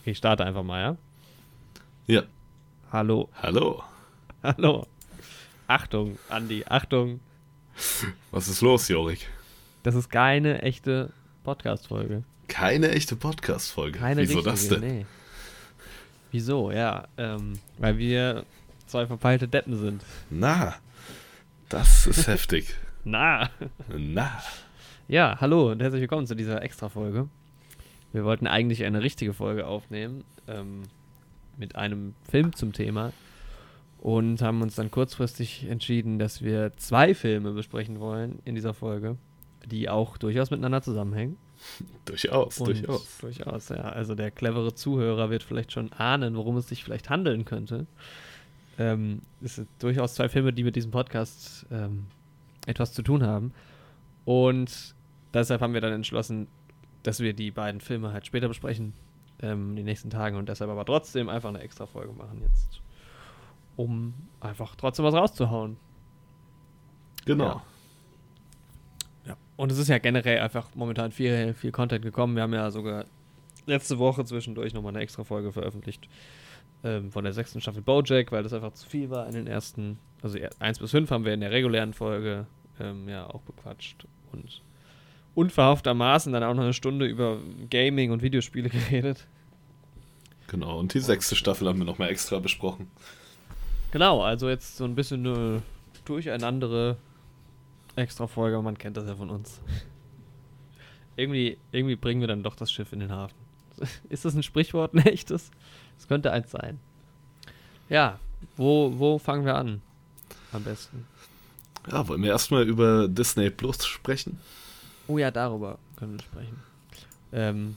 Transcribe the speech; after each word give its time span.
Okay, 0.00 0.12
ich 0.12 0.18
starte 0.18 0.46
einfach 0.46 0.62
mal, 0.62 0.80
ja? 0.80 0.96
Ja. 2.06 2.22
Hallo. 2.90 3.28
Hallo. 3.42 3.82
Hallo. 4.42 4.86
Achtung, 5.66 6.18
Andi, 6.30 6.64
Achtung. 6.66 7.20
Was 8.30 8.48
ist 8.48 8.62
los, 8.62 8.88
Jorik? 8.88 9.28
Das 9.82 9.94
ist 9.94 10.08
keine 10.08 10.62
echte 10.62 11.12
Podcast-Folge. 11.44 12.22
Keine 12.48 12.92
echte 12.92 13.14
Podcast-Folge. 13.14 13.98
Keine 13.98 14.22
Wieso 14.22 14.38
richtige, 14.38 14.50
das 14.50 14.68
denn? 14.68 14.80
Nee. 14.80 15.06
Wieso? 16.30 16.70
Ja, 16.70 17.06
ähm, 17.18 17.58
weil 17.76 17.98
wir 17.98 18.46
zwei 18.86 19.06
verpeilte 19.06 19.48
Deppen 19.48 19.76
sind. 19.76 20.02
Na, 20.30 20.76
das 21.68 22.06
ist 22.06 22.26
heftig. 22.26 22.74
Na. 23.04 23.50
Na. 23.94 24.42
Ja, 25.08 25.36
hallo 25.42 25.72
und 25.72 25.82
herzlich 25.82 26.00
willkommen 26.00 26.26
zu 26.26 26.34
dieser 26.34 26.62
Extra-Folge. 26.62 27.28
Wir 28.12 28.24
wollten 28.24 28.46
eigentlich 28.46 28.84
eine 28.84 29.02
richtige 29.02 29.32
Folge 29.32 29.66
aufnehmen 29.66 30.24
ähm, 30.48 30.82
mit 31.56 31.76
einem 31.76 32.14
Film 32.28 32.54
zum 32.54 32.72
Thema 32.72 33.12
und 34.00 34.40
haben 34.42 34.62
uns 34.62 34.74
dann 34.76 34.90
kurzfristig 34.90 35.66
entschieden, 35.68 36.18
dass 36.18 36.42
wir 36.42 36.72
zwei 36.76 37.14
Filme 37.14 37.52
besprechen 37.52 38.00
wollen 38.00 38.40
in 38.44 38.54
dieser 38.54 38.74
Folge, 38.74 39.16
die 39.66 39.88
auch 39.88 40.16
durchaus 40.16 40.50
miteinander 40.50 40.82
zusammenhängen. 40.82 41.36
Durchaus, 42.06 42.58
Und 42.58 42.68
durchaus. 42.68 43.18
Durchaus, 43.18 43.68
ja. 43.68 43.82
Also 43.82 44.14
der 44.14 44.30
clevere 44.30 44.74
Zuhörer 44.74 45.28
wird 45.28 45.42
vielleicht 45.42 45.72
schon 45.72 45.92
ahnen, 45.92 46.34
worum 46.34 46.56
es 46.56 46.68
sich 46.68 46.82
vielleicht 46.82 47.10
handeln 47.10 47.44
könnte. 47.44 47.86
Ähm, 48.78 49.20
es 49.42 49.56
sind 49.56 49.68
durchaus 49.78 50.14
zwei 50.14 50.30
Filme, 50.30 50.54
die 50.54 50.64
mit 50.64 50.74
diesem 50.74 50.90
Podcast 50.90 51.66
ähm, 51.70 52.06
etwas 52.66 52.94
zu 52.94 53.02
tun 53.02 53.22
haben. 53.22 53.52
Und 54.24 54.94
deshalb 55.34 55.60
haben 55.60 55.74
wir 55.74 55.82
dann 55.82 55.92
entschlossen, 55.92 56.46
dass 57.02 57.20
wir 57.20 57.32
die 57.32 57.50
beiden 57.50 57.80
Filme 57.80 58.12
halt 58.12 58.26
später 58.26 58.48
besprechen, 58.48 58.92
ähm, 59.42 59.70
in 59.70 59.76
den 59.76 59.84
nächsten 59.86 60.10
Tagen. 60.10 60.36
Und 60.36 60.48
deshalb 60.48 60.70
aber 60.70 60.84
trotzdem 60.84 61.28
einfach 61.28 61.48
eine 61.48 61.60
extra 61.60 61.86
Folge 61.86 62.12
machen 62.12 62.42
jetzt. 62.42 62.80
Um 63.76 64.14
einfach 64.40 64.76
trotzdem 64.76 65.04
was 65.04 65.14
rauszuhauen. 65.14 65.76
Genau. 67.24 67.44
Ja. 67.44 67.62
Ja. 69.28 69.36
Und 69.56 69.72
es 69.72 69.78
ist 69.78 69.88
ja 69.88 69.98
generell 69.98 70.40
einfach 70.40 70.68
momentan 70.74 71.12
viel, 71.12 71.54
viel 71.54 71.72
Content 71.72 72.02
gekommen. 72.02 72.34
Wir 72.36 72.42
haben 72.42 72.54
ja 72.54 72.70
sogar 72.70 73.04
letzte 73.66 73.98
Woche 73.98 74.24
zwischendurch 74.24 74.74
nochmal 74.74 74.92
eine 74.94 75.02
extra 75.02 75.24
Folge 75.24 75.52
veröffentlicht 75.52 76.08
ähm, 76.82 77.10
von 77.10 77.24
der 77.24 77.32
sechsten 77.32 77.60
Staffel 77.60 77.82
Bojack, 77.82 78.32
weil 78.32 78.42
das 78.42 78.52
einfach 78.52 78.72
zu 78.72 78.88
viel 78.88 79.10
war 79.10 79.26
in 79.26 79.34
den 79.34 79.46
ersten, 79.46 79.98
also 80.22 80.38
1 80.58 80.78
bis 80.78 80.90
5 80.90 81.10
haben 81.10 81.24
wir 81.24 81.34
in 81.34 81.40
der 81.40 81.50
regulären 81.50 81.92
Folge 81.92 82.46
ähm, 82.80 83.08
ja 83.08 83.26
auch 83.28 83.42
bequatscht 83.42 84.06
und 84.32 84.62
unverhofftermaßen 85.34 86.32
dann 86.32 86.42
auch 86.42 86.54
noch 86.54 86.62
eine 86.62 86.72
Stunde 86.72 87.06
über 87.06 87.38
Gaming 87.70 88.10
und 88.10 88.22
Videospiele 88.22 88.68
geredet. 88.70 89.26
Genau. 90.48 90.78
Und 90.78 90.94
die 90.94 91.00
sechste 91.00 91.36
Staffel 91.36 91.68
haben 91.68 91.78
wir 91.78 91.84
nochmal 91.84 92.10
extra 92.10 92.38
besprochen. 92.38 92.90
Genau, 93.92 94.22
also 94.22 94.48
jetzt 94.48 94.76
so 94.76 94.84
ein 94.84 94.94
bisschen 94.94 95.26
eine 95.26 95.62
durcheinandere 96.04 96.96
extra 97.96 98.26
Folge, 98.26 98.60
man 98.62 98.78
kennt 98.78 98.96
das 98.96 99.06
ja 99.06 99.14
von 99.14 99.30
uns. 99.30 99.60
irgendwie, 101.16 101.58
irgendwie 101.72 101.96
bringen 101.96 102.20
wir 102.20 102.28
dann 102.28 102.42
doch 102.42 102.56
das 102.56 102.72
Schiff 102.72 102.92
in 102.92 103.00
den 103.00 103.12
Hafen. 103.12 103.36
Ist 104.08 104.24
das 104.24 104.34
ein 104.34 104.42
Sprichwort, 104.42 104.94
ein 104.94 105.04
echtes? 105.06 105.50
Es 105.98 106.08
könnte 106.08 106.32
eins 106.32 106.50
sein. 106.50 106.78
Ja, 107.88 108.18
wo, 108.56 108.98
wo 108.98 109.18
fangen 109.18 109.44
wir 109.44 109.56
an? 109.56 109.82
Am 110.52 110.64
besten. 110.64 111.06
Ja, 111.90 112.06
wollen 112.08 112.22
wir 112.22 112.30
erstmal 112.30 112.66
über 112.66 113.08
Disney 113.08 113.50
Plus 113.50 113.84
sprechen? 113.86 114.38
Oh 115.10 115.18
ja, 115.18 115.30
darüber 115.30 115.78
können 115.96 116.12
wir 116.12 116.22
sprechen. 116.22 116.56
Ähm, 117.32 117.76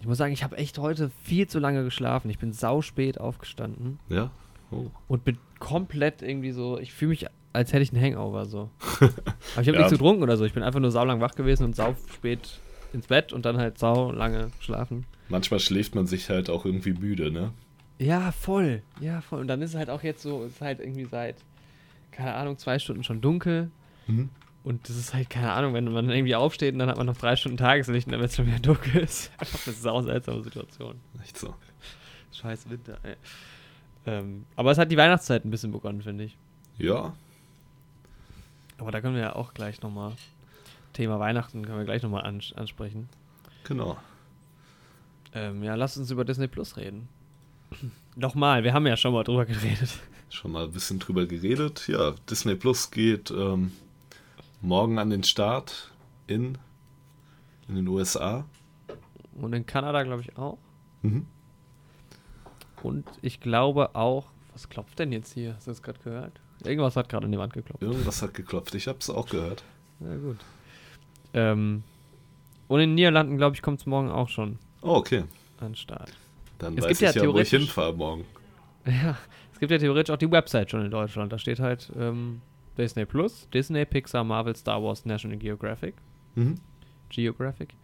ich 0.00 0.06
muss 0.06 0.18
sagen, 0.18 0.32
ich 0.32 0.42
habe 0.42 0.56
echt 0.56 0.78
heute 0.78 1.10
viel 1.22 1.46
zu 1.46 1.58
lange 1.58 1.84
geschlafen. 1.84 2.30
Ich 2.30 2.38
bin 2.38 2.52
sauspät 2.52 3.20
aufgestanden 3.20 3.98
Ja. 4.08 4.30
Oh. 4.70 4.86
und 5.06 5.24
bin 5.24 5.36
komplett 5.58 6.22
irgendwie 6.22 6.50
so, 6.52 6.78
ich 6.78 6.92
fühle 6.92 7.10
mich, 7.10 7.26
als 7.52 7.72
hätte 7.72 7.82
ich 7.82 7.92
einen 7.92 8.02
Hangover 8.02 8.46
so. 8.46 8.70
Aber 9.00 9.10
ich 9.60 9.68
habe 9.68 9.72
Ja. 9.72 9.78
nichts 9.78 9.92
getrunken 9.92 10.22
oder 10.22 10.36
so. 10.36 10.44
Ich 10.44 10.54
bin 10.54 10.62
einfach 10.62 10.80
nur 10.80 10.90
saulang 10.90 11.20
wach 11.20 11.34
gewesen 11.34 11.64
und 11.64 11.76
sau 11.76 11.94
spät 12.12 12.58
ins 12.94 13.06
Bett 13.06 13.32
und 13.32 13.44
dann 13.44 13.58
halt 13.58 13.78
sau 13.78 14.10
lange 14.12 14.50
schlafen. 14.60 15.04
Manchmal 15.28 15.60
schläft 15.60 15.94
man 15.94 16.06
sich 16.06 16.28
halt 16.30 16.48
auch 16.50 16.64
irgendwie 16.64 16.92
müde, 16.94 17.30
ne? 17.30 17.52
Ja, 17.98 18.32
voll. 18.32 18.82
Ja, 19.00 19.20
voll. 19.20 19.40
Und 19.40 19.48
dann 19.48 19.60
ist 19.62 19.70
es 19.70 19.76
halt 19.76 19.90
auch 19.90 20.02
jetzt 20.02 20.22
so, 20.22 20.42
es 20.44 20.52
ist 20.52 20.60
halt 20.62 20.80
irgendwie 20.80 21.04
seit, 21.04 21.36
keine 22.10 22.34
Ahnung, 22.34 22.56
zwei 22.58 22.78
Stunden 22.78 23.04
schon 23.04 23.20
dunkel. 23.20 23.70
Mhm. 24.06 24.30
Und 24.64 24.88
das 24.88 24.96
ist 24.96 25.12
halt, 25.12 25.28
keine 25.28 25.52
Ahnung, 25.52 25.74
wenn 25.74 25.90
man 25.90 26.08
irgendwie 26.08 26.36
aufsteht 26.36 26.72
und 26.72 26.78
dann 26.78 26.88
hat 26.88 26.96
man 26.96 27.06
noch 27.06 27.16
drei 27.16 27.34
Stunden 27.34 27.58
Tageslicht 27.58 28.06
und 28.06 28.12
dann 28.12 28.20
wird 28.20 28.30
es 28.30 28.36
schon 28.36 28.46
wieder 28.46 28.60
dunkel. 28.60 29.02
ist 29.02 29.32
einfach 29.38 29.66
eine 29.66 29.74
sau 29.74 30.02
seltsame 30.02 30.42
Situation. 30.42 31.00
Echt 31.22 31.36
so. 31.36 31.54
Scheiß 32.32 32.70
Winter, 32.70 32.98
ey. 33.02 33.16
Ähm, 34.06 34.46
aber 34.56 34.70
es 34.70 34.78
hat 34.78 34.90
die 34.90 34.96
Weihnachtszeit 34.96 35.44
ein 35.44 35.50
bisschen 35.50 35.72
begonnen, 35.72 36.02
finde 36.02 36.24
ich. 36.24 36.36
Ja. 36.78 37.14
Aber 38.78 38.90
da 38.90 39.00
können 39.00 39.14
wir 39.14 39.22
ja 39.22 39.36
auch 39.36 39.54
gleich 39.54 39.82
nochmal, 39.82 40.12
Thema 40.92 41.18
Weihnachten 41.18 41.64
können 41.64 41.78
wir 41.78 41.84
gleich 41.84 42.02
nochmal 42.02 42.24
ans 42.24 42.52
ansprechen. 42.52 43.08
Genau. 43.64 43.96
Ähm, 45.34 45.62
ja, 45.62 45.74
lasst 45.74 45.98
uns 45.98 46.10
über 46.10 46.24
Disney 46.24 46.48
Plus 46.48 46.76
reden. 46.76 47.08
Nochmal, 48.16 48.64
wir 48.64 48.74
haben 48.74 48.86
ja 48.86 48.96
schon 48.96 49.14
mal 49.14 49.24
drüber 49.24 49.46
geredet. 49.46 49.90
Schon 50.28 50.52
mal 50.52 50.64
ein 50.64 50.72
bisschen 50.72 50.98
drüber 50.98 51.26
geredet. 51.26 51.88
Ja, 51.88 52.14
Disney 52.28 52.54
Plus 52.54 52.90
geht 52.90 53.30
ähm, 53.30 53.72
morgen 54.62 54.98
an 54.98 55.10
den 55.10 55.22
Start 55.24 55.92
in, 56.26 56.56
in 57.68 57.74
den 57.76 57.88
USA. 57.88 58.44
Und 59.34 59.52
in 59.52 59.66
Kanada, 59.66 60.02
glaube 60.02 60.22
ich, 60.22 60.36
auch. 60.38 60.58
Mhm. 61.02 61.26
Und 62.82 63.04
ich 63.22 63.40
glaube 63.40 63.94
auch, 63.94 64.26
was 64.52 64.68
klopft 64.68 64.98
denn 64.98 65.12
jetzt 65.12 65.32
hier? 65.32 65.54
Hast 65.54 65.66
du 65.66 65.70
das 65.70 65.82
gerade 65.82 65.98
gehört? 66.00 66.40
Irgendwas 66.64 66.96
hat 66.96 67.08
gerade 67.08 67.26
an 67.26 67.32
die 67.32 67.38
Wand 67.38 67.52
geklopft. 67.52 67.82
Irgendwas 67.82 68.22
hat 68.22 68.34
geklopft. 68.34 68.74
Ich 68.74 68.86
habe 68.88 68.98
es 69.00 69.08
auch 69.10 69.28
gehört. 69.28 69.64
Na 70.00 70.16
gut. 70.16 70.38
Ähm, 71.34 71.82
und 72.68 72.80
in 72.80 72.90
den 72.90 72.94
Niederlanden, 72.94 73.36
glaube 73.36 73.56
ich, 73.56 73.62
kommt 73.62 73.80
es 73.80 73.86
morgen 73.86 74.10
auch 74.10 74.28
schon 74.28 74.58
Oh, 74.82 74.96
okay. 74.96 75.24
an 75.60 75.68
den 75.70 75.74
Start. 75.76 76.12
Dann 76.58 76.76
Es 76.76 76.84
weiß 76.84 76.88
gibt 76.90 77.00
ja 77.00 77.10
ich 77.10 77.16
ja, 77.16 77.22
wo 77.22 77.26
ich 77.38 77.48
theoretisch- 77.48 77.58
hinfahre 77.66 77.94
morgen. 77.94 78.24
Ja, 78.84 79.16
es 79.52 79.60
gibt 79.60 79.70
ja 79.70 79.78
theoretisch 79.78 80.12
auch 80.12 80.18
die 80.18 80.30
Website 80.30 80.70
schon 80.72 80.84
in 80.84 80.90
Deutschland. 80.90 81.32
Da 81.32 81.38
steht 81.38 81.60
halt 81.60 81.90
ähm, 81.96 82.42
Disney 82.76 83.04
Plus, 83.04 83.48
Disney, 83.52 83.84
Pixar, 83.84 84.24
Marvel, 84.24 84.56
Star 84.56 84.82
Wars, 84.82 85.04
National 85.04 85.38
Geographic. 85.38 85.94
Mhm. 86.34 86.56
Geographic. 87.08 87.74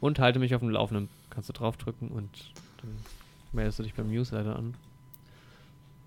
Und 0.00 0.18
halte 0.18 0.38
mich 0.38 0.54
auf 0.54 0.60
dem 0.60 0.70
Laufenden. 0.70 1.08
Kannst 1.30 1.48
du 1.48 1.52
draufdrücken 1.52 2.08
und 2.08 2.52
dann 2.80 2.90
meldest 3.52 3.78
du 3.78 3.82
dich 3.82 3.94
beim 3.94 4.10
Newsletter 4.10 4.56
an. 4.56 4.74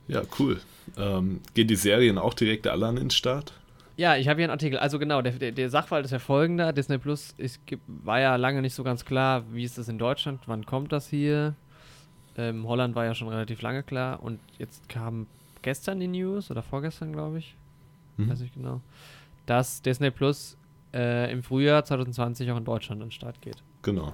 Ja, 0.08 0.24
cool. 0.40 0.59
Ähm, 0.97 1.42
gehen 1.53 1.68
die 1.68 1.75
Serien 1.75 2.18
auch 2.18 2.34
direkt 2.34 2.68
alle 2.68 2.88
an 2.88 2.96
den 2.96 3.12
Start? 3.12 3.53
Ja, 3.97 4.16
ich 4.16 4.28
habe 4.28 4.40
hier 4.40 4.46
einen 4.46 4.52
Artikel. 4.52 4.80
Also 4.80 4.98
genau, 5.00 5.22
der, 5.22 5.34
der, 5.34 5.52
der 5.52 5.69
Sachverhalt 5.69 6.06
ist 6.06 6.12
ja 6.12 6.19
folgender. 6.19 6.74
Disney 6.74 6.98
Plus 6.98 7.34
ist, 7.38 7.62
war 7.88 8.19
ja 8.19 8.36
lange 8.36 8.62
nicht 8.62 8.74
so 8.74 8.84
ganz 8.84 9.06
klar, 9.06 9.44
wie 9.52 9.63
ist 9.63 9.78
das 9.78 9.90
in 9.90 10.00
Deutschland, 10.00 10.42
wann 10.48 10.66
kommt 10.66 10.92
das 10.92 11.08
hier. 11.08 11.56
Ähm, 12.38 12.68
Holland 12.68 12.96
war 12.96 13.06
ja 13.06 13.13
schon 13.13 13.28
relativ 13.28 13.62
lange 13.62 13.84
klar 13.84 14.24
und 14.24 14.40
jetzt 14.58 14.88
kam 14.88 15.28
gestern 15.62 16.00
die 16.00 16.08
News 16.08 16.50
oder 16.50 16.63
vorgestern, 16.63 17.12
glaube 17.12 17.40
ich, 17.40 17.56
Mhm. 18.25 18.29
weiß 18.29 18.39
nicht 18.41 18.53
genau, 18.53 18.81
dass 19.45 19.81
Disney 19.81 20.11
Plus 20.11 20.57
äh, 20.93 21.31
im 21.31 21.43
Frühjahr 21.43 21.83
2020 21.83 22.51
auch 22.51 22.57
in 22.57 22.65
Deutschland 22.65 23.01
an 23.01 23.07
den 23.07 23.11
Start 23.11 23.41
geht. 23.41 23.61
Genau. 23.81 24.13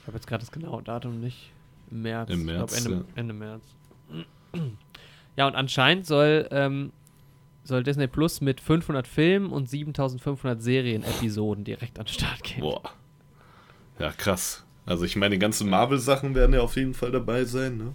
Ich 0.00 0.06
habe 0.06 0.16
jetzt 0.16 0.26
gerade 0.26 0.40
das 0.40 0.52
genaue 0.52 0.82
Datum 0.82 1.20
nicht. 1.20 1.52
Im 1.90 2.02
März. 2.02 2.30
Im 2.30 2.40
ich 2.40 2.46
glaub, 2.46 2.70
März, 2.70 2.84
Ende, 2.84 3.04
Ende 3.14 3.34
März. 3.34 3.62
Ja, 5.36 5.46
und 5.46 5.54
anscheinend 5.54 6.04
soll, 6.04 6.48
ähm, 6.50 6.90
soll 7.62 7.84
Disney 7.84 8.08
Plus 8.08 8.40
mit 8.40 8.60
500 8.60 9.06
Filmen 9.06 9.50
und 9.52 9.70
7500 9.70 10.60
Serien-Episoden 10.60 11.62
direkt 11.62 12.00
an 12.00 12.06
den 12.06 12.12
Start 12.12 12.42
gehen. 12.42 12.62
Boah. 12.62 12.82
Ja, 14.00 14.10
krass. 14.10 14.64
Also 14.84 15.04
ich 15.04 15.14
meine, 15.14 15.36
die 15.36 15.38
ganzen 15.38 15.70
Marvel-Sachen 15.70 16.34
werden 16.34 16.54
ja 16.54 16.60
auf 16.60 16.74
jeden 16.74 16.92
Fall 16.92 17.12
dabei 17.12 17.44
sein, 17.44 17.76
ne? 17.76 17.94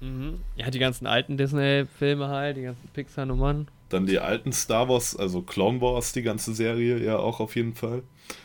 Mhm. 0.00 0.40
Ja, 0.56 0.70
die 0.70 0.78
ganzen 0.78 1.06
alten 1.06 1.36
Disney-Filme 1.36 2.28
halt, 2.28 2.56
die 2.56 2.62
ganzen 2.62 2.88
Pixar-Nummern. 2.94 3.68
Dann 3.90 4.06
die 4.06 4.18
alten 4.18 4.52
Star 4.52 4.88
Wars, 4.88 5.14
also 5.16 5.42
Clone 5.42 5.80
Wars, 5.80 6.12
die 6.12 6.22
ganze 6.22 6.54
Serie 6.54 6.98
ja 7.04 7.18
auch 7.18 7.40
auf 7.40 7.54
jeden 7.56 7.74
Fall. 7.74 8.02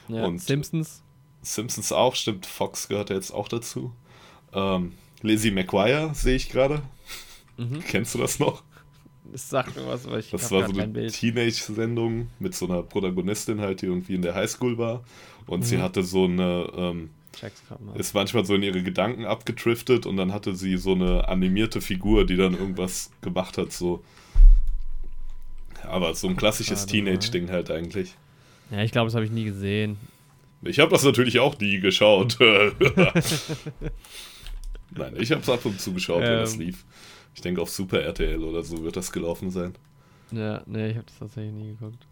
Ja, 0.09 0.25
Und- 0.25 0.41
Simpsons. 0.41 1.01
Simpsons 1.41 1.91
auch, 1.91 2.15
stimmt, 2.15 2.45
Fox 2.47 2.87
gehört 2.89 3.11
ja 3.11 3.15
jetzt 3.15 3.31
auch 3.31 3.47
dazu. 3.47 3.93
Ähm, 4.53 4.93
Lizzie 5.21 5.51
McGuire 5.51 6.11
sehe 6.13 6.35
ich 6.35 6.49
gerade. 6.49 6.81
Mhm. 7.57 7.79
Kennst 7.87 8.15
du 8.15 8.19
das 8.19 8.39
noch? 8.39 8.63
Das 9.31 9.49
sagt 9.49 9.75
mir 9.75 9.87
was, 9.87 10.05
aber 10.05 10.19
ich 10.19 10.29
Das 10.31 10.51
war 10.51 10.67
so 10.67 10.79
eine. 10.79 11.07
Teenage-Sendung 11.07 12.29
mit 12.39 12.55
so 12.55 12.65
einer 12.65 12.83
Protagonistin 12.83 13.59
halt, 13.61 13.81
die 13.81 13.85
irgendwie 13.87 14.15
in 14.15 14.21
der 14.21 14.35
Highschool 14.35 14.77
war. 14.77 15.03
Und 15.47 15.63
sie 15.63 15.77
Mhm. 15.77 15.81
hatte 15.83 16.03
so 16.03 16.25
eine, 16.25 16.69
ähm, 16.75 17.09
ist 17.95 18.13
manchmal 18.15 18.45
so 18.45 18.55
in 18.55 18.63
ihre 18.63 18.81
Gedanken 18.81 19.25
abgedriftet 19.25 20.05
und 20.05 20.17
dann 20.17 20.31
hatte 20.33 20.55
sie 20.55 20.77
so 20.77 20.93
eine 20.93 21.27
animierte 21.27 21.81
Figur, 21.81 22.25
die 22.25 22.37
dann 22.37 22.53
irgendwas 22.53 23.11
gemacht 23.21 23.57
hat, 23.57 23.71
so. 23.71 24.03
Aber 25.85 26.13
so 26.15 26.27
ein 26.27 26.35
klassisches 26.35 26.85
Teenage-Ding 26.85 27.49
halt 27.51 27.71
eigentlich. 27.71 28.13
Ja, 28.71 28.81
ich 28.83 28.91
glaube, 28.91 29.07
das 29.07 29.15
habe 29.15 29.25
ich 29.25 29.31
nie 29.31 29.45
gesehen. 29.45 29.97
Ich 30.61 30.79
habe 30.79 30.91
das 30.91 31.03
natürlich 31.03 31.39
auch 31.39 31.57
nie 31.59 31.79
geschaut. 31.79 32.37
Nein, 34.91 35.13
ich 35.17 35.31
habe 35.31 35.41
es 35.41 35.49
ab 35.49 35.65
und 35.65 35.79
zu 35.79 35.93
geschaut, 35.93 36.21
wenn 36.21 36.39
das 36.39 36.53
Ähm. 36.55 36.61
lief. 36.61 36.85
Ich 37.33 37.41
denke, 37.41 37.61
auf 37.61 37.69
Super 37.69 38.01
RTL 38.01 38.41
oder 38.43 38.63
so 38.63 38.83
wird 38.83 38.95
das 38.95 39.11
gelaufen 39.11 39.51
sein. 39.51 39.73
Ja, 40.31 40.61
nee, 40.65 40.91
ich 40.91 40.95
habe 40.95 41.05
das 41.05 41.19
tatsächlich 41.19 41.53
nie 41.53 41.69
geguckt. 41.71 42.07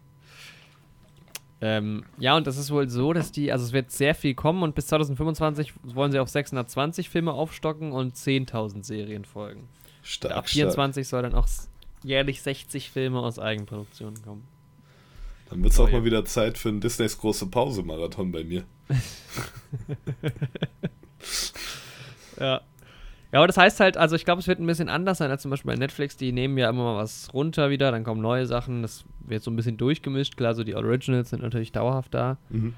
Ähm, 1.60 2.04
ja, 2.18 2.36
und 2.36 2.46
das 2.46 2.58
ist 2.58 2.70
wohl 2.70 2.88
so, 2.90 3.12
dass 3.14 3.32
die, 3.32 3.50
also 3.50 3.64
es 3.64 3.72
wird 3.72 3.90
sehr 3.90 4.14
viel 4.14 4.34
kommen 4.34 4.62
und 4.62 4.74
bis 4.74 4.88
2025 4.88 5.72
wollen 5.82 6.12
sie 6.12 6.18
auf 6.18 6.28
620 6.28 7.08
Filme 7.08 7.32
aufstocken 7.32 7.92
und 7.92 8.16
10.000 8.16 8.84
Serien 8.84 9.24
folgen. 9.24 9.68
Stark, 10.02 10.32
Ab 10.34 10.48
stark. 10.48 10.72
24 10.72 11.08
soll 11.08 11.22
dann 11.22 11.34
auch 11.34 11.48
jährlich 12.04 12.42
60 12.42 12.90
Filme 12.90 13.18
aus 13.18 13.38
Eigenproduktion 13.40 14.22
kommen. 14.22 14.46
Dann 15.50 15.62
wird 15.62 15.72
es 15.72 15.80
auch 15.80 15.90
mal 15.90 16.04
wieder 16.04 16.24
Zeit 16.24 16.56
für 16.58 16.68
einen 16.68 16.80
Disneys 16.80 17.18
große 17.18 17.46
Pause-Marathon 17.46 18.30
bei 18.30 18.44
mir. 18.44 18.64
Ja. 22.40 22.60
Ja, 23.32 23.40
aber 23.40 23.48
das 23.48 23.56
heißt 23.56 23.80
halt, 23.80 23.96
also 23.96 24.14
ich 24.14 24.24
glaube, 24.24 24.40
es 24.40 24.46
wird 24.46 24.60
ein 24.60 24.66
bisschen 24.66 24.88
anders 24.88 25.18
sein 25.18 25.28
als 25.28 25.42
zum 25.42 25.50
Beispiel 25.50 25.72
bei 25.72 25.76
Netflix. 25.76 26.16
Die 26.16 26.30
nehmen 26.30 26.56
ja 26.56 26.68
immer 26.70 26.84
mal 26.84 26.96
was 26.96 27.34
runter 27.34 27.68
wieder, 27.68 27.90
dann 27.90 28.04
kommen 28.04 28.20
neue 28.20 28.46
Sachen. 28.46 28.82
Das 28.82 29.04
wird 29.26 29.42
so 29.42 29.50
ein 29.50 29.56
bisschen 29.56 29.76
durchgemischt. 29.76 30.36
Klar, 30.36 30.54
so 30.54 30.62
die 30.62 30.76
Originals 30.76 31.30
sind 31.30 31.42
natürlich 31.42 31.72
dauerhaft 31.72 32.14
da. 32.14 32.38
Mhm. 32.50 32.74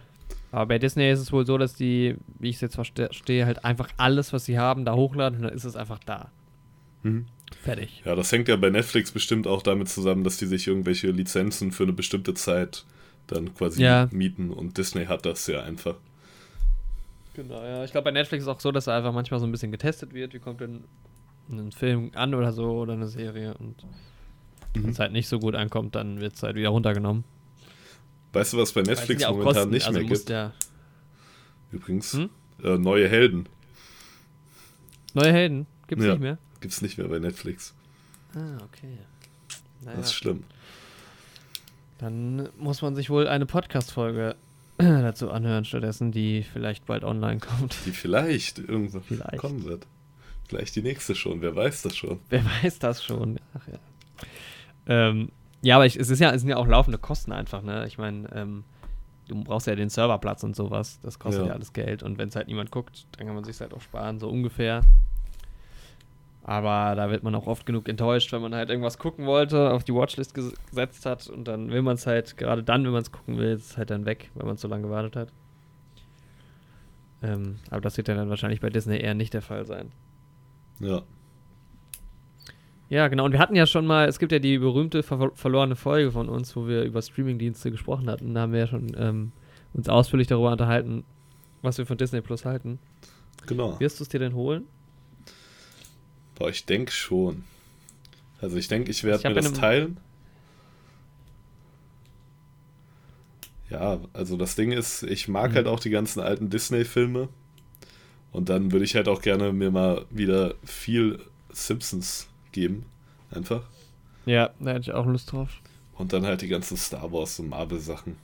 Aber 0.52 0.67
bei 0.67 0.78
Disney 0.78 1.11
ist 1.11 1.20
es 1.20 1.31
wohl 1.31 1.44
so, 1.44 1.58
dass 1.58 1.75
die, 1.75 2.17
wie 2.38 2.49
ich 2.49 2.55
es 2.55 2.62
jetzt 2.62 2.76
verstehe, 2.76 3.44
halt 3.44 3.67
einfach 3.67 3.90
alles, 3.99 4.32
was 4.32 4.46
sie 4.46 4.58
haben, 4.58 4.87
da 4.87 4.94
hochladen 4.94 5.38
und 5.38 5.44
dann 5.44 5.52
ist 5.52 5.64
es 5.64 5.76
einfach 5.76 5.99
da. 5.99 6.31
Mhm. 7.02 7.26
Fertig. 7.63 8.03
Ja, 8.05 8.15
das 8.15 8.33
hängt 8.33 8.49
ja 8.49 8.57
bei 8.57 8.71
Netflix 8.71 9.11
bestimmt 9.13 9.47
auch 9.47 9.63
damit 9.63 9.89
zusammen, 9.89 10.25
dass 10.25 10.37
die 10.37 10.47
sich 10.47 10.67
irgendwelche 10.67 11.11
Lizenzen 11.11 11.73
für 11.73 11.85
eine 11.85 11.93
bestimmte 11.93 12.35
Zeit 12.35 12.85
dann 13.29 13.55
quasi 13.55 13.83
Ja. 13.83 14.09
mieten 14.13 14.51
und 14.51 14.79
Disney 14.79 15.07
hat 15.07 15.27
das 15.27 15.47
ja 15.47 15.63
einfach. 15.63 15.97
Genau, 17.35 17.63
ja. 17.63 17.85
Ich 17.85 17.93
glaube, 17.93 18.07
bei 18.07 18.11
Netflix 18.13 18.43
ist 18.43 18.49
es 18.49 18.55
auch 18.57 18.61
so, 18.61 18.73
dass 18.73 18.87
da 18.87 18.97
einfach 18.97 19.13
manchmal 19.13 19.41
so 19.41 19.47
ein 19.47 19.53
bisschen 19.53 19.71
getestet 19.71 20.15
wird. 20.15 20.33
Wie 20.35 20.39
kommt 20.39 20.61
denn 20.61 20.85
ein 21.51 21.71
Film 21.73 22.11
an 22.15 22.35
oder 22.35 22.53
so 22.53 22.65
oder 22.81 22.95
eine 22.95 23.07
Serie 23.09 23.55
und 23.55 23.85
wenn 24.75 24.83
Mhm. 24.85 24.89
es 24.91 24.99
halt 24.99 25.13
nicht 25.13 25.29
so 25.29 25.39
gut 25.39 25.55
ankommt, 25.55 25.95
dann 25.95 26.21
wird 26.21 26.35
es 26.35 26.43
halt 26.43 26.57
wieder 26.57 26.71
runtergenommen. 26.71 27.25
Weißt 28.33 28.53
du, 28.53 28.59
was 28.59 28.73
bei 28.73 28.83
Netflix 28.83 29.23
ja 29.23 29.29
auch 29.29 29.33
momentan 29.33 29.55
Kosten, 29.55 29.71
nicht 29.73 29.87
also 29.87 29.99
mehr 30.01 30.09
gibt? 30.09 30.29
Ja 30.31 30.53
Übrigens, 31.73 32.13
Hm? 32.15 32.31
äh, 32.63 32.77
neue 32.79 33.09
Helden 33.09 33.49
Neue 35.15 35.33
Helden 35.33 35.67
gibt's 35.89 36.05
Ja. 36.05 36.13
nicht 36.13 36.21
mehr. 36.23 36.39
Gibt's 36.61 36.82
nicht 36.82 36.99
mehr 36.99 37.08
bei 37.08 37.19
Netflix. 37.19 37.75
Ah, 38.35 38.58
okay. 38.64 38.99
Naja, 39.82 39.97
Das 39.99 40.06
ist 40.06 40.14
schlimm. 40.14 40.44
dann 41.99 42.49
muss 42.58 42.82
man 42.82 42.94
sich 42.94 43.08
wohl 43.11 43.26
eine 43.29 43.47
Podcast-Folge 43.47 44.37
dazu 44.79 45.31
anhören 45.31 45.64
stattdessen, 45.64 46.12
die 46.12 46.43
vielleicht 46.43 46.87
bald 46.87 47.05
online 47.05 47.41
kommt. 47.41 47.76
Die 47.87 47.91
vielleicht 47.93 48.58
irgendwo 48.58 49.00
Vielleicht. 49.00 49.38
kommen 49.38 49.64
wird. 49.64 49.87
Vielleicht 50.49 50.76
die 50.76 50.82
nächste 50.82 51.14
schon, 51.14 51.41
wer 51.41 51.56
weiß 51.56 51.82
das 51.82 51.97
schon. 51.97 52.20
Wer 52.29 52.44
weiß 52.44 52.79
das 52.79 53.02
schon? 53.02 53.38
Ach 53.55 53.67
ja. 53.69 53.79
Ähm, 54.87 55.31
ja, 55.62 55.76
aber 55.76 55.87
ich, 55.87 55.97
es, 55.97 56.11
ist 56.11 56.20
ja, 56.20 56.31
es 56.32 56.43
sind 56.43 56.50
ja 56.50 56.56
auch 56.59 56.67
laufende 56.69 56.99
Kosten 56.99 57.32
einfach, 57.32 57.62
ne? 57.62 57.87
Ich 57.88 57.99
meine, 57.99 58.29
ähm, 58.32 58.62
du 59.26 59.43
brauchst 59.43 59.67
ja 59.67 59.75
den 59.75 59.88
Serverplatz 59.88 60.44
und 60.44 60.55
sowas. 60.55 61.00
Das 61.02 61.19
kostet 61.19 61.43
ja, 61.43 61.49
Ja. 61.49 61.55
alles 61.55 61.73
Geld. 61.73 62.02
Und 62.05 62.19
wenn 62.19 62.29
es 62.29 62.37
halt 62.37 62.47
niemand 62.47 62.70
guckt, 62.70 63.06
dann 63.17 63.26
kann 63.26 63.35
man 63.35 63.43
sich 63.44 63.59
halt 63.61 63.73
auch 63.75 63.81
sparen, 63.81 64.20
so 64.20 64.29
ungefähr. 64.29 64.82
Aber 66.49 66.95
da 66.95 67.11
wird 67.11 67.25
man 67.25 67.35
auch 67.35 67.49
oft 67.49 67.67
genug 67.67 67.89
enttäuscht, 67.89 68.33
wenn 68.33 68.41
man 68.41 68.55
halt 68.55 68.71
irgendwas 68.71 68.99
gucken 68.99 69.27
wollte, 69.27 69.73
auf 69.73 69.83
die 69.83 69.93
Watchlist 69.93 70.37
ges- 70.37 70.55
gesetzt 70.71 71.05
hat 71.05 71.27
und 71.29 71.49
dann 71.49 71.73
will 71.73 71.83
man 71.83 71.97
es 71.97 72.07
halt, 72.07 72.37
gerade 72.37 72.63
dann, 72.63 72.85
wenn 72.85 72.93
man 72.93 73.03
es 73.03 73.11
gucken 73.11 73.37
will, 73.37 73.49
ist 73.49 73.71
es 73.73 73.77
halt 73.77 73.91
dann 73.91 74.07
weg, 74.07 74.31
weil 74.35 74.47
man 74.47 74.57
so 74.57 74.69
lange 74.69 74.85
gewartet 74.85 75.17
hat. 75.17 75.33
Ähm, 77.21 77.57
aber 77.69 77.81
das 77.81 77.97
wird 77.97 78.07
ja 78.07 78.15
dann 78.15 78.31
wahrscheinlich 78.31 78.61
bei 78.61 78.71
Disney 78.71 78.97
eher 78.97 79.15
nicht 79.15 79.35
der 79.35 79.43
Fall 79.43 79.67
sein. 79.67 79.91
Ja. 80.79 81.03
Ja, 82.91 83.09
genau. 83.09 83.25
Und 83.25 83.33
wir 83.33 83.41
hatten 83.41 83.57
ja 83.57 83.67
schon 83.67 83.85
mal, 83.85 84.07
es 84.07 84.21
gibt 84.21 84.31
ja 84.31 84.39
die 84.39 84.59
berühmte 84.59 85.03
ver 85.03 85.33
verlorene 85.35 85.75
Folge 85.75 86.13
von 86.13 86.29
uns, 86.29 86.55
wo 86.55 86.69
wir 86.69 86.85
über 86.85 87.03
Streamingdienste 87.03 87.73
gesprochen 87.73 88.09
hatten. 88.09 88.35
Da 88.35 88.43
haben 88.43 88.53
wir 88.53 88.61
ja 88.61 88.67
schon 88.69 88.95
ähm, 88.97 89.33
uns 89.73 89.89
ausführlich 89.89 90.29
darüber 90.29 90.53
unterhalten, 90.53 91.03
was 91.63 91.77
wir 91.79 91.87
von 91.87 91.99
Disney 91.99 92.21
Plus 92.21 92.45
halten. 92.45 92.79
Genau. 93.49 93.81
Wirst 93.81 93.99
du 93.99 94.05
es 94.05 94.09
dir 94.09 94.21
denn 94.21 94.35
holen? 94.35 94.67
Boah, 96.37 96.49
ich 96.50 96.65
denke 96.65 96.93
schon. 96.93 97.44
Also 98.41 98.56
ich 98.56 98.69
denke, 98.69 98.91
ich 98.91 99.03
werde 99.05 99.29
mir 99.29 99.35
das 99.35 99.53
teilen. 99.53 99.97
Ja, 103.71 103.99
also 104.12 104.37
das 104.37 104.55
Ding 104.55 104.71
ist, 104.73 105.03
ich 105.03 105.29
mag 105.29 105.50
Mhm. 105.50 105.55
halt 105.56 105.67
auch 105.67 105.81
die 105.81 105.91
ganzen 105.91 106.21
alten 106.21 106.50
Disney-Filme. 106.50 107.29
Und 108.33 108.49
dann 108.49 108.71
würde 108.71 108.85
ich 108.85 108.94
halt 108.94 109.09
auch 109.09 109.23
gerne 109.23 109.53
mir 109.53 109.71
mal 109.71 110.05
wieder 110.11 110.55
viel 110.65 111.19
Simpsons 111.50 112.29
geben. 112.53 112.85
Einfach. 113.31 113.62
Ja, 114.27 114.50
da 114.61 114.71
hätte 114.73 114.81
ich 114.83 114.93
auch 114.93 115.06
Lust 115.06 115.33
drauf. 115.33 115.49
Und 115.94 116.12
dann 116.12 116.27
halt 116.27 116.43
die 116.43 116.49
ganzen 116.49 116.77
Star 116.77 117.11
Wars 117.12 117.41
und 117.41 117.49
Marvel-Sachen. 117.49 118.17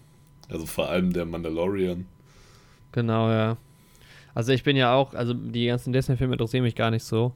Also 0.48 0.66
vor 0.66 0.90
allem 0.90 1.12
der 1.12 1.24
Mandalorian. 1.24 2.06
Genau, 2.92 3.30
ja. 3.30 3.56
Also 4.34 4.52
ich 4.52 4.62
bin 4.62 4.76
ja 4.76 4.94
auch, 4.94 5.14
also 5.14 5.32
die 5.34 5.66
ganzen 5.66 5.92
Disney-Filme 5.92 6.34
interessieren 6.34 6.62
mich 6.62 6.74
gar 6.74 6.90
nicht 6.90 7.04
so. 7.04 7.32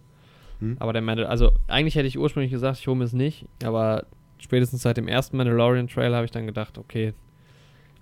Hm? 0.61 0.77
Aber 0.79 0.93
der 0.93 1.03
Mandal 1.03 1.27
also 1.27 1.53
eigentlich 1.69 1.95
hätte 1.95 2.09
ich 2.09 2.19
ursprünglich 2.19 2.51
gesagt, 2.53 2.79
ich 2.79 2.87
hole 2.87 2.97
mir 2.97 3.05
es 3.05 3.13
nicht, 3.13 3.47
aber 3.63 4.07
spätestens 4.39 4.83
seit 4.83 4.97
dem 4.97 5.09
ersten 5.09 5.37
Mandalorian-Trailer 5.37 6.17
habe 6.17 6.25
ich 6.25 6.31
dann 6.31 6.47
gedacht, 6.47 6.79
okay, 6.79 7.13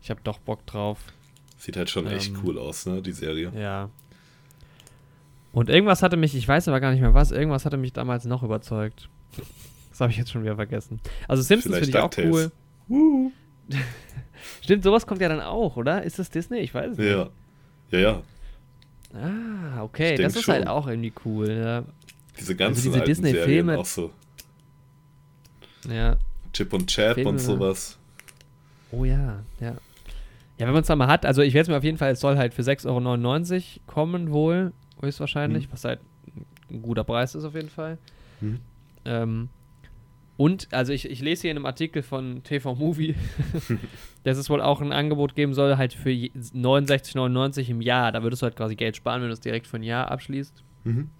ich 0.03 0.11
habe 0.11 0.21
doch 0.25 0.39
Bock 0.39 0.65
drauf. 0.67 0.99
Sieht 1.57 1.77
halt 1.77 1.91
schon 1.91 2.07
echt 2.07 2.31
Ähm, 2.31 2.41
cool 2.45 2.59
aus, 2.59 2.87
ne, 2.87 3.01
die 3.01 3.13
Serie. 3.13 3.53
Ja. 3.57 3.89
Und 5.53 5.71
irgendwas 5.71 6.03
hatte 6.03 6.17
mich, 6.17 6.35
ich 6.35 6.47
weiß 6.47 6.69
aber 6.69 6.81
gar 6.81 6.91
nicht 6.91 7.01
mehr 7.01 7.15
was, 7.15 7.31
irgendwas 7.31 7.65
hatte 7.65 7.77
mich 7.77 7.93
damals 7.93 8.25
noch 8.25 8.43
überzeugt. 8.43 9.09
Das 9.91 10.01
habe 10.01 10.11
ich 10.11 10.19
jetzt 10.19 10.33
schon 10.33 10.43
wieder 10.43 10.57
vergessen. 10.57 10.99
Also 11.29 11.45
Simpsons 11.45 11.77
finde 11.77 11.91
ich 11.91 12.03
auch 12.03 12.11
cool. 12.19 12.51
Stimmt, 14.61 14.83
sowas 14.83 15.07
kommt 15.07 15.21
ja 15.21 15.29
dann 15.29 15.41
auch, 15.41 15.77
oder? 15.77 16.03
Ist 16.03 16.19
das 16.19 16.31
Disney? 16.31 16.59
Ich 16.59 16.75
weiß 16.75 16.91
es 16.93 16.99
nicht. 16.99 17.11
Ja. 17.11 17.29
Ja, 17.93 17.99
ja. 18.01 18.23
Ah, 19.15 19.85
okay, 19.85 20.17
das 20.17 20.35
ist 20.35 20.49
halt 20.49 20.65
schon. 20.65 20.69
auch 20.69 20.89
irgendwie 20.89 21.13
cool. 21.25 21.49
Ja. 21.49 21.85
Diese 22.39 22.57
ganzen 22.57 22.83
diese 22.83 22.95
alten 23.01 23.07
Disney-Filme- 23.09 23.79
auch 23.79 23.85
so. 23.87 24.11
ja. 25.89 26.17
Chip 26.53 26.73
und 26.73 26.87
Chap 26.89 27.15
Filme. 27.15 27.31
und 27.31 27.39
sowas. 27.41 27.99
Oh 28.93 29.05
ja, 29.05 29.43
ja. 29.61 29.75
Ja, 30.57 30.67
wenn 30.67 30.73
man 30.73 30.83
es 30.83 30.87
dann 30.87 30.99
mal 30.99 31.09
hat, 31.09 31.27
also 31.27 31.43
ich 31.43 31.53
werde 31.53 31.63
es 31.63 31.69
mir 31.69 31.77
auf 31.77 31.83
jeden 31.85 31.99
Fall, 31.99 32.13
es 32.13 32.21
soll 32.21 32.37
halt 32.37 32.55
für 32.55 32.63
6,99 32.63 32.87
Euro 33.79 33.83
kommen 33.87 34.31
wohl, 34.33 34.73
höchstwahrscheinlich, 35.01 35.67
Mhm. 35.69 35.73
was 35.73 35.85
halt 35.85 36.01
ein 36.71 36.81
guter 36.83 37.03
Preis 37.03 37.35
ist 37.35 37.45
auf 37.45 37.55
jeden 37.57 37.71
Fall. 37.71 37.99
Hm. 38.41 38.61
Ähm, 39.05 39.49
und, 40.37 40.69
also 40.73 40.93
ich, 40.93 41.11
ich 41.11 41.21
lese 41.21 41.43
hier 41.43 41.51
in 41.51 41.57
einem 41.57 41.67
Artikel 41.67 42.03
von 42.03 42.43
TV 42.45 42.75
Movie, 42.77 43.17
dass 44.23 44.39
es 44.39 44.49
wohl 44.49 44.61
auch 44.61 44.81
ein 44.81 44.93
Angebot 44.93 45.35
geben 45.35 45.55
soll, 45.55 45.77
halt 45.77 45.93
für 45.93 46.11
je- 46.11 46.31
69,99 46.55 47.69
im 47.71 47.81
Jahr. 47.81 48.13
Da 48.13 48.23
würdest 48.23 48.43
du 48.43 48.45
halt 48.45 48.55
quasi 48.57 48.77
Geld 48.77 48.97
sparen, 48.97 49.23
wenn 49.23 49.29
du 49.29 49.35
es 49.35 49.41
direkt 49.41 49.67
für 49.67 49.77
ein 49.79 49.83
Jahr 49.83 50.11
abschließt. 50.13 50.63
Mhm. 50.85 51.11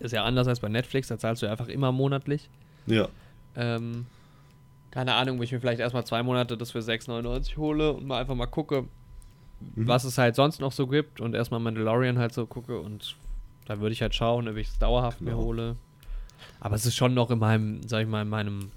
Das 0.00 0.06
ist 0.06 0.12
ja 0.12 0.24
anders 0.24 0.48
als 0.48 0.58
bei 0.60 0.68
Netflix, 0.68 1.08
da 1.08 1.18
zahlst 1.18 1.42
du 1.42 1.46
einfach 1.50 1.68
immer 1.68 1.92
monatlich. 1.92 2.48
Ja. 2.86 3.08
Ähm, 3.54 4.06
keine 4.90 5.14
Ahnung, 5.14 5.38
wo 5.38 5.42
ich 5.44 5.52
mir 5.52 5.60
vielleicht 5.60 5.78
erstmal 5.80 6.04
zwei 6.04 6.22
Monate 6.24 6.56
das 6.56 6.72
für 6.72 6.80
6,99 6.80 7.56
hole 7.56 7.92
und 7.92 8.06
mal 8.06 8.20
einfach 8.20 8.34
mal 8.34 8.46
gucke, 8.46 8.86
Mhm. 9.74 9.86
was 9.86 10.04
es 10.04 10.16
halt 10.16 10.34
sonst 10.36 10.58
noch 10.60 10.72
so 10.72 10.86
gibt 10.86 11.20
und 11.20 11.34
erstmal 11.34 11.60
Mandalorian 11.60 12.18
halt 12.18 12.32
so 12.32 12.46
gucke 12.46 12.80
und 12.80 13.14
da 13.66 13.78
würde 13.78 13.92
ich 13.92 14.00
halt 14.02 14.14
schauen, 14.14 14.48
ob 14.48 14.56
ich 14.56 14.68
es 14.68 14.78
dauerhaft 14.78 15.20
mir 15.20 15.32
Genau. 15.32 15.42
hole. 15.42 15.76
Aber 16.60 16.74
es 16.76 16.86
ist 16.86 16.96
schon 16.96 17.12
noch 17.12 17.30
in 17.30 17.38
meinem, 17.38 17.86
sag 17.86 18.00
ich 18.02 18.08
mal, 18.08 18.22
in 18.22 18.28
meinem 18.30 18.70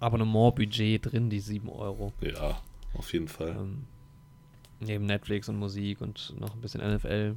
Abonnement-Budget 0.00 1.06
drin, 1.12 1.30
die 1.30 1.38
7 1.40 1.68
Euro. 1.68 2.12
Ja, 2.20 2.60
auf 2.94 3.12
jeden 3.12 3.28
Fall. 3.28 3.50
Ähm, 3.50 3.84
neben 4.80 5.06
Netflix 5.06 5.48
und 5.48 5.58
Musik 5.58 6.00
und 6.00 6.34
noch 6.40 6.54
ein 6.54 6.60
bisschen 6.60 6.80
NFL. 6.80 7.36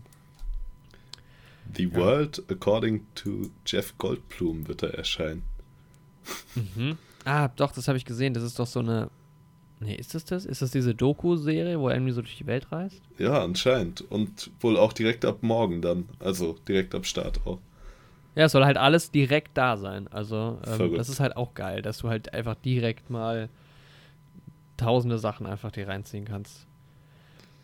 The 1.75 1.83
ja. 1.83 1.95
World 1.95 2.43
According 2.49 3.05
to 3.15 3.49
Jeff 3.65 3.97
Goldblum 3.97 4.67
wird 4.67 4.83
da 4.83 4.88
erscheinen. 4.88 5.43
Mhm. 6.55 6.97
Ah, 7.25 7.49
doch, 7.55 7.71
das 7.71 7.88
habe 7.88 7.97
ich 7.97 8.05
gesehen. 8.05 8.33
Das 8.33 8.43
ist 8.43 8.57
doch 8.59 8.67
so 8.67 8.79
eine. 8.79 9.09
Nee, 9.81 9.95
ist 9.95 10.13
das 10.13 10.25
das? 10.25 10.45
Ist 10.45 10.61
das 10.61 10.71
diese 10.71 10.93
Doku-Serie, 10.93 11.79
wo 11.79 11.88
er 11.88 11.95
irgendwie 11.95 12.11
so 12.11 12.21
durch 12.21 12.38
die 12.38 12.45
Welt 12.47 12.71
reist? 12.71 13.01
Ja, 13.17 13.41
anscheinend. 13.43 14.01
Und 14.01 14.51
wohl 14.59 14.77
auch 14.77 14.91
direkt 14.91 15.23
ab 15.23 15.38
morgen 15.41 15.81
dann. 15.81 16.09
Also 16.19 16.57
direkt 16.67 16.93
ab 16.95 17.05
Start 17.05 17.39
auch. 17.45 17.59
Ja, 18.35 18.45
es 18.45 18.51
soll 18.51 18.65
halt 18.65 18.77
alles 18.77 19.11
direkt 19.11 19.57
da 19.57 19.77
sein. 19.77 20.07
Also, 20.09 20.59
ähm, 20.67 20.95
das 20.95 21.09
ist 21.09 21.19
halt 21.19 21.35
auch 21.38 21.53
geil, 21.53 21.81
dass 21.81 21.99
du 21.99 22.09
halt 22.09 22.33
einfach 22.33 22.55
direkt 22.55 23.09
mal 23.09 23.49
tausende 24.77 25.17
Sachen 25.17 25.45
einfach 25.45 25.71
dir 25.71 25.88
reinziehen 25.88 26.25
kannst. 26.25 26.65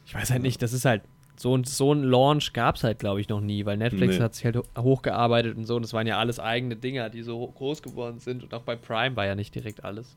Ich 0.06 0.14
weiß 0.14 0.30
halt 0.32 0.40
Ja. 0.40 0.44
nicht, 0.44 0.62
das 0.62 0.74
ist 0.74 0.86
halt 0.86 1.04
so, 1.38 1.56
ein- 1.58 1.64
so 1.64 1.94
ein 1.94 2.04
Launch 2.04 2.54
gab 2.54 2.76
es 2.76 2.84
halt, 2.84 3.00
glaube 3.00 3.20
ich, 3.22 3.28
noch 3.30 3.42
nie, 3.42 3.66
weil 3.66 3.78
Netflix 3.78 4.18
Nee. 4.18 4.24
hat 4.24 4.36
sich 4.36 4.46
halt 4.46 4.56
ho- 4.58 4.66
hochgearbeitet 4.78 5.58
und 5.58 5.66
so 5.66 5.76
und 5.76 5.82
das 5.82 5.94
waren 5.94 6.08
ja 6.08 6.18
alles 6.18 6.40
eigene 6.40 6.76
Dinger, 6.76 7.10
die 7.10 7.24
so 7.24 7.46
groß 7.48 7.82
geworden 7.82 8.20
sind 8.20 8.44
und 8.44 8.54
auch 8.54 8.62
bei 8.64 8.76
Prime 8.76 9.16
war 9.16 9.26
ja 9.26 9.36
nicht 9.36 9.54
direkt 9.54 9.84
alles. 9.84 10.16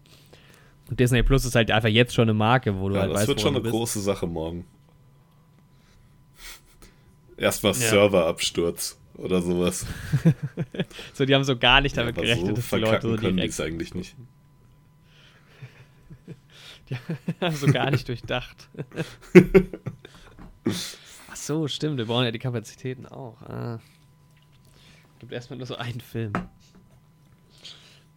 Und 0.88 0.98
Disney 1.00 1.22
Plus 1.22 1.44
ist 1.44 1.54
halt 1.54 1.70
einfach 1.70 1.88
jetzt 1.88 2.14
schon 2.14 2.22
eine 2.22 2.34
Marke, 2.34 2.78
wo 2.78 2.88
du 2.88 2.94
Ja, 2.94 3.02
halt 3.02 3.10
das 3.10 3.18
weißt, 3.20 3.28
wird 3.28 3.40
schon 3.40 3.54
eine 3.54 3.60
bist. 3.60 3.72
große 3.72 4.00
Sache 4.00 4.26
morgen. 4.26 4.64
Erstmal 7.36 7.72
Ja. 7.72 7.78
Serverabsturz 7.78 8.98
oder 9.16 9.42
sowas. 9.42 9.84
so, 11.14 11.24
die 11.24 11.34
haben 11.34 11.44
so 11.44 11.56
gar 11.58 11.80
nicht 11.80 11.96
damit 11.96 12.16
ja, 12.16 12.22
gerechnet, 12.22 12.48
so 12.48 12.52
dass 12.54 12.68
die 12.70 12.76
Leute 12.76 13.02
so 13.02 13.16
können 13.16 13.36
direkt. 13.36 13.56
können 13.56 13.66
eigentlich 13.68 13.94
nicht. 13.94 14.16
Die 16.88 16.96
haben 17.42 17.54
so 17.54 17.66
gar 17.66 17.90
nicht 17.90 18.08
durchdacht. 18.08 18.70
Ach 21.38 21.42
so, 21.42 21.68
stimmt, 21.68 21.98
wir 21.98 22.06
brauchen 22.06 22.24
ja 22.24 22.32
die 22.32 22.40
Kapazitäten 22.40 23.06
auch. 23.06 23.40
Ah. 23.42 23.78
Gibt 25.20 25.32
erstmal 25.32 25.56
nur 25.56 25.66
so 25.66 25.76
einen 25.76 26.00
Film. 26.00 26.32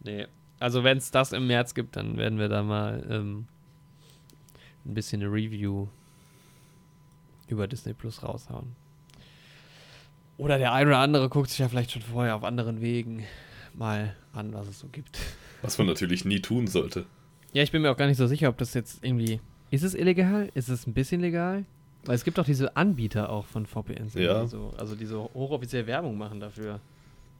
Nee. 0.02 0.26
Also 0.58 0.82
wenn 0.82 0.98
es 0.98 1.12
das 1.12 1.32
im 1.32 1.46
März 1.46 1.74
gibt, 1.74 1.94
dann 1.94 2.16
werden 2.16 2.38
wir 2.38 2.48
da 2.48 2.64
mal 2.64 3.06
ähm, 3.08 3.46
ein 4.84 4.94
bisschen 4.94 5.22
eine 5.22 5.32
Review 5.32 5.86
über 7.46 7.68
Disney 7.68 7.94
Plus 7.94 8.24
raushauen. 8.24 8.74
Oder 10.36 10.58
der 10.58 10.72
eine 10.72 10.90
oder 10.90 10.98
andere 10.98 11.28
guckt 11.28 11.50
sich 11.50 11.60
ja 11.60 11.68
vielleicht 11.68 11.92
schon 11.92 12.02
vorher 12.02 12.34
auf 12.34 12.42
anderen 12.42 12.80
Wegen 12.80 13.24
mal 13.72 14.16
an, 14.32 14.52
was 14.52 14.66
es 14.66 14.80
so 14.80 14.88
gibt. 14.88 15.20
Was 15.62 15.78
man 15.78 15.86
natürlich 15.86 16.24
nie 16.24 16.40
tun 16.40 16.66
sollte. 16.66 17.06
Ja, 17.52 17.62
ich 17.62 17.70
bin 17.70 17.82
mir 17.82 17.92
auch 17.92 17.96
gar 17.96 18.08
nicht 18.08 18.18
so 18.18 18.26
sicher, 18.26 18.48
ob 18.48 18.58
das 18.58 18.74
jetzt 18.74 19.04
irgendwie. 19.04 19.40
Ist 19.70 19.84
es 19.84 19.94
illegal? 19.94 20.50
Ist 20.54 20.68
es 20.68 20.88
ein 20.88 20.92
bisschen 20.94 21.20
legal? 21.20 21.64
Weil 22.04 22.16
es 22.16 22.24
gibt 22.24 22.38
auch 22.38 22.44
diese 22.44 22.76
Anbieter 22.76 23.30
auch 23.30 23.46
von 23.46 23.66
VPNs. 23.66 24.14
Ja. 24.14 24.46
So, 24.46 24.74
also 24.76 24.96
die 24.96 25.06
so 25.06 25.30
hochoffiziell 25.34 25.86
Werbung 25.86 26.18
machen 26.18 26.40
dafür. 26.40 26.80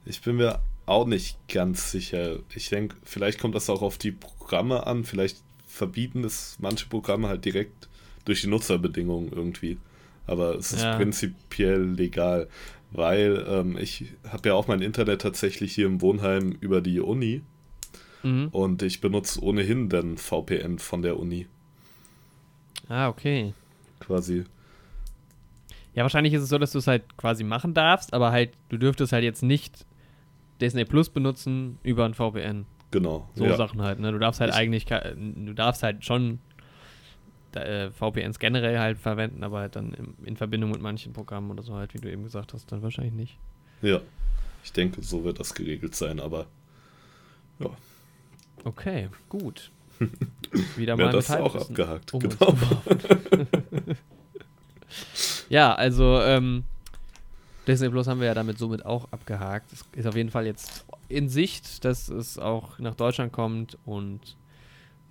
Ich 0.04 0.21
bin 0.23 0.37
mir 0.37 0.61
auch 0.87 1.07
nicht 1.07 1.37
ganz 1.49 1.90
sicher. 1.90 2.38
Ich 2.54 2.69
denke, 2.69 2.97
vielleicht 3.04 3.40
kommt 3.40 3.54
das 3.54 3.69
auch 3.71 3.83
auf 3.83 3.99
die 3.99 4.12
Programme 4.12 4.87
an. 4.87 5.04
Vielleicht 5.04 5.42
verbieten 5.66 6.25
es 6.25 6.59
manche 6.61 6.87
Programme 6.87 7.28
halt 7.28 7.45
direkt 7.45 7.88
durch 8.25 8.42
die 8.42 8.49
Nutzerbedingungen 8.49 9.33
irgendwie. 9.33 9.78
Aber 10.26 10.57
es 10.57 10.73
ist 10.73 10.83
ja. 10.83 10.97
prinzipiell 10.97 11.83
legal, 11.83 12.49
weil 12.92 13.45
ähm, 13.49 13.76
ich 13.76 14.12
habe 14.28 14.50
ja 14.50 14.54
auch 14.54 14.69
mein 14.69 14.83
Internet 14.83 15.23
tatsächlich 15.23 15.75
hier 15.75 15.87
im 15.87 16.00
Wohnheim 16.00 16.52
über 16.61 16.81
die 16.81 17.00
Uni. 17.00 17.42
Mhm. 18.23 18.49
Und 18.52 18.83
ich 18.83 19.00
benutze 19.00 19.42
ohnehin 19.42 19.88
dann 19.88 20.16
VPN 20.16 20.78
von 20.78 21.02
der 21.02 21.19
Uni. 21.19 21.49
Ah, 22.88 23.09
okay. 23.09 23.54
Quasi. 24.02 24.44
Ja, 25.94 26.02
wahrscheinlich 26.02 26.32
ist 26.32 26.42
es 26.42 26.49
so, 26.49 26.59
dass 26.59 26.73
du 26.73 26.78
es 26.78 26.87
halt 26.87 27.16
quasi 27.16 27.44
machen 27.44 27.75
darfst, 27.75 28.14
aber 28.14 28.32
halt, 28.32 28.50
du 28.68 28.78
dürftest 28.78 29.12
halt 29.12 29.25
jetzt 29.25 29.42
nicht 29.42 29.85
Disney 30.61 30.85
Plus 30.85 31.11
benutzen 31.11 31.78
über 31.82 32.04
ein 32.04 32.14
VPN. 32.14 32.66
Genau. 32.90 33.28
So 33.35 33.44
ja. 33.44 33.56
Sachen 33.56 33.82
halt, 33.82 34.00
ne? 34.00 34.12
Du 34.12 34.18
darfst 34.18 34.40
halt 34.40 34.50
ich 34.50 34.56
eigentlich, 34.56 34.85
du 34.87 35.54
darfst 35.54 35.82
halt 35.82 36.04
schon 36.04 36.40
äh, 37.54 37.90
VPNs 37.90 38.38
generell 38.38 38.78
halt 38.78 38.99
verwenden, 38.99 39.44
aber 39.44 39.61
halt 39.61 39.76
dann 39.76 39.92
in, 39.94 40.14
in 40.25 40.37
Verbindung 40.37 40.71
mit 40.71 40.80
manchen 40.80 41.12
Programmen 41.12 41.50
oder 41.50 41.62
so 41.62 41.75
halt, 41.75 41.94
wie 41.94 41.99
du 41.99 42.11
eben 42.11 42.23
gesagt 42.23 42.54
hast, 42.54 42.71
dann 42.73 42.82
wahrscheinlich 42.82 43.14
nicht. 43.14 43.38
Ja, 43.82 44.00
ich 44.64 44.73
denke, 44.73 45.02
so 45.02 45.25
wird 45.25 45.40
das 45.40 45.54
geregelt 45.54 45.94
sein, 45.94 46.21
aber 46.21 46.47
ja. 47.59 47.71
Okay, 48.64 49.09
gut. 49.28 49.71
Wieder 50.76 50.97
mal 50.97 51.06
ja, 51.06 51.12
das 51.12 51.28
ist 51.28 51.37
auch 51.37 51.54
abgehakt, 51.54 52.12
um 52.14 52.21
genau. 52.21 52.54
ja, 55.49 55.75
also 55.75 56.21
ähm, 56.21 56.64
Disney 57.66 57.88
Plus 57.88 58.06
haben 58.09 58.21
wir 58.21 58.26
ja 58.26 58.35
damit 58.35 58.59
somit 58.59 58.85
auch 58.85 59.11
abgehakt. 59.12 59.73
Es 59.73 59.85
ist 59.92 60.06
auf 60.06 60.16
jeden 60.16 60.30
Fall 60.30 60.47
jetzt 60.47 60.85
in 61.09 61.28
Sicht, 61.28 61.85
dass 61.85 62.09
es 62.09 62.38
auch 62.38 62.78
nach 62.78 62.94
Deutschland 62.94 63.32
kommt 63.32 63.78
und 63.85 64.37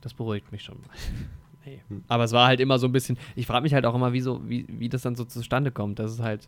das 0.02 0.14
beruhigt 0.14 0.52
mich 0.52 0.64
schon 0.64 0.80
mal. 0.80 0.96
hey. 1.62 1.82
Hm. 1.88 2.04
Aber 2.08 2.24
es 2.24 2.32
war 2.32 2.48
halt 2.48 2.60
immer 2.60 2.80
so 2.80 2.88
ein 2.88 2.92
bisschen, 2.92 3.18
ich 3.36 3.48
frage 3.48 3.64
mich 3.64 3.74
halt 3.74 3.86
auch 3.86 3.96
immer, 3.96 4.14
wie, 4.14 4.22
so, 4.22 4.42
wie, 4.48 4.66
wie 4.68 4.90
das 4.90 5.04
dann 5.04 5.16
so 5.16 5.26
zustande 5.26 5.72
kommt. 5.72 6.00
Das 6.00 6.12
ist 6.12 6.20
halt, 6.20 6.48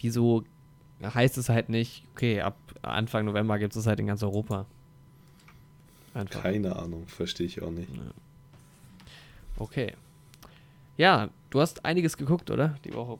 wieso 0.00 0.44
heißt 1.02 1.38
es 1.38 1.48
halt 1.48 1.68
nicht, 1.68 2.04
okay, 2.12 2.40
ab 2.40 2.56
Anfang 2.82 3.24
November 3.24 3.58
gibt 3.58 3.74
es 3.74 3.86
halt 3.86 4.00
in 4.00 4.06
ganz 4.06 4.22
Europa. 4.22 4.66
Einfach. 6.14 6.42
Keine 6.42 6.76
Ahnung, 6.76 7.06
verstehe 7.06 7.46
ich 7.46 7.62
auch 7.62 7.70
nicht. 7.70 7.88
Okay. 9.56 9.94
Ja, 10.96 11.30
du 11.50 11.60
hast 11.60 11.84
einiges 11.84 12.16
geguckt, 12.16 12.50
oder? 12.50 12.78
Die 12.84 12.92
Woche. 12.92 13.18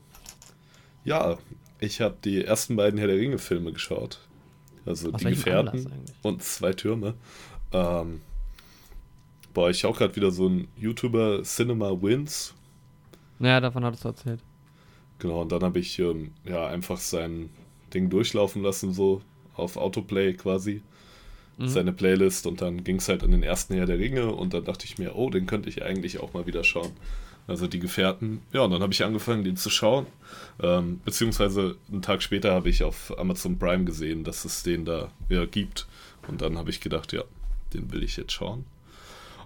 Ja, 1.03 1.37
ich 1.79 2.01
habe 2.01 2.17
die 2.23 2.43
ersten 2.43 2.75
beiden 2.75 2.97
Herr 2.99 3.07
der 3.07 3.17
Ringe-Filme 3.17 3.73
geschaut. 3.73 4.19
Also 4.85 5.11
Aus 5.11 5.21
die 5.21 5.29
Gefährten 5.29 5.91
und 6.21 6.43
zwei 6.43 6.73
Türme. 6.73 7.15
Ähm, 7.71 8.21
boah, 9.53 9.69
ich 9.69 9.85
auch 9.85 9.97
gerade 9.97 10.15
wieder 10.15 10.31
so 10.31 10.47
ein 10.47 10.67
YouTuber 10.77 11.43
Cinema 11.43 11.89
Wins. 12.01 12.53
Ja, 13.39 13.59
davon 13.59 13.83
hattest 13.85 14.03
du 14.03 14.09
erzählt. 14.09 14.39
Genau, 15.19 15.41
und 15.41 15.51
dann 15.51 15.63
habe 15.63 15.79
ich 15.79 15.97
ähm, 15.99 16.31
ja 16.43 16.67
einfach 16.67 16.97
sein 16.97 17.49
Ding 17.93 18.09
durchlaufen 18.09 18.61
lassen, 18.61 18.93
so 18.93 19.21
auf 19.55 19.77
Autoplay 19.77 20.33
quasi. 20.33 20.81
Mhm. 21.57 21.67
Seine 21.67 21.93
Playlist 21.93 22.47
und 22.47 22.61
dann 22.61 22.83
ging 22.83 22.97
es 22.97 23.07
halt 23.07 23.23
an 23.23 23.31
den 23.31 23.43
ersten 23.43 23.75
Herr 23.75 23.85
der 23.85 23.99
Ringe 23.99 24.33
und 24.33 24.53
dann 24.53 24.63
dachte 24.63 24.85
ich 24.85 24.97
mir, 24.97 25.15
oh, 25.15 25.29
den 25.29 25.45
könnte 25.45 25.69
ich 25.69 25.83
eigentlich 25.83 26.19
auch 26.19 26.33
mal 26.33 26.47
wieder 26.47 26.63
schauen. 26.63 26.91
Also 27.45 27.67
die 27.67 27.79
Gefährten. 27.79 28.41
Ja, 28.53 28.61
und 28.61 28.71
dann 28.71 28.81
habe 28.81 28.93
ich 28.93 29.03
angefangen, 29.03 29.43
den 29.43 29.57
zu 29.57 29.69
schauen. 29.69 30.05
Ähm, 30.61 31.01
beziehungsweise 31.03 31.75
einen 31.91 32.01
Tag 32.01 32.23
später 32.23 32.53
habe 32.53 32.69
ich 32.69 32.83
auf 32.83 33.17
Amazon 33.19 33.59
Prime 33.59 33.83
gesehen, 33.83 34.23
dass 34.23 34.45
es 34.45 34.63
den 34.63 34.85
da 34.85 35.11
wieder 35.27 35.45
gibt. 35.45 35.85
Und 36.27 36.41
dann 36.41 36.57
habe 36.57 36.69
ich 36.69 36.79
gedacht, 36.79 37.11
ja, 37.11 37.23
den 37.73 37.91
will 37.91 38.01
ich 38.01 38.15
jetzt 38.15 38.31
schauen. 38.31 38.65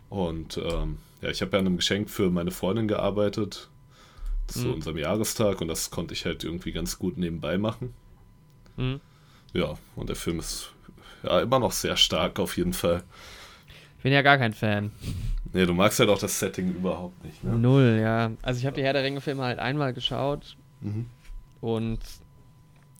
Und 0.09 0.57
ähm, 0.57 0.99
ja, 1.21 1.29
ich 1.29 1.41
habe 1.41 1.53
ja 1.53 1.59
an 1.59 1.65
einem 1.65 1.77
Geschenk 1.77 2.09
für 2.09 2.29
meine 2.29 2.51
Freundin 2.51 2.87
gearbeitet 2.87 3.69
zu 4.47 4.67
mhm. 4.67 4.75
unserem 4.75 4.97
Jahrestag 4.97 5.59
und 5.61 5.67
das 5.67 5.89
konnte 5.89 6.13
ich 6.13 6.25
halt 6.25 6.43
irgendwie 6.43 6.71
ganz 6.71 6.97
gut 6.97 7.17
nebenbei 7.17 7.57
machen. 7.57 7.93
Mhm. 8.77 9.01
Ja, 9.53 9.77
und 9.95 10.07
der 10.07 10.15
Film 10.15 10.39
ist 10.39 10.71
ja 11.23 11.41
immer 11.41 11.59
noch 11.59 11.71
sehr 11.71 11.97
stark 11.97 12.39
auf 12.39 12.57
jeden 12.57 12.73
Fall. 12.73 13.03
Ich 13.97 14.03
bin 14.03 14.13
ja 14.13 14.21
gar 14.21 14.37
kein 14.37 14.53
Fan. 14.53 14.91
Nee, 15.53 15.65
du 15.65 15.73
magst 15.73 15.99
halt 15.99 16.09
auch 16.09 16.19
das 16.19 16.39
Setting 16.39 16.73
überhaupt 16.75 17.23
nicht, 17.23 17.43
ne? 17.43 17.57
Null, 17.57 17.99
ja. 18.01 18.31
Also 18.41 18.59
ich 18.59 18.65
habe 18.65 18.75
die 18.75 18.83
Herr 18.83 18.93
der 18.93 19.03
Ringe-Filme 19.03 19.43
halt 19.43 19.59
einmal 19.59 19.93
geschaut 19.93 20.55
mhm. 20.81 21.07
und 21.61 21.99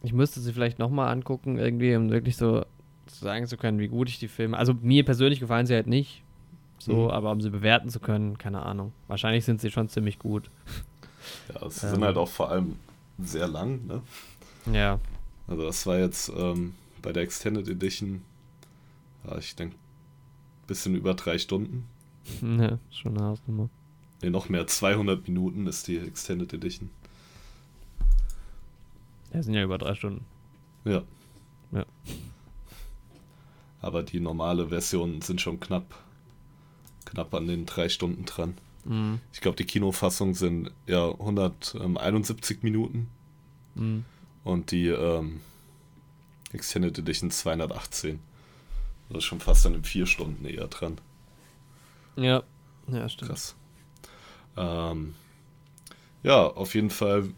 ich 0.01 0.13
müsste 0.13 0.39
sie 0.39 0.53
vielleicht 0.53 0.79
nochmal 0.79 1.12
angucken, 1.12 1.57
irgendwie, 1.57 1.95
um 1.95 2.09
wirklich 2.09 2.38
so 2.38 2.65
sagen 3.07 3.47
zu 3.47 3.57
können, 3.57 3.79
wie 3.79 3.88
gut 3.88 4.09
ich 4.09 4.19
die 4.19 4.27
Filme. 4.27 4.57
Also 4.57 4.74
mir 4.81 5.03
persönlich 5.03 5.39
gefallen 5.39 5.65
sie 5.65 5.74
halt 5.74 5.88
nicht. 5.88 6.24
So, 6.79 6.93
mhm. 6.93 7.09
aber 7.09 7.31
um 7.31 7.41
sie 7.41 7.50
bewerten 7.50 7.89
zu 7.89 8.00
können, 8.00 8.38
keine 8.38 8.62
Ahnung. 8.62 8.93
Wahrscheinlich 9.07 9.45
sind 9.45 9.62
sie 9.62 9.71
schon 9.71 9.89
ziemlich 9.89 10.19
gut. 10.19 10.50
Ja, 11.53 11.69
sie 11.69 11.88
ähm. 11.88 11.93
sind 11.93 12.03
halt 12.03 12.17
auch 12.17 12.29
vor 12.29 12.51
allem 12.51 12.77
sehr 13.19 13.47
lang, 13.47 13.86
ne? 13.88 14.01
Ja. 14.71 15.00
Also 15.47 15.63
das 15.63 15.86
war 15.86 15.97
jetzt 15.97 16.31
ähm, 16.38 16.75
bei 17.07 17.13
der 17.13 17.23
Extended 17.23 17.69
Edition, 17.69 18.21
ja, 19.25 19.37
ich 19.37 19.55
denke, 19.55 19.77
bisschen 20.67 20.93
über 20.93 21.13
drei 21.13 21.37
Stunden. 21.37 21.87
Ja, 22.41 22.79
schon 22.91 23.17
eine 23.17 23.27
Hausnummer. 23.27 23.69
Ne, 24.21 24.29
noch 24.29 24.49
mehr, 24.49 24.67
200 24.67 25.25
Minuten 25.25 25.67
ist 25.67 25.87
die 25.87 25.95
Extended 25.99 26.51
Edition. 26.51 26.89
Ja, 29.33 29.41
sind 29.41 29.53
ja 29.53 29.63
über 29.63 29.77
drei 29.77 29.95
Stunden. 29.95 30.25
Ja. 30.83 31.03
Ja. 31.71 31.85
Aber 33.79 34.03
die 34.03 34.19
normale 34.19 34.67
Version 34.67 35.21
sind 35.21 35.39
schon 35.39 35.61
knapp, 35.61 36.03
knapp 37.05 37.33
an 37.33 37.47
den 37.47 37.65
drei 37.65 37.87
Stunden 37.87 38.25
dran. 38.25 38.55
Mhm. 38.83 39.21
Ich 39.31 39.39
glaube, 39.39 39.55
die 39.55 39.63
Kinofassung 39.63 40.33
sind 40.33 40.71
ja 40.87 41.09
171 41.09 42.63
Minuten. 42.63 43.07
Mhm. 43.75 44.03
Und 44.43 44.71
die 44.71 44.87
ähm, 44.87 45.39
Extended 46.53 46.97
Edition 46.97 47.31
218. 47.31 48.19
Das 49.09 49.19
ist 49.19 49.23
schon 49.25 49.39
fast 49.39 49.65
an 49.65 49.73
den 49.73 49.83
vier 49.83 50.05
Stunden 50.05 50.45
eher 50.45 50.67
dran. 50.67 50.97
Ja, 52.15 52.43
ja, 52.87 53.07
stimmt. 53.09 53.31
Krass. 53.31 53.55
Ähm, 54.57 55.15
ja, 56.23 56.45
auf 56.45 56.75
jeden 56.75 56.89
Fall 56.89 57.29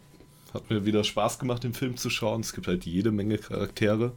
hat 0.54 0.70
mir 0.70 0.86
wieder 0.86 1.04
Spaß 1.04 1.40
gemacht, 1.40 1.64
den 1.64 1.74
Film 1.74 1.98
zu 1.98 2.10
schauen. 2.10 2.42
Es 2.42 2.54
gibt 2.54 2.68
halt 2.68 2.86
jede 2.86 3.12
Menge 3.12 3.38
Charaktere. 3.38 4.14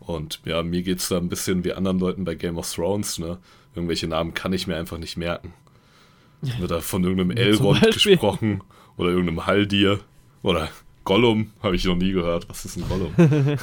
Und 0.00 0.40
ja, 0.44 0.62
mir 0.62 0.82
geht 0.82 0.98
es 0.98 1.08
da 1.08 1.18
ein 1.18 1.28
bisschen 1.28 1.64
wie 1.64 1.72
anderen 1.72 1.98
Leuten 1.98 2.24
bei 2.24 2.34
Game 2.34 2.56
of 2.56 2.72
Thrones, 2.72 3.18
ne? 3.18 3.38
Irgendwelche 3.74 4.06
Namen 4.06 4.32
kann 4.32 4.52
ich 4.52 4.66
mir 4.66 4.76
einfach 4.76 4.98
nicht 4.98 5.16
merken. 5.16 5.52
Wird 6.58 6.70
da 6.70 6.80
von 6.80 7.02
irgendeinem 7.02 7.36
Elrond 7.36 7.82
gesprochen 7.92 8.62
oder 8.96 9.10
irgendeinem 9.10 9.46
Haldir 9.46 10.00
oder 10.42 10.70
Gollum, 11.06 11.52
habe 11.62 11.76
ich 11.76 11.84
noch 11.84 11.96
nie 11.96 12.10
gehört. 12.10 12.48
Was 12.50 12.64
ist 12.64 12.76
ein 12.76 12.84
Gollum? 12.88 13.14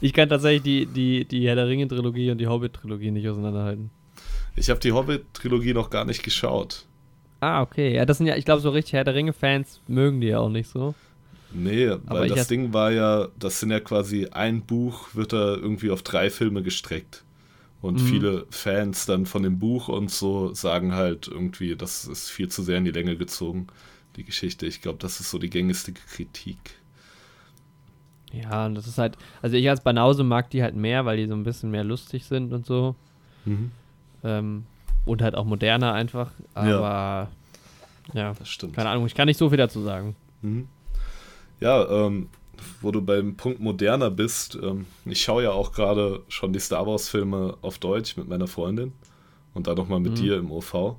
ich 0.00 0.14
kann 0.14 0.28
tatsächlich 0.28 0.62
die, 0.62 0.86
die, 0.86 1.24
die 1.26 1.46
Herr 1.46 1.54
der 1.54 1.68
Ringe-Trilogie 1.68 2.30
und 2.30 2.38
die 2.38 2.46
Hobbit-Trilogie 2.46 3.10
nicht 3.10 3.28
auseinanderhalten. 3.28 3.90
Ich 4.56 4.70
habe 4.70 4.80
die 4.80 4.92
Hobbit-Trilogie 4.92 5.74
noch 5.74 5.90
gar 5.90 6.06
nicht 6.06 6.22
geschaut. 6.22 6.86
Ah, 7.40 7.60
okay. 7.60 7.94
Ja, 7.94 8.06
das 8.06 8.16
sind 8.16 8.26
ja, 8.26 8.36
ich 8.36 8.46
glaube, 8.46 8.62
so 8.62 8.70
richtig 8.70 8.94
Herr 8.94 9.04
der 9.04 9.14
Ringe-Fans 9.14 9.82
mögen 9.86 10.22
die 10.22 10.28
ja 10.28 10.38
auch 10.40 10.48
nicht 10.48 10.70
so. 10.70 10.94
Nee, 11.52 11.94
weil 12.06 12.30
das 12.30 12.48
Ding 12.48 12.72
war 12.72 12.90
ja, 12.90 13.28
das 13.38 13.60
sind 13.60 13.70
ja 13.70 13.80
quasi 13.80 14.28
ein 14.30 14.62
Buch, 14.62 15.14
wird 15.14 15.34
da 15.34 15.56
irgendwie 15.56 15.90
auf 15.90 16.02
drei 16.02 16.30
Filme 16.30 16.62
gestreckt. 16.62 17.22
Und 17.82 18.00
mhm. 18.00 18.06
viele 18.06 18.46
Fans 18.48 19.04
dann 19.04 19.26
von 19.26 19.42
dem 19.42 19.58
Buch 19.58 19.88
und 19.88 20.10
so 20.10 20.54
sagen 20.54 20.94
halt 20.94 21.28
irgendwie, 21.28 21.76
das 21.76 22.06
ist 22.06 22.30
viel 22.30 22.48
zu 22.48 22.62
sehr 22.62 22.78
in 22.78 22.86
die 22.86 22.90
Länge 22.92 23.16
gezogen, 23.16 23.66
die 24.16 24.24
Geschichte. 24.24 24.66
Ich 24.66 24.80
glaube, 24.82 24.98
das 24.98 25.20
ist 25.20 25.30
so 25.30 25.38
die 25.38 25.50
gängigste 25.50 25.92
Kritik. 25.92 26.58
Ja, 28.32 28.66
und 28.66 28.74
das 28.74 28.86
ist 28.86 28.98
halt, 28.98 29.16
also 29.40 29.56
ich 29.56 29.68
als 29.70 29.82
Banause 29.82 30.24
mag 30.24 30.50
die 30.50 30.62
halt 30.62 30.74
mehr, 30.76 31.04
weil 31.06 31.16
die 31.16 31.26
so 31.26 31.34
ein 31.34 31.44
bisschen 31.44 31.70
mehr 31.70 31.84
lustig 31.84 32.24
sind 32.24 32.52
und 32.52 32.66
so. 32.66 32.94
Mhm. 33.44 33.70
Ähm, 34.24 34.64
und 35.04 35.22
halt 35.22 35.34
auch 35.36 35.44
moderner 35.44 35.92
einfach. 35.92 36.32
Aber 36.54 37.28
ja, 38.12 38.34
Das 38.34 38.48
stimmt. 38.48 38.74
keine 38.74 38.90
Ahnung, 38.90 39.06
ich 39.06 39.14
kann 39.14 39.26
nicht 39.26 39.38
so 39.38 39.48
viel 39.48 39.58
dazu 39.58 39.82
sagen. 39.82 40.16
Mhm. 40.42 40.68
Ja, 41.60 41.88
ähm, 42.06 42.28
wo 42.80 42.90
du 42.90 43.00
beim 43.00 43.36
Punkt 43.36 43.60
moderner 43.60 44.10
bist, 44.10 44.58
ähm, 44.62 44.86
ich 45.04 45.22
schaue 45.22 45.44
ja 45.44 45.52
auch 45.52 45.72
gerade 45.72 46.22
schon 46.28 46.52
die 46.52 46.58
Star 46.60 46.86
Wars-Filme 46.86 47.56
auf 47.62 47.78
Deutsch 47.78 48.16
mit 48.16 48.28
meiner 48.28 48.46
Freundin 48.48 48.92
und 49.54 49.66
dann 49.66 49.76
nochmal 49.76 50.00
mit 50.00 50.12
Mhm. 50.12 50.16
dir 50.16 50.36
im 50.38 50.50
OV. 50.50 50.96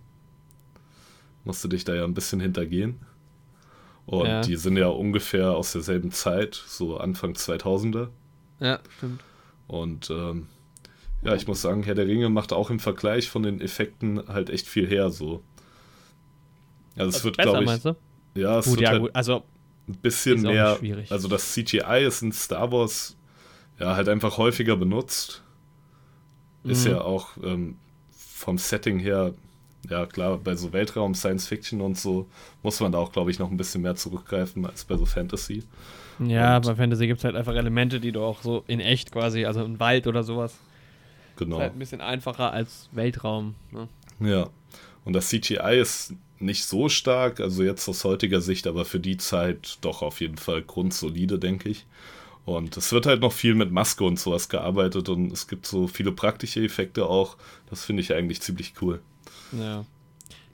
Musste 1.44 1.70
dich 1.70 1.84
da 1.84 1.94
ja 1.96 2.04
ein 2.04 2.14
bisschen 2.14 2.40
hintergehen. 2.40 3.00
Und 4.08 4.26
Ja. 4.26 4.42
die 4.42 4.56
sind 4.56 4.78
ja 4.78 4.88
ungefähr 4.88 5.52
aus 5.52 5.74
derselben 5.74 6.12
Zeit, 6.12 6.56
so 6.68 6.98
Anfang 6.98 7.34
2000er. 7.36 8.08
Ja, 8.60 8.80
stimmt. 8.98 9.22
Und 9.68 10.10
ähm, 10.10 10.48
ja, 11.24 11.36
ich 11.36 11.46
muss 11.48 11.62
sagen, 11.62 11.84
Herr 11.84 11.94
der 11.96 12.08
Ringe 12.08 12.30
macht 12.30 12.54
auch 12.54 12.70
im 12.72 12.80
Vergleich 12.80 13.30
von 13.30 13.44
den 13.44 13.60
Effekten 13.62 14.28
halt 14.28 14.50
echt 14.50 14.66
viel 14.68 14.88
her, 14.88 15.12
so. 15.12 15.44
Also 16.96 17.10
es 17.10 17.16
Also 17.16 17.26
wird, 17.26 17.38
besser, 17.38 17.50
glaube 17.52 17.64
ich, 17.64 17.70
meinst 17.70 17.86
du? 17.86 17.96
ja, 18.36 18.60
es 18.60 18.66
Gut, 18.66 18.76
wird 18.76 18.82
ja, 18.84 18.90
halt 18.92 19.02
gut. 19.02 19.12
Also, 19.16 19.44
ein 19.88 19.96
bisschen 19.98 20.42
mehr. 20.42 20.78
Also 21.10 21.28
das 21.28 21.54
CGI 21.54 22.06
ist 22.08 22.22
in 22.22 22.32
Star 22.32 22.72
Wars 22.72 23.16
ja 23.80 23.96
halt 23.96 24.10
einfach 24.10 24.38
häufiger 24.38 24.76
benutzt. 24.76 25.44
Ist 26.64 26.86
Mhm. 26.86 26.92
ja 26.92 27.02
auch 27.02 27.30
ähm, 27.44 27.78
vom 28.12 28.58
Setting 28.58 29.00
her, 29.00 29.34
ja 29.90 30.06
klar, 30.06 30.38
bei 30.38 30.56
so 30.56 30.74
Weltraum, 30.74 31.14
Science 31.16 31.48
Fiction 31.48 31.82
und 31.82 31.98
so 31.98 32.28
muss 32.64 32.80
man 32.80 32.92
da 32.92 32.98
auch, 32.98 33.12
glaube 33.12 33.32
ich, 33.32 33.40
noch 33.40 33.50
ein 33.52 33.58
bisschen 33.58 33.82
mehr 33.82 33.96
zurückgreifen 33.96 34.66
als 34.66 34.84
bei 34.86 34.98
so 34.98 35.06
Fantasy. 35.06 35.64
ja, 36.20 36.58
Und- 36.58 36.66
bei 36.66 36.76
Fantasy 36.76 37.08
gibt 37.08 37.20
es 37.20 37.24
halt 37.24 37.36
einfach 37.36 37.54
Elemente, 37.56 38.00
die 38.00 38.12
du 38.12 38.22
auch 38.24 38.42
so 38.42 38.64
in 38.68 38.80
echt 38.80 39.12
quasi, 39.12 39.46
also 39.46 39.64
im 39.64 39.80
Wald 39.80 40.08
oder 40.08 40.24
sowas, 40.24 40.56
Genau. 41.38 41.58
ist 41.58 41.62
halt 41.62 41.74
ein 41.74 41.80
bisschen 41.80 42.02
einfacher 42.02 42.52
als 42.52 42.90
Weltraum. 42.92 43.56
Ne? 43.72 43.88
Ja. 44.20 44.50
Und 45.06 45.14
das 45.14 45.30
CGI 45.30 45.80
ist 45.80 46.14
nicht 46.40 46.66
so 46.66 46.90
stark, 46.90 47.40
also 47.40 47.64
jetzt 47.64 47.88
aus 47.88 48.04
heutiger 48.04 48.42
Sicht, 48.42 48.68
aber 48.68 48.86
für 48.86 49.00
die 49.00 49.18
Zeit 49.18 49.78
doch 49.82 50.02
auf 50.02 50.20
jeden 50.22 50.38
Fall 50.38 50.62
grundsolide, 50.62 51.40
denke 51.40 51.70
ich. 51.70 51.86
Und 52.46 52.78
es 52.78 52.92
wird 52.94 53.06
halt 53.06 53.22
noch 53.22 53.34
viel 53.34 53.56
mit 53.56 53.72
Maske 53.72 54.04
und 54.06 54.20
sowas 54.20 54.48
gearbeitet 54.48 55.10
und 55.10 55.32
es 55.34 55.48
gibt 55.48 55.66
so 55.66 55.88
viele 55.88 56.12
praktische 56.14 56.64
Effekte 56.64 57.06
auch. 57.06 57.36
Das 57.70 57.84
finde 57.84 58.02
ich 58.02 58.14
eigentlich 58.14 58.42
ziemlich 58.42 58.74
cool. 58.82 59.02
Ja. 59.52 59.86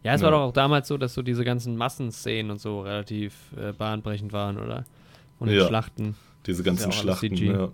Ja, 0.03 0.13
es 0.13 0.21
Ja. 0.21 0.25
war 0.25 0.31
doch 0.31 0.41
auch 0.41 0.53
damals 0.53 0.87
so, 0.87 0.97
dass 0.97 1.13
so 1.13 1.21
diese 1.21 1.43
ganzen 1.45 1.77
Massenszenen 1.77 2.51
und 2.51 2.59
so 2.59 2.81
relativ 2.81 3.33
äh, 3.57 3.71
bahnbrechend 3.71 4.33
waren, 4.33 4.57
oder? 4.57 4.85
Und 5.39 5.49
Ja. 5.49 5.67
Schlachten. 5.67 6.15
Diese 6.45 6.63
ganzen 6.63 6.91
ja 6.91 6.97
Schlachten. 6.97 7.35
Ja. 7.37 7.69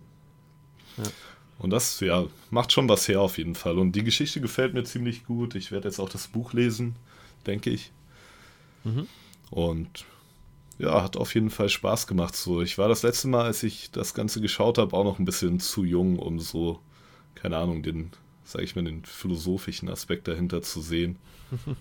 Und 1.58 1.72
das, 1.72 2.00
ja, 2.00 2.26
macht 2.52 2.72
schon 2.72 2.88
was 2.88 3.08
her 3.08 3.22
auf 3.22 3.38
jeden 3.38 3.56
Fall. 3.56 3.78
Und 3.80 3.94
die 3.94 4.04
Geschichte 4.04 4.40
gefällt 4.42 4.74
mir 4.74 4.84
ziemlich 4.84 5.26
gut. 5.26 5.56
Ich 5.56 5.72
werde 5.72 5.88
jetzt 5.88 6.00
auch 6.00 6.10
das 6.10 6.28
Buch 6.28 6.54
lesen, 6.54 6.96
denke 7.48 7.70
ich. 7.70 7.92
Mhm. 8.84 9.08
Und 9.50 10.06
ja, 10.78 11.04
hat 11.04 11.18
auf 11.18 11.34
jeden 11.36 11.50
Fall 11.50 11.68
Spaß 11.68 12.08
gemacht. 12.08 12.36
So, 12.36 12.62
ich 12.62 12.78
war 12.78 12.88
das 12.88 13.04
letzte 13.04 13.28
Mal, 13.28 13.44
als 13.46 13.64
ich 13.64 13.92
das 13.92 14.14
Ganze 14.14 14.40
geschaut 14.40 14.78
habe, 14.78 14.96
auch 14.96 15.04
noch 15.04 15.20
ein 15.20 15.26
bisschen 15.26 15.60
zu 15.60 15.84
jung, 15.84 16.18
um 16.18 16.40
so, 16.40 16.80
keine 17.36 17.58
Ahnung, 17.58 17.84
den, 17.84 18.12
sag 18.50 18.62
ich 18.64 18.76
mal, 18.76 18.84
den 18.84 19.06
philosophischen 19.06 19.90
Aspekt 19.90 20.28
dahinter 20.28 20.62
zu 20.62 20.82
sehen. 20.82 21.18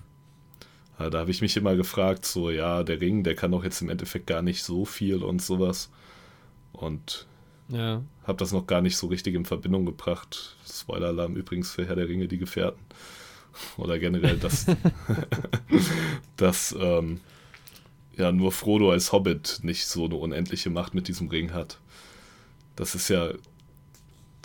Da 0.99 1.17
habe 1.21 1.31
ich 1.31 1.43
mich 1.43 1.57
immer 1.57 1.77
gefragt, 1.77 2.27
so, 2.27 2.51
ja, 2.51 2.83
der 2.83 3.01
Ring, 3.01 3.23
der 3.23 3.37
kann 3.37 3.53
doch 3.53 3.63
jetzt 3.63 3.81
im 3.83 3.89
Endeffekt 3.89 4.27
gar 4.27 4.43
nicht 4.43 4.65
so 4.65 4.85
viel 4.85 5.23
und 5.23 5.41
sowas. 5.41 5.91
Und 6.73 7.29
Ja. 7.69 8.03
habe 8.25 8.39
das 8.39 8.51
noch 8.51 8.67
gar 8.67 8.81
nicht 8.81 8.97
so 8.97 9.07
richtig 9.07 9.37
in 9.37 9.45
Verbindung 9.45 9.87
gebracht. 9.87 10.57
Spoiler-Alarm 10.69 11.37
übrigens 11.37 11.71
für 11.71 11.87
Herr 11.87 11.95
der 11.95 12.09
Ringe, 12.09 12.27
die 12.27 12.39
Gefährten. 12.39 12.81
Oder 13.77 14.01
generell, 14.01 14.39
dass, 14.39 14.67
dass 16.37 16.75
ähm, 16.77 17.21
ja 18.17 18.33
nur 18.33 18.51
Frodo 18.51 18.91
als 18.91 19.13
Hobbit 19.13 19.61
nicht 19.63 19.87
so 19.87 20.07
eine 20.07 20.17
unendliche 20.17 20.69
Macht 20.71 20.95
mit 20.95 21.07
diesem 21.07 21.29
Ring 21.29 21.53
hat. 21.53 21.79
Das 22.75 22.97
ist 22.97 23.09
ja 23.09 23.31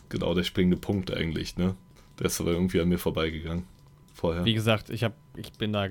genau 0.09 0.35
der 0.35 0.43
springende 0.43 0.77
Punkt 0.77 1.11
eigentlich, 1.11 1.57
ne? 1.57 1.75
Der 2.19 2.27
ist 2.27 2.39
aber 2.39 2.51
irgendwie 2.51 2.79
an 2.81 2.89
mir 2.89 2.99
vorbeigegangen. 2.99 3.65
Vorher. 4.13 4.45
Wie 4.45 4.53
gesagt, 4.53 4.89
ich, 4.89 5.03
hab, 5.03 5.13
ich 5.35 5.51
bin 5.53 5.73
da 5.73 5.87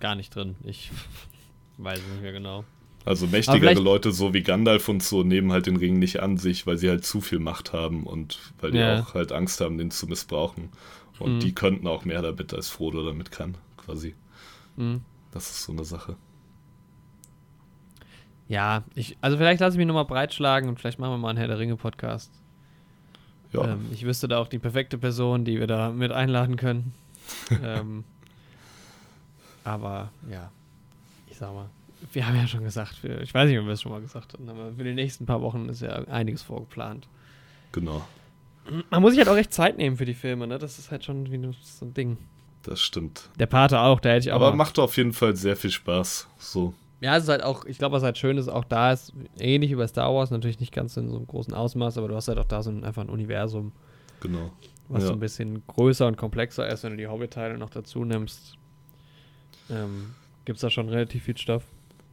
gar 0.00 0.14
nicht 0.14 0.34
drin. 0.34 0.56
Ich 0.64 0.90
weiß 1.78 1.98
nicht 1.98 2.22
mehr 2.22 2.32
genau. 2.32 2.64
Also 3.04 3.26
mächtigere 3.28 3.74
Leute, 3.74 4.10
so 4.10 4.34
wie 4.34 4.42
Gandalf 4.42 4.88
und 4.88 5.00
so, 5.02 5.22
nehmen 5.22 5.52
halt 5.52 5.66
den 5.66 5.76
Ring 5.76 5.98
nicht 6.00 6.20
an 6.20 6.38
sich, 6.38 6.66
weil 6.66 6.76
sie 6.76 6.88
halt 6.88 7.04
zu 7.04 7.20
viel 7.20 7.38
Macht 7.38 7.72
haben 7.72 8.02
und 8.04 8.52
weil 8.60 8.72
die 8.72 8.78
Ja. 8.78 9.00
auch 9.00 9.14
halt 9.14 9.30
Angst 9.30 9.60
haben, 9.60 9.78
den 9.78 9.90
zu 9.92 10.06
missbrauchen. 10.08 10.70
Und 11.20 11.36
Mhm. 11.36 11.40
die 11.40 11.54
könnten 11.54 11.86
auch 11.86 12.04
mehr 12.04 12.20
damit, 12.20 12.52
als 12.52 12.68
Frodo 12.68 13.04
damit 13.06 13.30
kann, 13.30 13.56
quasi. 13.76 14.14
Mhm. 14.76 15.02
Das 15.30 15.48
ist 15.50 15.62
so 15.62 15.72
eine 15.72 15.84
Sache. 15.84 16.16
Ja, 18.48 18.84
ich, 18.94 19.16
also 19.20 19.36
vielleicht 19.36 19.60
lasse 19.60 19.74
ich 19.74 19.78
mich 19.78 19.86
nochmal 19.86 20.04
breitschlagen 20.04 20.68
und 20.68 20.78
vielleicht 20.78 20.98
machen 20.98 21.12
wir 21.12 21.18
mal 21.18 21.30
einen 21.30 21.38
Herr 21.38 21.48
der 21.48 21.58
Ringe-Podcast. 21.58 22.30
Ja, 23.64 23.72
Ähm, 23.72 23.86
ich 23.92 24.04
wüsste 24.04 24.28
da 24.28 24.38
auch 24.38 24.48
die 24.48 24.58
perfekte 24.58 24.98
Person, 24.98 25.44
die 25.44 25.58
wir 25.58 25.66
da 25.66 25.90
mit 25.90 26.12
einladen 26.12 26.56
können. 26.56 26.92
ähm, 27.62 28.04
aber 29.64 30.10
ja, 30.30 30.50
ich 31.28 31.36
sag 31.36 31.52
mal, 31.52 31.68
wir 32.12 32.26
haben 32.26 32.36
ja 32.36 32.46
schon 32.46 32.62
gesagt, 32.62 32.94
für, 32.94 33.20
ich 33.20 33.34
weiß 33.34 33.48
nicht, 33.48 33.58
ob 33.58 33.66
wir 33.66 33.72
es 33.72 33.82
schon 33.82 33.92
mal 33.92 34.00
gesagt 34.00 34.34
haben, 34.34 34.48
aber 34.48 34.72
für 34.76 34.84
die 34.84 34.94
nächsten 34.94 35.26
paar 35.26 35.40
Wochen 35.42 35.68
ist 35.68 35.80
ja 35.82 35.92
einiges 36.08 36.42
vorgeplant. 36.42 37.08
genau. 37.72 38.02
Man 38.90 39.00
muss 39.00 39.12
sich 39.12 39.20
halt 39.20 39.28
auch 39.28 39.36
echt 39.36 39.52
Zeit 39.52 39.76
nehmen 39.78 39.96
für 39.96 40.04
die 40.04 40.14
Filme, 40.14 40.44
ne? 40.48 40.58
Das 40.58 40.80
ist 40.80 40.90
halt 40.90 41.04
schon 41.04 41.30
wie 41.30 41.52
so 41.62 41.84
ein 41.86 41.94
Ding. 41.94 42.16
Das 42.64 42.80
stimmt. 42.80 43.30
Der 43.38 43.46
Pate 43.46 43.78
auch, 43.78 44.00
da 44.00 44.08
hätte 44.08 44.28
ich 44.28 44.32
auch. 44.32 44.40
Aber 44.40 44.56
macht 44.56 44.80
auf 44.80 44.96
jeden 44.96 45.12
Fall 45.12 45.36
sehr 45.36 45.56
viel 45.56 45.70
Spaß. 45.70 46.26
So. 46.38 46.74
Ja, 47.00 47.16
es 47.16 47.24
ist 47.24 47.28
halt 47.28 47.42
auch, 47.42 47.64
ich 47.66 47.76
glaube, 47.78 47.94
was 47.96 48.02
halt 48.02 48.16
schön 48.16 48.38
ist, 48.38 48.48
auch 48.48 48.64
da 48.64 48.92
ist 48.92 49.12
ähnlich 49.38 49.70
wie 49.70 49.74
bei 49.74 49.86
Star 49.86 50.14
Wars, 50.14 50.30
natürlich 50.30 50.60
nicht 50.60 50.72
ganz 50.72 50.96
in 50.96 51.08
so 51.10 51.16
einem 51.16 51.26
großen 51.26 51.52
Ausmaß, 51.52 51.98
aber 51.98 52.08
du 52.08 52.14
hast 52.14 52.28
halt 52.28 52.38
auch 52.38 52.46
da 52.46 52.62
so 52.62 52.70
ein, 52.70 52.84
einfach 52.84 53.02
ein 53.02 53.10
Universum, 53.10 53.72
Genau. 54.20 54.50
was 54.88 55.02
Ja. 55.02 55.08
so 55.08 55.12
ein 55.12 55.20
bisschen 55.20 55.62
größer 55.66 56.06
und 56.06 56.16
komplexer 56.16 56.66
ist, 56.68 56.84
wenn 56.84 56.92
du 56.92 56.96
die 56.96 57.06
Hobbit-Teile 57.06 57.58
noch 57.58 57.68
dazu 57.70 58.04
nimmst. 58.04 58.54
Ähm, 59.68 60.14
Gibt 60.46 60.56
es 60.56 60.62
da 60.62 60.70
schon 60.70 60.88
relativ 60.88 61.24
viel 61.24 61.36
Stoff? 61.36 61.64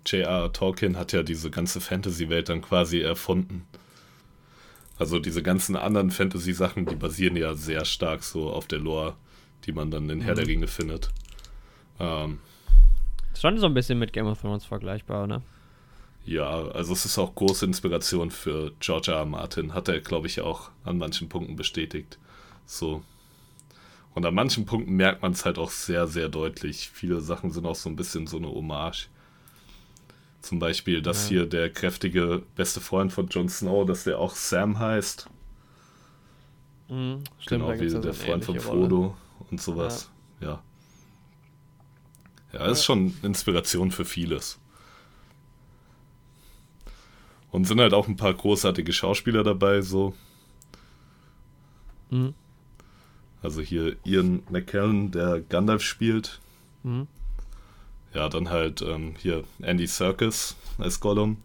J.R.R. 0.06 0.52
Tolkien 0.52 0.98
hat 0.98 1.14
ja 1.14 1.24
diese 1.24 1.50
ganze 1.50 1.80
Fantasy-Welt 1.80 2.50
dann 2.50 2.62
quasi 2.62 3.00
erfunden. 3.00 3.66
Also 5.00 5.20
diese 5.20 5.42
ganzen 5.42 5.76
anderen 5.78 6.12
Fantasy-Sachen, 6.12 6.86
die 6.86 6.96
basieren 6.96 7.36
ja 7.38 7.54
sehr 7.54 7.86
stark 7.86 8.24
so 8.24 8.50
auf 8.52 8.68
der 8.68 8.80
Lore, 8.80 9.16
die 9.66 9.72
man 9.72 9.92
dann 9.92 10.10
in 10.10 10.20
Herr 10.22 10.34
Mhm. 10.34 10.38
der 10.40 10.48
Ringe 10.48 10.68
findet. 10.68 11.10
Ähm, 12.02 12.40
schon 13.40 13.58
so 13.58 13.66
ein 13.66 13.74
bisschen 13.74 14.00
mit 14.00 14.14
Game 14.14 14.28
of 14.28 14.40
Thrones 14.42 14.66
vergleichbar, 14.66 15.28
ne? 15.28 15.42
ja, 16.26 16.48
also 16.50 16.94
es 16.94 17.04
ist 17.04 17.18
auch 17.18 17.36
große 17.36 17.66
Inspiration 17.66 18.32
für 18.32 18.72
George 18.80 19.12
R. 19.12 19.18
R. 19.20 19.26
Martin, 19.26 19.74
hat 19.74 19.90
er, 19.90 20.00
glaube 20.00 20.28
ich, 20.28 20.40
auch 20.40 20.70
an 20.86 20.98
manchen 20.98 21.28
Punkten 21.28 21.58
bestätigt. 21.58 22.18
So. 22.66 23.04
Und 24.14 24.26
an 24.26 24.34
manchen 24.34 24.66
Punkten 24.66 24.94
merkt 24.94 25.22
man 25.22 25.34
es 25.34 25.44
halt 25.44 25.58
auch 25.58 25.70
sehr, 25.70 26.08
sehr 26.08 26.30
deutlich. 26.30 26.90
Viele 26.94 27.20
Sachen 27.20 27.52
sind 27.52 27.66
auch 27.66 27.76
so 27.76 27.90
ein 27.90 27.98
bisschen 27.98 28.26
so 28.28 28.38
eine 28.38 28.48
Hommage. 28.48 29.10
Zum 30.42 30.60
Beispiel, 30.60 31.02
dass 31.02 31.24
Ja. 31.24 31.30
hier 31.30 31.46
der 31.46 31.70
kräftige 31.70 32.44
beste 32.56 32.80
Freund 32.80 33.12
von 33.12 33.28
Jon 33.28 33.50
Snow, 33.50 33.86
dass 33.86 34.06
der 34.06 34.20
auch 34.20 34.36
Sam 34.36 34.80
heißt. 34.80 35.30
Mhm, 36.90 37.24
genau 37.46 37.72
da 37.72 37.80
wie 37.80 37.90
der 37.90 38.14
Freund 38.14 38.46
von 38.46 38.56
ähnliche 38.56 38.70
Rolle. 38.70 38.82
Frodo 38.82 39.18
und 39.50 39.62
sowas. 39.62 40.10
Ja. 40.40 40.48
Ja, 40.48 40.64
ist 42.60 42.86
schon 42.86 43.14
Inspiration 43.24 43.92
für 43.92 44.06
vieles. 44.06 44.60
Und 47.52 47.66
sind 47.66 47.80
halt 47.80 47.94
auch 47.94 48.08
ein 48.08 48.16
paar 48.16 48.34
großartige 48.34 48.94
Schauspieler 48.94 49.44
dabei, 49.44 49.82
so. 49.82 50.14
Mhm. 52.10 52.34
Also 53.42 53.62
hier 53.62 53.98
Ian 54.06 54.44
McKellen, 54.50 55.12
der 55.12 55.42
Gandalf 55.42 55.84
spielt. 55.84 56.40
Mhm. 56.84 57.08
Ja, 58.14 58.30
dann 58.30 58.50
halt 58.50 58.82
ähm, 58.82 59.16
hier 59.18 59.44
Andy 59.62 59.88
Serkis 59.88 60.56
als 60.78 61.00
Gollum. 61.00 61.38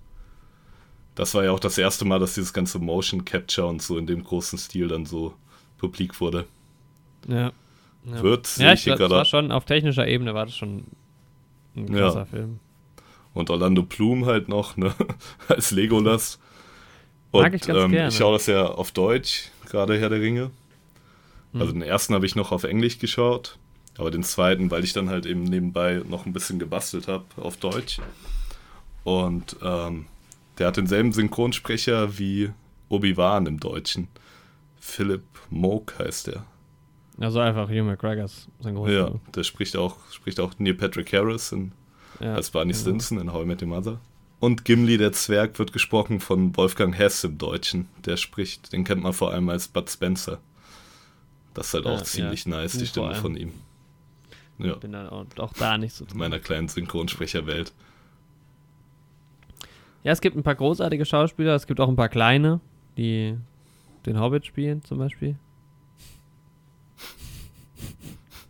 Das 1.14 1.34
war 1.34 1.44
ja 1.44 1.50
auch 1.50 1.60
das 1.60 1.78
erste 1.78 2.04
Mal, 2.04 2.20
dass 2.20 2.34
dieses 2.34 2.52
ganze 2.52 2.78
Motion 2.78 3.24
Capture 3.24 3.66
und 3.66 3.82
so 3.82 3.98
in 3.98 4.06
dem 4.06 4.22
großen 4.22 4.58
Stil 4.58 4.88
dann 4.88 5.04
so 5.04 5.34
publik 5.78 6.20
wurde. 6.20 6.46
Ja. 7.26 7.52
Ja. 8.12 8.22
Wird, 8.22 8.56
ja, 8.58 8.72
ich 8.72 8.80
ich 8.80 8.84
hier 8.84 8.96
glaub, 8.96 9.10
das 9.10 9.16
war 9.16 9.24
schon 9.24 9.52
auf 9.52 9.64
technischer 9.64 10.06
Ebene 10.06 10.34
war 10.34 10.46
das 10.46 10.56
schon 10.56 10.84
ein 11.76 11.92
Ja. 11.92 12.00
krasser 12.02 12.26
Film. 12.26 12.60
Und 13.34 13.50
Orlando 13.50 13.82
Bloom 13.82 14.26
halt 14.26 14.48
noch, 14.48 14.76
ne? 14.76 14.94
Als 15.48 15.70
Legolas. 15.70 16.38
Und 17.30 17.42
Mag 17.42 17.54
ich 17.54 17.62
ganz 17.62 17.78
ähm, 17.78 17.90
gerne. 17.92 18.08
ich 18.08 18.16
schaue 18.16 18.32
das 18.34 18.46
ja 18.46 18.66
auf 18.66 18.90
Deutsch, 18.92 19.50
gerade 19.68 19.98
Herr 19.98 20.08
der 20.08 20.20
Ringe. 20.20 20.50
Mhm. 21.52 21.60
Also 21.60 21.72
den 21.72 21.82
ersten 21.82 22.14
habe 22.14 22.24
ich 22.26 22.34
noch 22.36 22.52
auf 22.52 22.64
Englisch 22.64 22.98
geschaut, 22.98 23.58
aber 23.98 24.10
den 24.10 24.22
zweiten, 24.22 24.70
weil 24.70 24.82
ich 24.84 24.92
dann 24.94 25.10
halt 25.10 25.26
eben 25.26 25.44
nebenbei 25.44 26.02
noch 26.08 26.24
ein 26.26 26.32
bisschen 26.32 26.58
gebastelt 26.58 27.06
habe 27.08 27.24
auf 27.36 27.56
Deutsch. 27.58 28.00
Und 29.04 29.56
ähm, 29.62 30.06
der 30.58 30.68
hat 30.68 30.76
denselben 30.76 31.12
Synchronsprecher 31.12 32.18
wie 32.18 32.50
Obi-Wan 32.88 33.46
im 33.46 33.60
Deutschen. 33.60 34.08
Philip 34.80 35.22
Moog 35.50 35.94
heißt 35.98 36.28
er. 36.28 36.44
Also 37.20 37.40
einfach 37.40 37.68
Hugh 37.68 37.82
McGregors, 37.82 38.48
sein 38.60 38.76
Ja, 38.86 39.12
der 39.34 39.42
spricht 39.42 39.76
auch, 39.76 39.96
spricht 40.12 40.38
auch 40.38 40.52
Neil 40.58 40.74
Patrick 40.74 41.12
Harris 41.12 41.50
in, 41.50 41.72
ja, 42.20 42.34
als 42.34 42.50
Barney 42.50 42.72
genau. 42.72 42.82
Stinson 42.82 43.20
in 43.20 43.32
How 43.32 43.42
I 43.42 43.46
Met 43.46 43.62
Your 43.62 43.68
Mother. 43.68 44.00
Und 44.40 44.64
Gimli, 44.64 44.98
der 44.98 45.12
Zwerg, 45.12 45.58
wird 45.58 45.72
gesprochen 45.72 46.20
von 46.20 46.56
Wolfgang 46.56 46.96
Hess 46.96 47.24
im 47.24 47.38
Deutschen. 47.38 47.88
Der 48.04 48.16
spricht, 48.16 48.72
den 48.72 48.84
kennt 48.84 49.02
man 49.02 49.12
vor 49.12 49.32
allem 49.32 49.48
als 49.48 49.66
Bud 49.66 49.90
Spencer. 49.90 50.38
Das 51.54 51.68
ist 51.68 51.74
halt 51.74 51.86
auch 51.86 52.02
ziemlich 52.02 52.44
ja. 52.44 52.52
nice, 52.52 52.78
die 52.78 52.86
Stimme 52.86 53.16
von 53.16 53.36
ihm. 53.36 53.52
Ja. 54.58 54.74
Ich 54.74 54.78
bin 54.78 54.92
dann 54.92 55.08
auch, 55.08 55.26
auch 55.38 55.52
da 55.54 55.76
nicht 55.76 55.92
so. 55.92 56.04
In 56.04 56.18
meiner 56.18 56.38
kleinen 56.38 56.68
Synchronsprecherwelt. 56.68 57.72
Ja, 60.04 60.12
es 60.12 60.20
gibt 60.20 60.36
ein 60.36 60.44
paar 60.44 60.54
großartige 60.54 61.04
Schauspieler, 61.04 61.56
es 61.56 61.66
gibt 61.66 61.80
auch 61.80 61.88
ein 61.88 61.96
paar 61.96 62.08
kleine, 62.08 62.60
die 62.96 63.36
den 64.06 64.20
Hobbit 64.20 64.46
spielen 64.46 64.84
zum 64.84 64.98
Beispiel. 64.98 65.36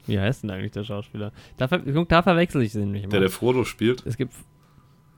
Wie 0.09 0.18
heißt 0.18 0.42
denn 0.42 0.51
eigentlich 0.51 0.73
der 0.73 0.85
Schauspieler? 0.85 1.33
Da, 1.57 1.68
ver 1.68 1.79
da 1.79 2.23
verwechsel 2.23 2.62
ich 2.62 2.73
sie 2.73 2.81
nämlich 2.81 3.05
immer. 3.05 3.11
Der, 3.11 3.21
der 3.21 3.31
Frodo 3.31 3.64
spielt? 3.64 4.05
Es 4.07 4.16
gibt. 4.16 4.35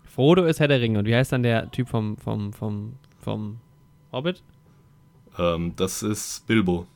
Frodo 0.04 0.44
ist 0.44 0.60
Herr 0.60 0.68
der 0.68 0.80
Ringe. 0.80 0.98
Und 0.98 1.06
wie 1.06 1.14
heißt 1.14 1.32
dann 1.32 1.42
der 1.42 1.70
Typ 1.70 1.88
vom, 1.88 2.16
vom, 2.16 2.52
vom, 2.52 2.96
vom 3.20 3.60
Hobbit? 4.12 4.42
Ähm, 5.38 5.74
das 5.76 6.02
ist 6.02 6.46
Bilbo. 6.46 6.86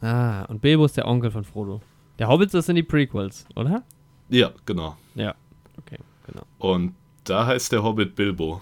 Ah, 0.00 0.42
und 0.44 0.60
Bilbo 0.60 0.84
ist 0.84 0.96
der 0.96 1.06
Onkel 1.06 1.30
von 1.30 1.44
Frodo. 1.44 1.80
Der 2.18 2.28
Hobbit, 2.28 2.52
das 2.52 2.66
sind 2.66 2.76
die 2.76 2.82
Prequels, 2.82 3.46
oder? 3.54 3.82
Ja, 4.28 4.52
genau. 4.64 4.96
Ja, 5.14 5.34
okay, 5.78 5.98
genau. 6.26 6.42
Und 6.58 6.94
da 7.24 7.46
heißt 7.46 7.72
der 7.72 7.82
Hobbit 7.82 8.14
Bilbo. 8.14 8.60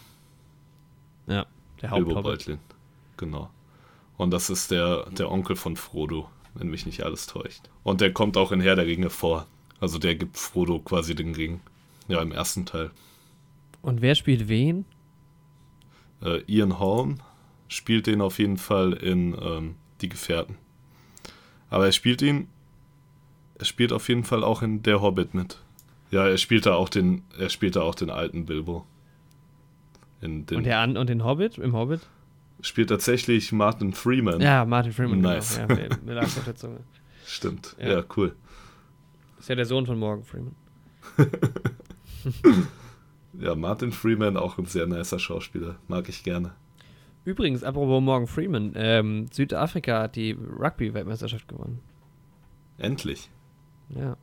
Ja, 1.27 1.47
der 1.81 1.90
Haupthobbit. 1.90 2.14
Bilbo 2.14 2.23
Beutlin. 2.23 2.59
Genau. 3.16 3.51
Und 4.16 4.31
das 4.31 4.51
ist 4.51 4.70
der, 4.70 5.09
der 5.11 5.31
Onkel 5.31 5.57
von 5.57 5.77
Frodo, 5.77 6.29
wenn 6.55 6.69
mich 6.69 6.87
nicht 6.87 7.05
alles 7.05 7.27
täuscht. 7.27 7.62
Und 7.83 8.01
der 8.01 8.12
kommt 8.12 8.37
auch 8.37 8.53
in 8.53 8.61
Herr 8.61 8.77
der 8.77 8.87
Ringe 8.87 9.11
vor. 9.11 9.47
Also 9.81 9.99
der 9.99 10.14
gibt 10.14 10.38
Frodo 10.38 10.79
quasi 10.79 11.14
den 11.14 11.35
Ring. 11.35 11.61
Ja, 12.09 12.21
im 12.23 12.33
ersten 12.33 12.67
Teil. 12.67 12.90
Und 13.83 14.01
wer 14.01 14.14
spielt 14.14 14.49
wen? 14.49 14.85
Äh, 16.23 16.43
Ian 16.47 16.79
Holm 16.79 17.19
spielt 17.69 18.07
den 18.07 18.21
auf 18.21 18.38
jeden 18.38 18.57
Fall 18.57 18.93
in 18.93 19.37
ähm, 19.40 19.75
Die 20.01 20.09
Gefährten. 20.09 20.57
Aber 21.71 21.87
er 21.87 21.93
spielt 21.93 22.23
ihn. 22.23 22.49
Er 23.59 23.64
spielt 23.64 23.93
auf 23.93 24.09
jeden 24.09 24.25
Fall 24.25 24.45
auch 24.45 24.62
in 24.62 24.83
Der 24.83 25.01
Hobbit 25.01 25.35
mit. 25.35 25.61
Ja, 26.11 26.27
er 26.27 26.38
spielt 26.38 26.67
da 26.67 26.75
auch 26.75 26.88
den, 26.88 27.23
er 27.38 27.51
spielt 27.51 27.77
da 27.77 27.83
auch 27.83 27.95
den 27.95 28.11
alten 28.11 28.47
Bilbo. 28.47 28.87
und, 30.23 30.51
der 30.51 30.79
An 30.79 30.97
und 30.97 31.09
den 31.09 31.25
Hobbit 31.25 31.59
im 31.59 31.75
Hobbit? 31.75 32.01
Spielt 32.64 32.88
tatsächlich 32.88 33.53
Martin 33.53 33.92
Freeman. 33.92 34.40
Ja, 34.40 34.64
Martin 34.64 34.92
Freeman. 34.92 35.18
Genau. 35.18 35.35
Nice. 35.35 35.59
Genau. 35.59 35.81
Ja, 35.81 35.88
mir, 36.03 36.14
lag 36.14 36.24
auf 36.24 36.44
der 36.44 36.57
Zunge. 36.57 36.81
Stimmt. 37.27 37.77
Ja. 37.79 37.98
ja, 37.98 38.05
cool. 38.16 38.35
Ist 39.38 39.48
ja 39.48 39.55
der 39.55 39.66
Sohn 39.66 39.87
von 39.87 39.98
Morgan 39.98 40.24
Freeman. 40.24 40.55
ja, 43.38 43.55
Martin 43.55 43.92
Freeman, 43.92 44.37
auch 44.37 44.59
ein 44.59 44.64
sehr 44.64 44.87
nicer 44.87 45.18
Schauspieler. 45.18 45.77
Mag 45.88 46.09
ich 46.09 46.22
gerne. 46.22 46.53
Übrigens, 47.24 47.62
apropos 47.62 48.03
Morgan 48.03 48.27
Freeman, 48.27 48.72
ähm, 48.74 49.27
Südafrika 49.31 50.03
hat 50.03 50.16
die 50.16 50.33
Rugby-Weltmeisterschaft 50.33 51.48
gewonnen. 51.48 51.81
Endlich. 52.79 53.31
Ja. 53.90 54.16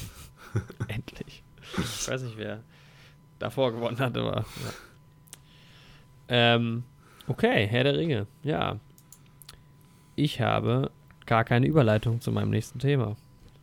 Endlich. 0.88 1.42
Ich 1.78 2.08
weiß 2.08 2.22
nicht, 2.22 2.38
wer 2.38 2.62
davor 3.38 3.72
gewonnen 3.72 3.98
hat, 3.98 4.16
aber. 4.16 4.36
Ja. 4.36 4.44
Ähm, 6.28 6.84
Okay, 7.28 7.66
Herr 7.66 7.84
der 7.84 7.96
Ringe. 7.96 8.26
Ja. 8.42 8.78
Ich 10.14 10.40
habe 10.40 10.90
gar 11.26 11.44
keine 11.44 11.66
Überleitung 11.66 12.20
zu 12.20 12.32
meinem 12.32 12.50
nächsten 12.50 12.78
Thema. 12.78 13.16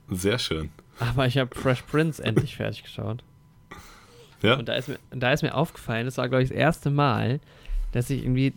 Sehr 0.10 0.38
schön. 0.38 0.70
Aber 1.00 1.26
ich 1.26 1.38
habe 1.38 1.54
Fresh 1.56 1.84
Prince 1.84 2.24
endlich 2.24 2.56
fertig 2.56 2.84
geschaut. 2.84 3.24
Ja. 4.42 4.58
Und 4.58 4.68
da 4.68 4.76
ist 4.76 4.90
mir, 4.90 5.00
da 5.12 5.32
ist 5.32 5.42
mir 5.42 5.56
aufgefallen, 5.56 6.06
das 6.06 6.18
war, 6.18 6.28
glaube 6.28 6.44
ich, 6.44 6.50
das 6.50 6.58
erste 6.58 6.90
Mal, 6.90 7.40
dass 7.94 8.10
ich 8.10 8.24
irgendwie. 8.24 8.54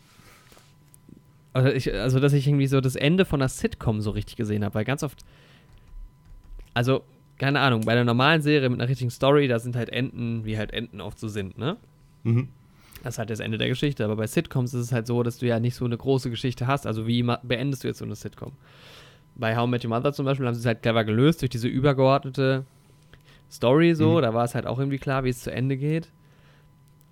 Also, 1.52 1.70
ich, 1.70 1.94
also, 1.94 2.20
dass 2.20 2.32
ich 2.32 2.46
irgendwie 2.46 2.66
so 2.66 2.80
das 2.80 2.96
Ende 2.96 3.24
von 3.24 3.40
einer 3.40 3.48
Sitcom 3.48 4.00
so 4.00 4.10
richtig 4.10 4.36
gesehen 4.36 4.64
habe, 4.64 4.74
weil 4.74 4.84
ganz 4.84 5.02
oft. 5.02 5.24
Also, 6.74 7.02
keine 7.38 7.60
Ahnung, 7.60 7.82
bei 7.82 7.92
einer 7.92 8.04
normalen 8.04 8.42
Serie 8.42 8.68
mit 8.68 8.80
einer 8.80 8.88
richtigen 8.88 9.10
Story, 9.10 9.48
da 9.48 9.58
sind 9.58 9.76
halt 9.76 9.88
Enden, 9.90 10.44
wie 10.44 10.58
halt 10.58 10.72
Enden 10.72 11.00
oft 11.00 11.18
so 11.18 11.28
sind, 11.28 11.56
ne? 11.56 11.76
Mhm. 12.24 12.48
Das 13.06 13.14
ist 13.14 13.18
halt 13.18 13.30
das 13.30 13.38
Ende 13.38 13.56
der 13.56 13.68
Geschichte. 13.68 14.04
Aber 14.04 14.16
bei 14.16 14.26
Sitcoms 14.26 14.74
ist 14.74 14.86
es 14.86 14.92
halt 14.92 15.06
so, 15.06 15.22
dass 15.22 15.38
du 15.38 15.46
ja 15.46 15.60
nicht 15.60 15.76
so 15.76 15.84
eine 15.84 15.96
große 15.96 16.28
Geschichte 16.28 16.66
hast. 16.66 16.88
Also 16.88 17.06
wie 17.06 17.22
beendest 17.44 17.84
du 17.84 17.88
jetzt 17.88 17.98
so 17.98 18.04
eine 18.04 18.16
Sitcom? 18.16 18.50
Bei 19.36 19.56
How 19.56 19.68
I 19.68 19.70
Met 19.70 19.84
Your 19.84 19.90
Mother 19.90 20.12
zum 20.12 20.24
Beispiel 20.24 20.44
haben 20.44 20.54
sie 20.54 20.60
es 20.60 20.66
halt 20.66 20.82
clever 20.82 21.04
gelöst 21.04 21.40
durch 21.40 21.50
diese 21.50 21.68
übergeordnete 21.68 22.64
Story 23.48 23.94
so. 23.94 24.16
Mhm. 24.16 24.22
Da 24.22 24.34
war 24.34 24.44
es 24.44 24.56
halt 24.56 24.66
auch 24.66 24.80
irgendwie 24.80 24.98
klar, 24.98 25.22
wie 25.22 25.28
es 25.28 25.40
zu 25.40 25.52
Ende 25.52 25.76
geht. 25.76 26.08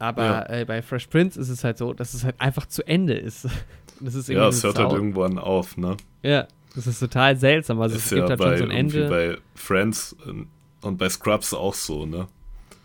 Aber 0.01 0.25
ja. 0.25 0.49
äh, 0.49 0.65
bei 0.65 0.83
Fresh 0.83 1.07
Prince 1.07 1.39
ist 1.39 1.49
es 1.49 1.63
halt 1.63 1.79
so, 1.79 1.93
dass 1.93 2.13
es 2.13 2.25
halt 2.25 2.41
einfach 2.41 2.67
zu 2.67 2.85
Ende 2.87 3.15
ist. 3.15 3.49
Das 4.01 4.17
ist 4.17 4.29
ja, 4.29 4.49
es 4.49 4.65
hört 4.65 4.77
halt 4.77 4.93
irgendwann 4.93 5.39
auf, 5.39 5.77
ne? 5.77 5.97
Ja, 6.25 6.49
das 6.75 6.89
ist 6.89 6.99
total 6.99 7.37
seltsam. 7.37 7.81
Also 7.81 7.95
es 7.95 8.11
gibt 8.11 8.29
ja 8.29 8.37
halt 8.37 8.41
schon 8.41 8.59
so 8.59 8.65
ein 8.65 8.71
Ende. 8.73 9.09
bei 9.09 9.39
Friends 9.55 10.17
und 10.83 10.99
bei 10.99 11.09
Scrubs 11.09 11.55
auch 11.55 11.75
so, 11.75 12.05
ne? 12.05 12.27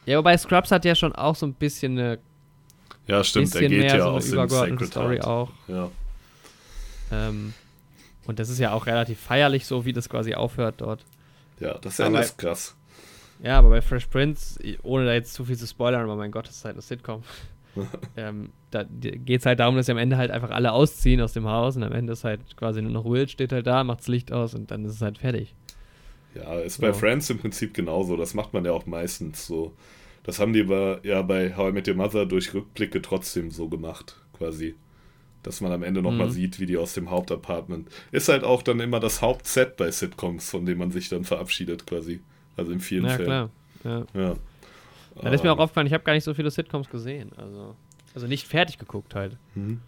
Ja, 0.05 0.19
aber 0.19 0.25
bei 0.25 0.37
Scrubs 0.37 0.69
hat 0.69 0.85
ja 0.85 0.93
schon 0.93 1.13
auch 1.13 1.35
so 1.35 1.47
ein 1.47 1.55
bisschen 1.55 1.97
eine 1.97 2.19
ja, 3.09 3.23
stimmt, 3.23 3.55
er 3.55 3.67
geht 3.67 3.83
ja 3.83 4.01
so 4.01 4.09
aus 4.09 4.29
dem 4.29 4.49
Sacred 4.49 4.87
Story 4.87 5.15
Heart. 5.17 5.27
auch. 5.27 5.51
Ja. 5.67 5.91
Ähm, 7.11 7.53
und 8.25 8.39
das 8.39 8.49
ist 8.49 8.59
ja 8.59 8.73
auch 8.73 8.85
relativ 8.85 9.19
feierlich, 9.19 9.65
so 9.65 9.85
wie 9.85 9.93
das 9.93 10.09
quasi 10.09 10.35
aufhört 10.35 10.75
dort. 10.77 11.03
Ja, 11.59 11.77
das 11.79 11.93
ist 11.93 11.99
ja 11.99 12.23
krass. 12.37 12.75
Ja, 13.41 13.57
aber 13.57 13.69
bei 13.69 13.81
Fresh 13.81 14.07
Prince, 14.07 14.59
ohne 14.83 15.05
da 15.05 15.13
jetzt 15.13 15.33
zu 15.33 15.45
viel 15.45 15.57
zu 15.57 15.65
spoilern, 15.65 16.03
aber 16.03 16.15
mein 16.15 16.31
Gott, 16.31 16.47
das 16.47 16.57
ist 16.57 16.65
halt 16.65 16.75
eine 16.75 16.81
Sitcom. 16.81 17.23
ähm, 18.17 18.49
da 18.71 18.83
geht 18.83 19.39
es 19.39 19.45
halt 19.45 19.59
darum, 19.59 19.75
dass 19.75 19.85
sie 19.85 19.91
am 19.91 19.97
Ende 19.97 20.17
halt 20.17 20.31
einfach 20.31 20.51
alle 20.51 20.71
ausziehen 20.71 21.21
aus 21.21 21.33
dem 21.33 21.47
Haus 21.47 21.77
und 21.77 21.83
am 21.83 21.93
Ende 21.93 22.13
ist 22.13 22.23
halt 22.23 22.41
quasi 22.57 22.81
nur 22.81 22.91
noch 22.91 23.05
Will 23.05 23.27
steht 23.27 23.51
halt 23.51 23.65
da, 23.67 23.83
macht 23.83 24.01
das 24.01 24.07
Licht 24.07 24.31
aus 24.31 24.53
und 24.53 24.71
dann 24.71 24.85
ist 24.85 24.93
es 24.93 25.01
halt 25.01 25.17
fertig. 25.17 25.55
Ja, 26.35 26.59
ist 26.59 26.75
so. 26.75 26.81
bei 26.81 26.93
Friends 26.93 27.29
im 27.29 27.39
Prinzip 27.39 27.73
genauso. 27.73 28.15
Das 28.17 28.33
macht 28.33 28.53
man 28.53 28.65
ja 28.65 28.71
auch 28.71 28.85
meistens 28.85 29.47
so. 29.47 29.73
Das 30.23 30.39
haben 30.39 30.53
die 30.53 30.61
aber 30.61 30.99
ja 31.03 31.21
bei 31.21 31.55
How 31.55 31.69
I 31.69 31.71
Met 31.73 31.87
Your 31.87 31.95
Mother 31.95 32.25
durch 32.25 32.53
Rückblicke 32.53 33.01
trotzdem 33.01 33.51
so 33.51 33.67
gemacht, 33.67 34.15
quasi. 34.33 34.75
Dass 35.43 35.61
man 35.61 35.71
am 35.71 35.83
Ende 35.83 36.01
nochmal 36.01 36.27
mhm. 36.27 36.31
sieht, 36.31 36.59
wie 36.59 36.65
die 36.65 36.77
aus 36.77 36.93
dem 36.93 37.09
Hauptapartment. 37.09 37.87
Ist 38.11 38.27
halt 38.27 38.43
auch 38.43 38.61
dann 38.61 38.79
immer 38.81 38.99
das 38.99 39.21
Hauptset 39.21 39.77
bei 39.77 39.89
Sitcoms, 39.89 40.49
von 40.49 40.65
dem 40.65 40.77
man 40.77 40.91
sich 40.91 41.07
dann 41.07 41.23
verabschiedet, 41.23 41.87
quasi. 41.87 42.19
Also 42.57 42.71
in 42.71 42.81
vielen 42.81 43.05
ja, 43.05 43.11
Fällen. 43.11 43.25
Klar. 43.25 43.49
Ja, 43.83 44.05
klar. 44.11 44.23
Ja. 44.23 44.35
Das 45.21 45.33
ist 45.33 45.43
mir 45.43 45.51
auch 45.51 45.59
aufgefallen, 45.59 45.87
ich 45.87 45.93
habe 45.93 46.03
gar 46.03 46.13
nicht 46.13 46.23
so 46.23 46.33
viele 46.33 46.51
Sitcoms 46.51 46.89
gesehen. 46.89 47.31
Also, 47.37 47.75
also 48.13 48.27
nicht 48.27 48.47
fertig 48.47 48.77
geguckt 48.77 49.15
halt. 49.15 49.37
Mhm. 49.55 49.79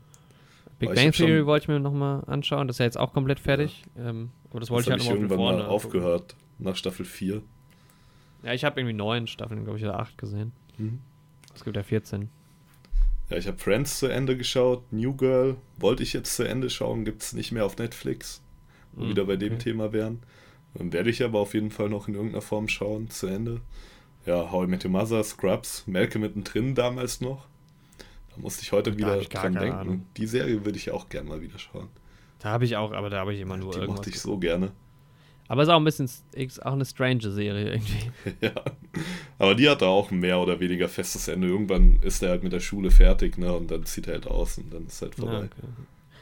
Big 0.80 0.96
Bang 0.96 1.12
Theory 1.12 1.46
wollte 1.46 1.66
ich 1.66 1.68
mir 1.68 1.80
nochmal 1.80 2.24
anschauen. 2.26 2.68
Das 2.68 2.76
ist 2.76 2.80
ja 2.80 2.86
jetzt 2.86 2.98
auch 2.98 3.14
komplett 3.14 3.40
fertig. 3.40 3.84
Ja. 3.96 4.10
Ähm, 4.10 4.32
aber 4.50 4.60
das 4.60 4.72
wollte 4.72 4.90
das 4.90 5.02
ich 5.04 5.10
halt 5.10 5.20
nochmal 5.22 5.40
irgendwann 5.40 5.60
mal 5.60 5.66
aufgehört, 5.68 6.36
nach 6.58 6.76
Staffel 6.76 7.06
4. 7.06 7.42
Ja, 8.44 8.54
ich 8.54 8.64
habe 8.64 8.80
irgendwie 8.80 8.96
neun 8.96 9.28
Staffeln, 9.28 9.64
glaube 9.64 9.78
ich, 9.78 9.86
oder 9.86 10.00
acht 10.00 10.18
gesehen. 10.18 10.52
Mhm. 10.78 11.00
Es 11.54 11.64
gibt 11.64 11.76
ja 11.76 11.84
14. 11.84 12.30
Ja, 13.30 13.38
ich 13.38 13.48
habe 13.48 13.58
Friends 13.58 14.00
zu 14.00 14.08
Ende 14.08 14.36
geschaut. 14.38 14.92
New 14.92 15.16
Girl 15.16 15.56
wollte 15.78 16.04
ich 16.04 16.14
jetzt 16.14 16.36
zu 16.36 16.44
Ende 16.44 16.70
schauen, 16.70 17.06
gibt 17.06 17.22
es 17.22 17.34
nicht 17.34 17.52
mehr 17.52 17.66
auf 17.66 17.78
Netflix. 17.78 18.42
Wo 18.94 19.06
mhm. 19.06 19.10
wieder 19.10 19.26
bei 19.26 19.38
dem 19.38 19.54
okay. 19.54 19.64
Thema 19.64 19.94
wären. 19.94 20.22
Dann 20.74 20.94
werde 20.94 21.10
ich 21.10 21.24
aber 21.24 21.40
auf 21.40 21.54
jeden 21.54 21.72
Fall 21.72 21.90
noch 21.90 22.08
in 22.08 22.16
irgendeiner 22.16 22.42
Form 22.42 22.68
schauen, 22.68 23.10
zu 23.10 23.28
Ende. 23.28 23.62
Ja, 24.26 24.52
How 24.52 24.66
I 24.66 24.68
Met 24.68 24.86
Your 24.86 24.92
Mother, 24.92 25.24
Scrubs, 25.24 25.86
Malcolm 25.88 26.22
mittendrin 26.22 26.76
damals 26.76 27.22
noch. 27.22 27.48
Da 28.30 28.42
musste 28.42 28.64
ich 28.64 28.72
heute 28.72 28.92
da 28.92 28.98
wieder 28.98 29.18
dran 29.22 29.54
denken. 29.54 29.78
Ahnung. 29.78 30.06
Die 30.18 30.28
Serie 30.28 30.64
würde 30.66 30.78
ich 30.78 30.92
auch 30.92 31.10
gerne 31.10 31.30
mal 31.30 31.42
wieder 31.42 31.60
schauen. 31.60 31.90
Da 32.40 32.50
habe 32.50 32.66
ich 32.66 32.76
auch, 32.78 32.92
aber 32.92 33.10
da 33.10 33.20
habe 33.20 33.34
ich 33.34 33.42
immer 33.42 33.58
nur 33.58 33.72
Die 33.72 33.80
irgendwas. 33.80 33.98
mochte 33.98 34.10
ich 34.10 34.20
so 34.20 34.38
gerne. 34.38 34.72
Aber 35.52 35.64
ist 35.64 35.68
auch 35.68 35.82
ein 35.82 35.84
bisschen 35.84 36.10
ist 36.32 36.66
auch 36.66 36.72
eine 36.72 36.86
strange 36.86 37.30
Serie 37.30 37.74
irgendwie. 37.74 38.12
ja. 38.46 38.54
Aber 39.38 39.54
die 39.54 39.68
hat 39.68 39.82
da 39.82 39.88
auch 39.88 40.10
mehr 40.10 40.40
oder 40.40 40.62
weniger 40.62 40.88
festes 40.88 41.28
Ende. 41.28 41.50
Irgendwann 41.50 42.00
ist 42.04 42.24
er 42.24 42.30
halt 42.30 42.44
mit 42.44 42.54
der 42.54 42.62
Schule 42.62 42.90
fertig, 42.90 43.38
ne? 43.38 43.52
Und 43.52 43.70
dann 43.70 43.84
zieht 43.84 44.08
er 44.08 44.14
halt 44.14 44.28
aus 44.28 44.58
und 44.58 44.74
dann 44.74 44.88
ist 44.88 45.02
halt 45.02 45.16
vorbei. 45.16 45.34
Ja, 45.34 45.40
okay. 45.40 45.68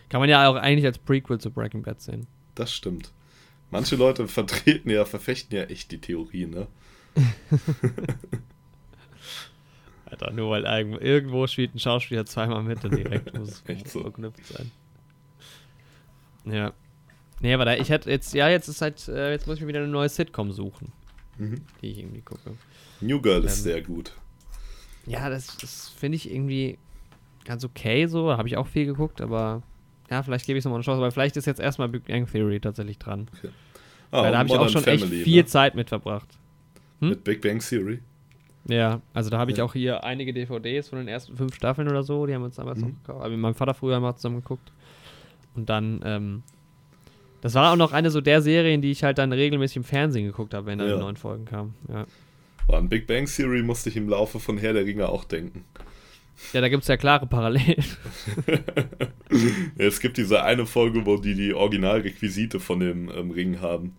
Kann 0.10 0.20
man 0.20 0.30
ja 0.32 0.50
auch 0.50 0.56
eigentlich 0.56 0.88
als 0.88 0.98
Prequel 0.98 1.40
zu 1.40 1.52
Breaking 1.52 1.84
Bad 1.84 2.02
sehen. 2.02 2.26
Das 2.56 2.74
stimmt. 2.74 3.12
Manche 3.70 3.98
Leute 3.98 4.28
vertreten 4.28 4.90
ja, 4.90 5.06
verfechten 5.06 5.56
ja 5.56 5.66
echt 5.66 5.92
die 5.92 6.02
Theorie, 6.02 6.48
ne? 6.48 6.66
Alter, 10.06 10.32
nur 10.32 10.50
weil 10.50 10.64
irgendwo 11.02 11.46
spielt 11.46 11.76
ein 11.76 11.80
Schauspieler 11.80 12.26
zweimal 12.26 12.64
mit 12.64 12.84
und 12.84 12.98
direkt 12.98 13.32
muss 13.38 13.62
es 13.68 13.94
so 13.94 14.02
verknüpft 14.02 14.44
sein. 14.48 14.72
Ja. 16.46 16.74
Nee, 17.42 17.54
aber 17.54 17.66
da, 17.66 17.76
ich 17.76 17.90
hätte 17.90 18.10
jetzt, 18.10 18.34
ja, 18.34 18.50
jetzt 18.50 18.68
ist 18.68 18.82
halt, 18.82 19.08
äh, 19.08 19.32
jetzt 19.32 19.48
muss 19.48 19.56
ich 19.58 19.62
mir 19.62 19.68
wieder 19.70 19.80
eine 19.80 19.88
neue 19.88 20.10
Sitcom 20.10 20.52
suchen, 20.52 20.92
mhm. 21.38 21.62
die 21.82 21.92
ich 21.92 22.00
irgendwie 22.00 22.22
gucke. 22.22 22.56
New 23.02 23.22
Girl 23.22 23.40
ähm, 23.42 23.46
ist 23.46 23.64
sehr 23.64 23.82
gut. 23.82 24.14
Ja, 25.06 25.30
das, 25.30 25.58
das 25.58 25.90
finde 25.90 26.18
ich 26.18 26.30
irgendwie 26.32 26.78
ganz 27.46 27.64
okay 27.64 28.06
so, 28.08 28.32
habe 28.38 28.48
ich 28.48 28.58
auch 28.58 28.68
viel 28.68 28.86
geguckt, 28.86 29.22
aber 29.22 29.64
ja, 30.12 30.22
vielleicht 30.24 30.46
gebe 30.46 30.58
ich 30.58 30.62
es 30.62 30.66
nochmal 30.66 30.80
eine 30.80 30.84
Chance, 30.84 30.98
aber 31.02 31.12
vielleicht 31.12 31.38
ist 31.38 31.46
jetzt 31.46 31.60
erstmal 31.60 31.88
Big 31.88 32.06
Bang 32.06 32.26
Theory 32.30 32.60
tatsächlich 32.60 32.98
dran. 33.00 33.28
Okay. 33.38 33.50
Ah, 34.12 34.24
Weil 34.24 34.32
da 34.32 34.40
habe 34.40 34.50
ich 34.50 34.56
auch 34.56 34.70
schon 34.70 34.84
Family, 34.84 35.18
echt 35.18 35.24
viel 35.24 35.42
ne? 35.44 35.46
Zeit 35.46 35.76
mit 35.76 35.90
verbracht. 35.90 36.28
Hm? 37.00 37.10
Mit 37.10 37.24
Big 37.24 37.42
Bang 37.42 37.60
Theory. 37.60 38.00
Ja, 38.68 39.02
also 39.14 39.30
da 39.30 39.38
habe 39.38 39.52
ich 39.52 39.58
Ja. 39.58 39.64
auch 39.64 39.74
hier 39.74 40.04
einige 40.04 40.34
DVDs 40.34 40.90
von 40.90 40.98
den 41.00 41.08
ersten 41.08 41.36
fünf 41.38 41.56
Staffeln 41.56 41.88
oder 41.88 42.04
so, 42.04 42.26
die 42.26 42.34
haben 42.34 42.42
wir 42.42 42.48
uns 42.48 42.56
damals 42.58 42.80
Mhm. 42.80 42.88
noch 42.88 42.94
gekauft. 42.96 43.20
Aber 43.22 43.30
mit 43.30 43.40
meinem 43.40 43.56
Vater 43.56 43.74
früher 43.74 44.00
mal 44.00 44.16
zusammen 44.16 44.42
geguckt. 44.42 44.72
Und 45.56 45.70
dann, 45.70 46.02
ähm, 46.04 46.44
das 47.42 47.54
war 47.56 47.72
auch 47.72 47.76
noch 47.78 47.92
eine 47.94 48.12
so 48.12 48.22
der 48.22 48.42
Serien, 48.42 48.82
die 48.82 48.92
ich 48.92 49.04
halt 49.04 49.18
dann 49.18 49.32
regelmäßig 49.32 49.78
im 49.78 49.84
Fernsehen 49.84 50.26
geguckt 50.26 50.54
habe, 50.54 50.66
wenn 50.68 50.80
da 50.80 50.86
Ja. 50.86 50.94
die 50.96 51.00
neuen 51.00 51.18
Folgen 51.18 51.46
kamen. 51.46 51.74
Ja, 51.88 52.06
Oh, 52.68 52.74
an 52.76 52.88
Big 52.90 53.08
Bang 53.08 53.26
Theory 53.26 53.64
musste 53.64 53.90
ich 53.90 53.98
im 53.98 54.08
Laufe 54.10 54.40
von 54.40 54.58
Herr 54.60 54.74
der 54.74 54.86
Ringe 54.86 55.10
auch 55.10 55.24
denken. 55.24 55.64
ja 56.54 56.62
da 56.62 56.70
gibt 56.70 56.84
es 56.84 56.88
ja 56.88 56.98
klare 56.98 57.26
Parallelen. 57.28 57.84
Ja, 59.78 59.86
es 59.86 60.00
gibt 60.00 60.18
diese 60.18 60.44
eine 60.44 60.66
Folge, 60.66 61.06
wo 61.06 61.18
die 61.18 61.36
die 61.36 61.54
Originalrequisite 61.54 62.60
von 62.60 62.80
dem 62.80 63.10
ähm, 63.16 63.30
Ring 63.32 63.62
haben. 63.62 63.96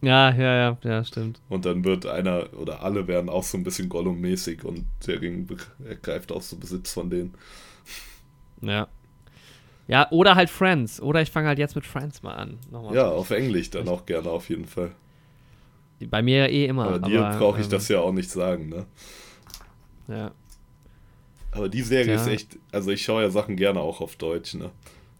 ja, 0.00 0.34
ja, 0.34 0.56
ja, 0.56 0.78
ja, 0.82 1.04
stimmt. 1.04 1.40
Und 1.48 1.64
dann 1.66 1.84
wird 1.84 2.06
einer 2.06 2.48
oder 2.54 2.82
alle 2.82 3.06
werden 3.06 3.28
auch 3.28 3.44
so 3.44 3.58
ein 3.58 3.64
bisschen 3.64 3.88
Gollum-mäßig 3.90 4.64
und 4.64 4.84
der 5.06 5.20
Ring 5.20 5.46
ergreift 5.86 6.32
auch 6.32 6.42
so 6.42 6.56
Besitz 6.56 6.92
von 6.92 7.10
denen. 7.10 7.34
Ja. 8.62 8.88
Ja, 9.88 10.06
oder 10.10 10.34
halt 10.36 10.48
Friends. 10.50 11.00
Oder 11.00 11.22
ich 11.22 11.30
fange 11.30 11.48
halt 11.48 11.58
jetzt 11.58 11.74
mit 11.74 11.84
Friends 11.86 12.22
mal 12.22 12.34
an. 12.34 12.58
Nochmal. 12.70 12.94
Ja, 12.94 13.08
auf 13.08 13.30
Englisch 13.30 13.70
dann 13.70 13.88
auch 13.88 14.06
gerne 14.06 14.30
auf 14.30 14.48
jeden 14.48 14.66
Fall. 14.66 14.92
Bei 16.06 16.22
mir 16.22 16.48
eh 16.48 16.66
immer. 16.66 16.86
Aber 16.88 16.98
dir 17.00 17.20
brauche 17.38 17.58
ich 17.60 17.66
ähm, 17.66 17.70
das 17.72 17.88
ja 17.88 18.00
auch 18.00 18.12
nicht 18.12 18.30
sagen, 18.30 18.68
ne? 18.68 18.86
Ja. 20.08 20.32
Aber 21.52 21.68
die 21.68 21.82
Serie 21.82 22.14
Ja. 22.14 22.20
ist 22.20 22.26
echt, 22.26 22.58
also 22.72 22.90
ich 22.90 23.02
schaue 23.02 23.22
ja 23.22 23.30
Sachen 23.30 23.56
gerne 23.56 23.80
auch 23.80 24.00
auf 24.00 24.16
Deutsch, 24.16 24.54
ne? 24.54 24.70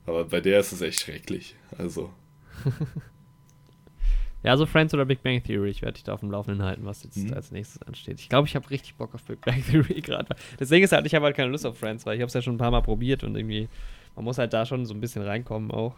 Aber 0.07 0.25
bei 0.25 0.40
der 0.40 0.59
ist 0.61 0.72
es 0.72 0.81
echt 0.81 1.01
schrecklich. 1.01 1.55
Also, 1.79 2.11
Ja, 4.44 4.57
so 4.57 4.66
Friends 4.66 4.92
oder 4.92 5.05
Big 5.05 5.22
Bang 5.22 5.40
Theory. 5.42 5.70
Ich 5.70 5.83
werde 5.83 5.94
dich 5.94 6.03
da 6.05 6.14
auf 6.14 6.20
dem 6.20 6.31
Laufenden 6.33 6.64
halten, 6.64 6.85
was 6.85 7.05
jetzt 7.05 7.16
Mhm. 7.16 7.33
als 7.35 7.53
nächstes 7.53 7.81
ansteht. 7.83 8.18
Ich 8.18 8.29
glaube, 8.29 8.48
ich 8.48 8.57
habe 8.57 8.68
richtig 8.70 8.96
Bock 8.96 9.14
auf 9.14 9.22
Big 9.22 9.40
Bang 9.40 9.62
Theory 9.64 10.01
gerade. 10.03 10.35
Deswegen 10.59 10.85
ist 10.85 10.90
halt, 10.92 11.07
ich 11.07 11.14
habe 11.14 11.27
halt 11.27 11.37
keine 11.37 11.51
Lust 11.53 11.64
auf 11.64 11.79
Friends, 11.79 12.05
weil 12.07 12.16
ich 12.16 12.20
habe 12.20 12.27
es 12.27 12.35
ja 12.35 12.42
schon 12.42 12.55
ein 12.55 12.59
paar 12.59 12.72
Mal 12.72 12.81
probiert 12.83 13.22
und 13.22 13.37
irgendwie, 13.37 13.68
man 14.16 14.25
muss 14.25 14.38
halt 14.38 14.53
da 14.53 14.66
schon 14.66 14.87
so 14.87 14.94
ein 14.94 15.01
bisschen 15.01 15.22
reinkommen 15.22 15.70
auch. 15.70 15.94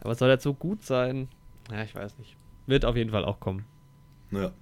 Aber 0.00 0.12
es 0.12 0.18
soll 0.18 0.28
halt 0.28 0.42
so 0.42 0.52
gut 0.54 0.82
sein. 0.82 1.28
Ja, 1.70 1.82
ich 1.82 1.94
weiß 1.94 2.18
nicht. 2.18 2.36
Wird 2.66 2.84
auf 2.84 2.96
jeden 2.96 3.10
Fall 3.10 3.24
auch 3.24 3.40
kommen. 3.40 3.64
ja. 4.30 4.52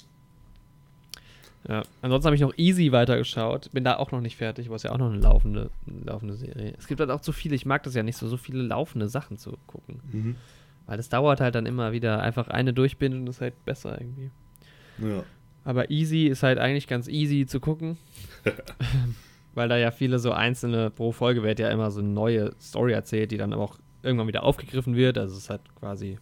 Ja. 1.69 1.83
Ansonsten 2.01 2.27
habe 2.27 2.35
ich 2.37 2.41
noch 2.41 2.57
Easy 2.57 2.91
weitergeschaut. 2.91 3.71
Bin 3.73 3.85
da 3.85 3.97
auch 3.97 4.13
noch 4.13 4.23
nicht 4.23 4.37
fertig, 4.37 4.67
aber 4.69 4.77
ist 4.77 4.85
ja 4.85 4.93
auch 4.93 4.99
noch 4.99 5.11
eine 5.11 5.21
laufende, 5.21 5.71
eine 5.87 6.05
laufende 6.07 6.35
Serie. 6.35 6.73
Es 6.79 6.87
gibt 6.87 7.01
halt 7.01 7.11
auch 7.11 7.21
zu 7.21 7.33
viele, 7.33 7.55
ich 7.55 7.67
mag 7.67 7.83
das 7.83 7.95
ja 7.95 8.03
nicht 8.03 8.17
so, 8.17 8.27
so 8.29 8.39
viele 8.39 8.63
laufende 8.63 9.09
Sachen 9.09 9.37
zu 9.37 9.59
gucken. 9.67 10.01
Mhm. 10.11 10.37
Weil 10.87 10.97
das 10.97 11.11
dauert 11.11 11.41
halt 11.41 11.55
dann 11.55 11.67
immer 11.67 11.93
wieder. 11.93 12.23
Einfach 12.23 12.49
eine 12.49 12.73
durchbinden 12.73 13.27
ist 13.27 13.43
halt 13.43 13.63
besser 13.67 14.01
irgendwie. 14.01 14.31
Ja. 14.99 15.23
Aber 15.65 15.91
Easy 15.91 16.27
ist 16.29 16.43
halt 16.43 16.59
eigentlich 16.59 16.87
ganz 16.87 17.09
easy 17.09 17.45
zu 17.47 17.61
gucken. 17.61 17.99
Weil 19.55 19.69
da 19.69 19.77
ja 19.77 19.91
viele 19.91 20.19
so 20.19 20.33
einzelne, 20.33 20.91
pro 20.91 21.13
Folge 21.13 21.43
wird 21.43 21.59
ja 21.59 21.71
immer 21.71 21.91
so 21.91 22.01
eine 22.01 22.09
neue 22.09 22.53
Story 22.61 22.93
erzählt, 22.93 23.33
die 23.33 23.37
dann 23.37 23.53
aber 23.53 23.65
auch 23.65 23.79
irgendwann 24.03 24.29
wieder 24.29 24.45
aufgegriffen 24.45 24.95
wird. 24.95 25.19
Also 25.19 25.37
es 25.37 25.45
ist 25.45 25.51
halt 25.51 25.63
quasi 25.79 26.19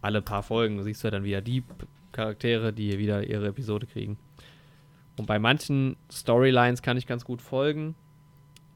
alle 0.00 0.20
paar 0.20 0.42
Folgen 0.42 0.82
siehst 0.82 1.02
du 1.02 1.06
ja 1.06 1.12
dann 1.12 1.24
wieder 1.24 1.40
die 1.40 1.62
Charaktere, 2.10 2.72
die 2.72 2.98
wieder 2.98 3.24
ihre 3.24 3.46
Episode 3.46 3.86
kriegen. 3.86 4.18
Und 5.16 5.26
bei 5.26 5.38
manchen 5.38 5.96
Storylines 6.10 6.82
kann 6.82 6.96
ich 6.96 7.06
ganz 7.06 7.24
gut 7.24 7.40
folgen. 7.40 7.94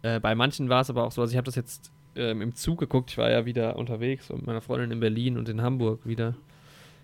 Äh, 0.02 0.20
bei 0.20 0.34
manchen 0.34 0.68
war 0.68 0.82
es 0.82 0.90
aber 0.90 1.04
auch 1.04 1.12
so, 1.12 1.20
also 1.22 1.32
ich 1.32 1.36
habe 1.36 1.46
das 1.46 1.56
jetzt 1.56 1.90
ähm, 2.14 2.42
im 2.42 2.54
Zug 2.54 2.78
geguckt. 2.78 3.10
Ich 3.10 3.18
war 3.18 3.30
ja 3.30 3.44
wieder 3.44 3.76
unterwegs 3.76 4.30
mit 4.30 4.46
meiner 4.46 4.60
Freundin 4.60 4.92
in 4.92 5.00
Berlin 5.00 5.36
und 5.36 5.48
in 5.48 5.62
Hamburg 5.62 6.06
wieder 6.06 6.34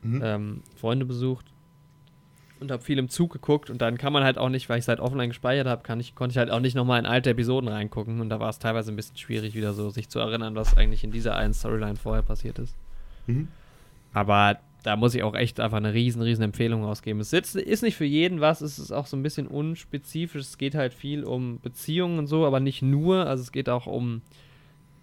Mhm. 0.05 0.21
ähm, 0.25 0.63
Freunde 0.75 1.07
besucht 1.07 1.52
und 2.63 2.71
habe 2.71 2.83
viel 2.83 2.99
im 2.99 3.09
Zug 3.09 3.33
geguckt 3.33 3.69
und 3.69 3.83
dann 3.83 3.99
kann 3.99 4.13
man 4.13 4.25
halt 4.25 4.39
auch 4.39 4.49
nicht, 4.49 4.69
weil 4.69 4.79
ich 4.79 4.85
es 4.85 4.89
halt 4.89 5.01
offline 5.01 5.29
gespeichert 5.29 5.67
habe, 5.67 5.83
konnte 5.85 6.33
ich 6.33 6.39
halt 6.39 6.51
auch 6.51 6.61
nicht 6.61 6.75
nochmal 6.75 6.99
in 6.99 7.07
alte 7.07 7.31
Episoden 7.31 7.69
reingucken 7.69 8.21
und 8.21 8.31
da 8.31 8.41
war 8.41 8.49
es 8.49 8.59
teilweise 8.59 8.91
ein 8.93 8.97
bisschen 8.97 9.19
schwierig, 9.19 9.55
wieder 9.55 9.75
so 9.75 9.91
sich 9.91 10.09
zu 10.09 10.19
erinnern, 10.19 10.55
was 10.55 10.77
eigentlich 10.77 11.05
in 11.05 11.11
dieser 11.11 11.37
einen 11.37 11.53
Storyline 11.53 11.97
vorher 11.97 12.23
passiert 12.23 12.59
ist. 12.59 12.75
Mhm. 13.27 13.49
Aber 14.15 14.59
da 14.83 14.97
muss 14.97 15.15
ich 15.15 15.23
auch 15.23 15.35
echt 15.35 15.61
einfach 15.61 15.77
eine 15.77 15.95
riesen, 15.95 16.23
riesen 16.23 16.43
Empfehlung 16.43 16.85
rausgeben. 16.85 17.21
Es 17.21 17.33
ist, 17.33 17.57
ist 17.57 17.83
nicht 17.83 17.97
für 17.97 18.05
jeden 18.05 18.41
was, 18.41 18.61
es 18.61 18.79
ist 18.79 18.93
auch 18.93 19.07
so 19.07 19.17
ein 19.17 19.23
bisschen 19.23 19.47
unspezifisch. 19.47 20.43
Es 20.43 20.59
geht 20.59 20.75
halt 20.75 20.93
viel 20.93 21.25
um 21.25 21.61
Beziehungen 21.61 22.19
und 22.19 22.27
so, 22.27 22.47
aber 22.47 22.61
nicht 22.61 22.83
nur. 22.83 23.27
Also 23.27 23.43
es 23.43 23.53
geht 23.53 23.69
auch 23.69 23.87
um 23.87 24.23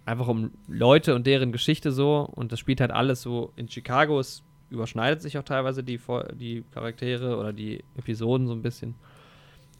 einfach 0.04 0.28
um 0.28 0.50
Leute 0.68 1.14
und 1.14 1.26
deren 1.26 1.52
Geschichte 1.52 1.92
so. 1.92 2.28
Und 2.30 2.52
das 2.52 2.58
spielt 2.58 2.80
halt 2.80 2.90
alles 2.90 3.22
so 3.22 3.52
in 3.56 3.68
Chicago. 3.68 4.20
Es 4.20 4.42
überschneidet 4.70 5.20
sich 5.22 5.36
auch 5.38 5.42
teilweise 5.42 5.82
die, 5.84 6.00
die 6.34 6.64
Charaktere 6.72 7.36
oder 7.36 7.52
die 7.52 7.82
Episoden 7.96 8.46
so 8.46 8.52
ein 8.54 8.62
bisschen. 8.62 8.94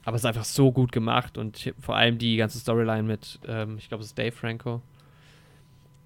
Aber 0.04 0.16
es 0.16 0.22
ist 0.22 0.26
einfach 0.26 0.44
so 0.44 0.72
gut 0.72 0.92
gemacht 0.92 1.36
und 1.38 1.74
vor 1.80 1.96
allem 1.96 2.18
die 2.18 2.36
ganze 2.36 2.58
Storyline 2.58 3.02
mit, 3.02 3.38
ähm, 3.46 3.76
ich 3.78 3.88
glaube, 3.88 4.02
es 4.02 4.08
ist 4.08 4.18
Dave 4.18 4.32
Franco, 4.32 4.80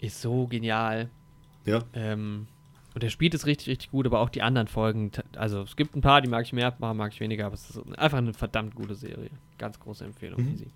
ist 0.01 0.21
so 0.21 0.47
genial. 0.47 1.09
Ja. 1.65 1.83
Ähm, 1.95 2.47
und 2.93 3.03
der 3.03 3.09
spielt 3.11 3.35
es 3.35 3.47
richtig, 3.47 3.69
richtig 3.69 3.91
gut, 3.91 4.07
aber 4.07 4.21
auch 4.21 4.29
die 4.29 4.43
anderen 4.43 4.69
Folgen, 4.69 5.11
also 5.37 5.63
es 5.63 5.77
gibt 5.77 5.97
ein 5.97 6.01
paar, 6.01 6.21
die 6.21 6.29
mag 6.29 6.45
ich 6.45 6.53
mehr, 6.53 6.73
ein 6.73 6.79
paar 6.79 6.95
mag 6.95 7.13
ich 7.13 7.21
weniger, 7.21 7.47
aber 7.47 7.55
es 7.55 7.71
ist 7.71 7.99
einfach 7.99 8.19
eine 8.19 8.35
verdammt 8.35 8.75
gute 8.75 8.95
Serie. 8.95 9.31
Ganz 9.59 9.81
große 9.81 10.05
Empfehlung, 10.05 10.41
Mhm. 10.41 10.53
easy. 10.53 10.67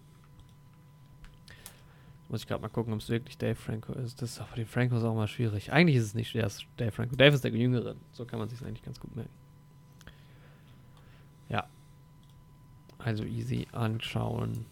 Muss 2.28 2.42
ich 2.42 2.46
gerade 2.46 2.60
mal 2.60 2.68
gucken, 2.68 2.92
ob 2.92 3.00
es 3.00 3.08
wirklich 3.08 3.38
Dave 3.38 3.54
Franco 3.54 3.94
ist. 3.94 4.20
Das 4.20 4.32
ist 4.32 4.40
auch 4.40 4.48
für 4.48 4.56
den 4.56 4.66
Franco 4.66 4.96
ist 4.96 5.04
auch 5.04 5.14
mal 5.14 5.28
schwierig. 5.28 5.72
Eigentlich 5.72 5.96
ist 5.96 6.04
es 6.04 6.14
nicht 6.14 6.34
ist 6.34 6.66
Dave 6.76 6.92
Franco. 6.92 7.16
Dave 7.16 7.34
ist 7.34 7.42
der 7.42 7.52
Jüngere, 7.52 7.96
so 8.12 8.26
kann 8.26 8.38
man 8.38 8.48
sich 8.48 8.60
eigentlich 8.62 8.82
ganz 8.82 9.00
gut 9.00 9.16
merken. 9.16 9.30
Ja. 11.48 11.66
Also 12.98 13.24
easy 13.24 13.66
anschauen. 13.72 14.66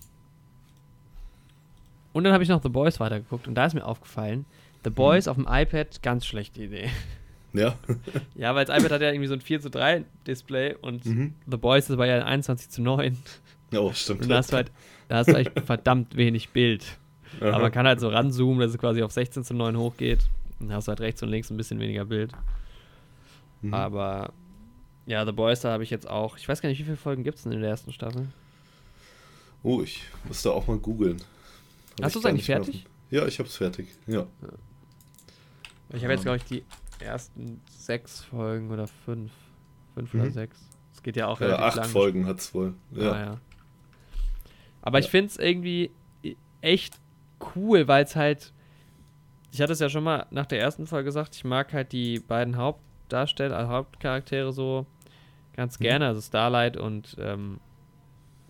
Und 2.13 2.25
dann 2.25 2.33
habe 2.33 2.43
ich 2.43 2.49
noch 2.49 2.63
The 2.63 2.69
Boys 2.69 3.01
weitergeguckt 3.01 3.49
und 3.49 3.55
da 3.55 3.67
ist 3.67 3.75
mir 3.75 3.85
aufgefallen, 3.85 4.45
The 4.85 4.91
Boys 4.91 5.27
auf 5.29 5.37
dem 5.37 5.47
iPad, 5.49 6.03
ganz 6.03 6.27
schlechte 6.27 6.63
Idee. 6.63 6.91
Ja. 7.53 7.75
Ja, 8.35 8.55
weil 8.55 8.67
das 8.67 8.79
iPad 8.79 8.93
hat 8.93 9.01
ja 9.01 9.11
irgendwie 9.11 9.29
so 9.29 9.35
ein 9.35 9.41
4 9.41 9.61
zu 9.63 9.71
3 9.71 10.05
Display 10.27 10.75
und 10.75 11.07
Mhm. 11.07 11.35
The 11.47 11.57
Boys 11.57 11.85
ist 11.85 11.93
aber 11.93 12.07
ja 12.07 12.17
ein 12.17 12.23
21 12.23 12.69
zu 12.69 12.83
9. 12.83 13.17
Oh, 13.75 13.93
stimmt. 13.93 14.23
Und 14.23 14.29
da 14.29 14.37
hast 14.37 14.53
du 14.53 14.57
halt, 14.57 14.71
da 15.09 15.17
hast 15.17 15.29
du 15.29 15.35
halt 15.35 15.53
verdammt 15.65 16.17
wenig 16.17 16.51
Bild. 16.51 16.99
Aha. 17.41 17.51
Aber 17.51 17.59
man 17.63 17.73
kann 17.73 17.87
halt 17.87 18.01
so 18.01 18.09
ranzoomen, 18.09 18.61
dass 18.61 18.71
es 18.73 18.79
quasi 18.79 19.03
auf 19.03 19.13
16 19.13 19.45
zu 19.45 19.55
9 19.55 19.77
hochgeht. 19.77 20.27
Dann 20.61 20.73
hast 20.73 20.89
du 20.89 20.91
halt 20.91 21.01
rechts 21.01 21.23
und 21.23 21.29
links 21.29 21.51
ein 21.51 21.57
bisschen 21.57 21.79
weniger 21.81 22.05
Bild. 22.05 22.33
Mhm. 23.63 23.75
Aber 23.75 24.33
ja, 25.07 25.25
The 25.25 25.33
Boys, 25.33 25.61
da 25.61 25.73
habe 25.73 25.83
ich 25.83 25.91
jetzt 25.91 26.09
auch, 26.09 26.37
ich 26.37 26.49
weiß 26.49 26.61
gar 26.63 26.69
nicht, 26.69 26.79
wie 26.79 26.85
viele 26.85 26.97
Folgen 26.97 27.25
gibt 27.25 27.39
es 27.39 27.45
denn 27.45 27.53
in 27.53 27.61
der 27.61 27.71
ersten 27.71 27.93
Staffel? 27.93 28.29
Oh, 29.63 29.83
ich 29.83 30.03
müsste 30.27 30.53
auch 30.53 30.67
mal 30.67 30.79
googeln. 30.79 31.17
Hast 32.01 32.09
ich 32.09 32.13
du's 32.15 32.23
gar 32.23 32.31
eigentlich 32.31 32.49
mehr 32.49 32.63
fertig? 32.63 32.87
Ja, 33.11 33.27
ich 33.27 33.39
hab's 33.39 33.57
fertig. 33.57 33.89
Ja. 34.07 34.27
Ich 35.95 36.03
habe 36.03 36.13
jetzt, 36.13 36.23
glaube 36.23 36.39
ich, 36.39 36.45
die 36.45 36.65
ersten 36.99 37.61
sechs 37.71 38.23
Folgen 38.23 38.71
oder 38.71 38.87
fünf. 38.87 39.31
Fünf 39.95 40.13
oder 40.15 40.25
Mhm. 40.25 40.33
sechs. 40.33 40.59
Es 40.95 41.03
geht 41.03 41.17
ja 41.17 41.27
auch 41.29 41.41
ja 41.41 41.59
acht 41.59 41.77
lang. 41.77 41.89
Folgen 41.89 42.27
hat's 42.27 42.53
wohl. 42.55 42.75
Ja. 42.93 43.13
Ah, 43.13 43.21
ja. 43.21 43.41
Aber 44.83 44.99
ich 44.99 45.07
Ja. 45.07 45.11
finde 45.13 45.29
es 45.29 45.37
irgendwie 45.39 45.91
echt 46.61 46.95
cool, 47.55 47.87
weil 47.89 48.05
es 48.05 48.17
halt. 48.17 48.53
Ich 49.53 49.61
hatte 49.63 49.73
es 49.73 49.81
ja 49.81 49.89
schon 49.89 50.05
mal 50.05 50.27
nach 50.31 50.47
der 50.47 50.61
ersten 50.61 50.87
Folge 50.87 51.07
gesagt, 51.07 51.35
ich 51.35 51.45
mag 51.45 51.73
halt 51.73 51.93
die 51.93 52.19
beiden 52.19 52.57
Hauptdarsteller, 52.57 53.59
äh, 53.61 53.67
Hauptcharaktere 53.67 54.53
so 54.53 54.87
ganz 55.55 55.79
Mhm. 55.79 55.85
gerne. 55.85 56.07
Also 56.09 56.21
Starlight 56.21 56.77
und 56.77 57.17
ähm, 57.19 57.59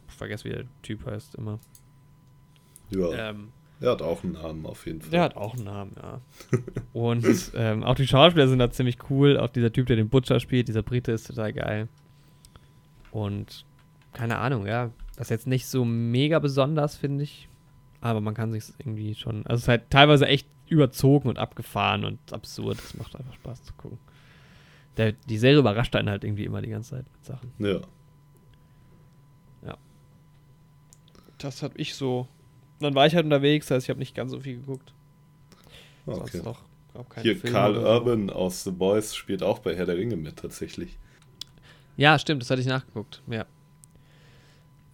ich 0.08 0.14
vergesse, 0.14 0.44
wie 0.44 0.50
der 0.50 0.64
Typ 0.82 1.06
heißt 1.06 1.34
immer. 1.36 1.58
Ja. 2.90 3.30
Ähm, 3.30 3.52
Er 3.80 3.90
hat 3.92 4.02
auch 4.02 4.24
einen 4.24 4.32
Namen 4.32 4.64
auf 4.66 4.86
jeden 4.86 5.00
Fall. 5.02 5.10
der 5.10 5.22
hat 5.22 5.36
auch 5.36 5.54
einen 5.54 5.64
Namen, 5.64 5.92
ja. 6.00 6.20
und 6.92 7.24
ähm, 7.54 7.84
auch 7.84 7.94
die 7.94 8.06
Schauspieler 8.06 8.48
sind 8.48 8.58
da 8.58 8.70
ziemlich 8.70 8.98
cool. 9.10 9.38
Auch 9.38 9.48
dieser 9.48 9.70
Typ, 9.72 9.86
der 9.86 9.96
den 9.96 10.08
Butcher 10.08 10.40
spielt, 10.40 10.68
dieser 10.68 10.82
Brite 10.82 11.12
ist 11.12 11.26
total 11.26 11.52
geil. 11.52 11.88
Und 13.12 13.64
keine 14.12 14.38
Ahnung, 14.38 14.66
ja. 14.66 14.90
Das 15.16 15.26
ist 15.26 15.30
jetzt 15.30 15.46
nicht 15.46 15.66
so 15.66 15.84
mega 15.84 16.38
besonders, 16.38 16.96
finde 16.96 17.24
ich. 17.24 17.48
Aber 18.00 18.20
man 18.20 18.34
kann 18.34 18.52
sich 18.52 18.64
irgendwie 18.78 19.14
schon. 19.14 19.46
Also 19.46 19.56
es 19.56 19.62
ist 19.62 19.68
halt 19.68 19.90
teilweise 19.90 20.26
echt 20.26 20.46
überzogen 20.68 21.28
und 21.28 21.38
abgefahren 21.38 22.04
und 22.04 22.32
absurd. 22.32 22.78
Es 22.78 22.94
macht 22.96 23.16
einfach 23.16 23.34
Spaß 23.34 23.62
zu 23.64 23.72
gucken. 23.74 23.98
Der, 24.96 25.12
die 25.12 25.38
Serie 25.38 25.58
überrascht 25.58 25.94
einen 25.96 26.08
halt 26.08 26.24
irgendwie 26.24 26.44
immer 26.44 26.62
die 26.62 26.70
ganze 26.70 26.90
Zeit 26.90 27.06
mit 27.12 27.24
Sachen. 27.24 27.52
Ja. 27.58 27.80
Das 31.38 31.62
habe 31.62 31.76
ich 31.78 31.94
so. 31.94 32.28
Dann 32.80 32.94
war 32.94 33.06
ich 33.06 33.14
halt 33.14 33.24
unterwegs, 33.24 33.66
das 33.66 33.76
heißt, 33.76 33.86
ich 33.86 33.90
habe 33.90 33.98
nicht 33.98 34.14
ganz 34.14 34.32
so 34.32 34.40
viel 34.40 34.56
geguckt. 34.56 34.92
Sonst 36.04 36.34
Okay. 36.34 36.42
noch, 36.44 36.62
Hier 37.22 37.36
Filme 37.36 37.52
Karl 37.56 37.74
so. 37.74 37.80
Urban 37.82 38.30
aus 38.30 38.64
The 38.64 38.70
Boys 38.70 39.14
spielt 39.14 39.42
auch 39.42 39.58
bei 39.58 39.74
Herr 39.76 39.86
der 39.86 39.96
Ringe 39.96 40.16
mit 40.16 40.36
tatsächlich. 40.36 40.98
Ja, 41.96 42.18
stimmt, 42.18 42.42
das 42.42 42.50
hatte 42.50 42.60
ich 42.60 42.66
nachgeguckt. 42.66 43.22
Ja. 43.28 43.46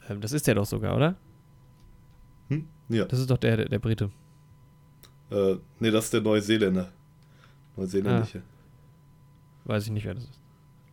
Ähm, 0.09 0.21
das 0.21 0.33
ist 0.33 0.47
der 0.47 0.55
doch 0.55 0.65
sogar, 0.65 0.97
oder? 0.97 1.17
Hm? 2.49 2.69
Ja. 2.93 3.05
Das 3.07 3.19
ist 3.19 3.31
doch 3.31 3.39
der, 3.39 3.57
der, 3.57 3.69
der 3.69 3.79
Brite. 3.79 4.11
Äh, 5.31 5.57
nee, 5.81 5.91
das 5.91 6.05
ist 6.07 6.13
der 6.15 6.21
Neuseeländer. 6.21 6.91
Neuseeländische. 7.77 8.39
Ah. 8.39 9.69
Weiß 9.71 9.85
ich 9.87 9.91
nicht, 9.93 10.05
wer 10.05 10.15
das 10.15 10.25
ist. 10.25 10.39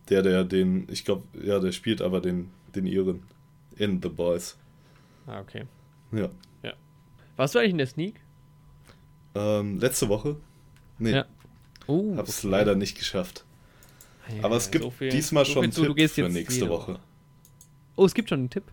Der, 0.08 0.22
der 0.22 0.44
den, 0.44 0.86
ich 0.90 1.04
glaube, 1.04 1.24
ja, 1.42 1.58
der 1.58 1.72
spielt 1.72 2.00
aber 2.00 2.20
den, 2.20 2.50
den 2.74 2.86
Iren 2.86 3.22
in 3.76 4.00
The 4.02 4.08
Boys. 4.08 4.56
Ah, 5.26 5.40
okay. 5.40 5.64
Ja. 6.12 6.28
Ja. 6.62 6.72
Warst 7.36 7.54
du 7.54 7.58
eigentlich 7.58 7.72
in 7.72 7.78
der 7.78 7.86
Sneak? 7.86 8.14
Ähm, 9.34 9.78
letzte 9.78 10.08
Woche? 10.08 10.36
Nee. 10.98 11.12
Ja. 11.12 11.26
Oh, 11.86 12.16
Hab's 12.16 12.38
okay. 12.44 12.50
leider 12.50 12.74
nicht 12.74 12.96
geschafft. 12.96 13.44
Ja, 14.36 14.44
Aber 14.44 14.56
es 14.56 14.70
gibt 14.70 14.84
so 14.84 14.90
viel- 14.90 15.10
diesmal 15.10 15.44
so 15.44 15.52
schon 15.52 15.64
einen 15.64 15.72
Tipp 15.72 16.10
für 16.10 16.28
nächste 16.28 16.54
jede 16.60 16.70
Woche. 16.70 16.98
Oh, 17.96 18.04
es 18.06 18.14
gibt 18.14 18.28
schon 18.28 18.40
einen 18.40 18.50
Tipp. 18.50 18.64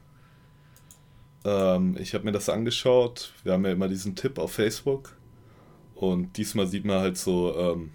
Ähm, 1.47 1.95
ich 1.97 2.13
habe 2.13 2.25
mir 2.25 2.33
das 2.33 2.49
angeschaut. 2.49 3.31
Wir 3.43 3.53
haben 3.53 3.63
ja 3.65 3.71
immer 3.71 3.87
diesen 3.87 4.15
Tipp 4.15 4.37
auf 4.37 4.51
Facebook. 4.51 5.15
Und 5.95 6.37
diesmal 6.37 6.67
sieht 6.67 6.83
man 6.85 6.99
halt 6.99 7.17
so, 7.17 7.57
ähm, 7.57 7.91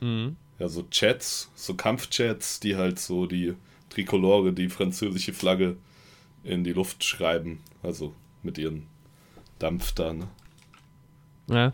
Mhm. 0.00 0.36
ja, 0.58 0.68
so 0.68 0.82
Chats, 0.90 1.50
so 1.54 1.74
Kampfchats, 1.74 2.60
die 2.60 2.76
halt 2.76 2.98
so 2.98 3.26
die 3.26 3.54
Trikolore, 3.88 4.52
die 4.52 4.68
französische 4.68 5.32
Flagge 5.32 5.76
in 6.44 6.62
die 6.64 6.72
Luft 6.72 7.02
schreiben. 7.04 7.60
Also 7.82 8.14
mit 8.42 8.58
ihren 8.58 8.86
Dampf 9.58 9.92
da. 9.92 10.12
Ne? 10.12 10.28
Ja. 11.48 11.72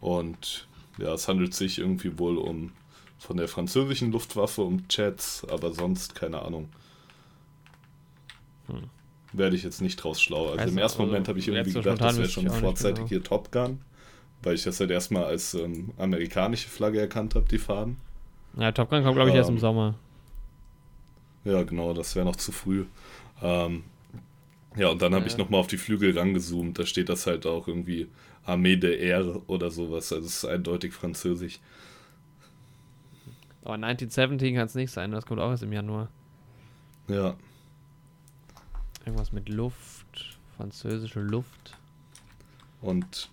Und 0.00 0.66
ja, 0.98 1.14
es 1.14 1.28
handelt 1.28 1.54
sich 1.54 1.78
irgendwie 1.78 2.18
wohl 2.18 2.36
um 2.38 2.72
von 3.18 3.36
der 3.36 3.48
französischen 3.48 4.12
Luftwaffe 4.12 4.62
um 4.62 4.88
Chats, 4.88 5.46
aber 5.48 5.72
sonst 5.72 6.14
keine 6.14 6.42
Ahnung. 6.42 6.68
Hm. 8.66 8.90
Werde 9.36 9.56
ich 9.56 9.64
jetzt 9.64 9.80
nicht 9.80 9.96
draus 9.96 10.22
schlau. 10.22 10.46
Also 10.50 10.58
Weiß 10.58 10.70
im 10.70 10.78
ersten 10.78 11.00
also 11.00 11.10
Moment 11.10 11.28
habe 11.28 11.38
ich 11.40 11.48
irgendwie 11.48 11.72
gedacht, 11.72 12.00
das 12.00 12.16
wäre 12.18 12.28
schon 12.28 12.48
vorzeitig 12.50 12.96
genau. 12.96 13.08
hier 13.08 13.22
Top 13.22 13.50
Gun, 13.50 13.80
weil 14.42 14.54
ich 14.54 14.62
das 14.62 14.78
halt 14.78 14.90
erstmal 14.90 15.24
als 15.24 15.54
ähm, 15.54 15.92
amerikanische 15.98 16.68
Flagge 16.68 17.00
erkannt 17.00 17.34
habe, 17.34 17.46
die 17.50 17.58
Farben. 17.58 17.96
Ja, 18.56 18.70
Top 18.70 18.90
Gun 18.90 19.02
kommt, 19.02 19.16
glaube 19.16 19.30
ich, 19.30 19.36
erst 19.36 19.50
im 19.50 19.56
Ähm, 19.56 19.60
Sommer. 19.60 19.94
Ja, 21.44 21.62
genau, 21.64 21.92
das 21.92 22.14
wäre 22.14 22.24
noch 22.24 22.36
zu 22.36 22.52
früh. 22.52 22.84
Ähm, 23.42 23.82
ja, 24.76 24.88
und 24.88 25.02
dann 25.02 25.14
habe 25.14 25.24
Ja. 25.24 25.30
ich 25.30 25.36
nochmal 25.36 25.60
auf 25.60 25.66
die 25.66 25.76
Flügel 25.78 26.16
rangezoomt. 26.16 26.78
Da 26.78 26.86
steht 26.86 27.08
das 27.08 27.26
halt 27.26 27.44
auch 27.46 27.66
irgendwie 27.68 28.08
Armee 28.44 28.76
de 28.76 28.96
Air 28.98 29.42
oder 29.48 29.70
sowas. 29.70 30.12
Also 30.12 30.26
es 30.26 30.36
ist 30.36 30.44
eindeutig 30.44 30.92
französisch. 30.92 31.58
Aber 33.62 33.74
1917 33.74 34.54
kann 34.54 34.66
es 34.66 34.74
nicht 34.74 34.90
sein, 34.90 35.10
das 35.10 35.26
kommt 35.26 35.40
auch 35.40 35.50
erst 35.50 35.62
im 35.62 35.72
Januar. 35.72 36.08
Ja, 37.08 37.36
Irgendwas 39.04 39.32
mit 39.32 39.48
Luft, 39.48 40.38
französische 40.56 41.20
Luft. 41.20 41.76
und 42.80 43.28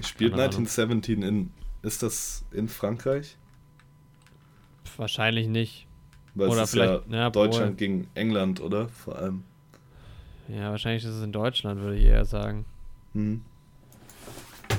spielt 0.00 0.32
Keine 0.32 0.44
Ahnung. 0.44 0.60
1917 0.66 1.22
in. 1.22 1.50
Ist 1.82 2.02
das 2.02 2.44
in 2.52 2.68
Frankreich? 2.68 3.36
Pff, 4.84 4.98
wahrscheinlich 4.98 5.48
nicht. 5.48 5.86
Weil 6.34 6.48
Oder 6.48 6.62
es 6.62 6.70
ist 6.72 6.76
ja, 6.76 6.98
vielleicht- 7.00 7.10
ja, 7.12 7.30
Deutschland 7.30 7.78
gegen 7.78 8.08
England, 8.14 8.60
oder? 8.60 8.88
Vor 8.88 9.16
allem. 9.16 9.42
Ja, 10.48 10.70
wahrscheinlich 10.70 11.04
ist 11.04 11.10
es 11.10 11.22
in 11.22 11.32
Deutschland, 11.32 11.80
würde 11.80 11.96
ich 11.98 12.04
eher 12.04 12.24
sagen. 12.24 12.64
Hm. 13.14 13.42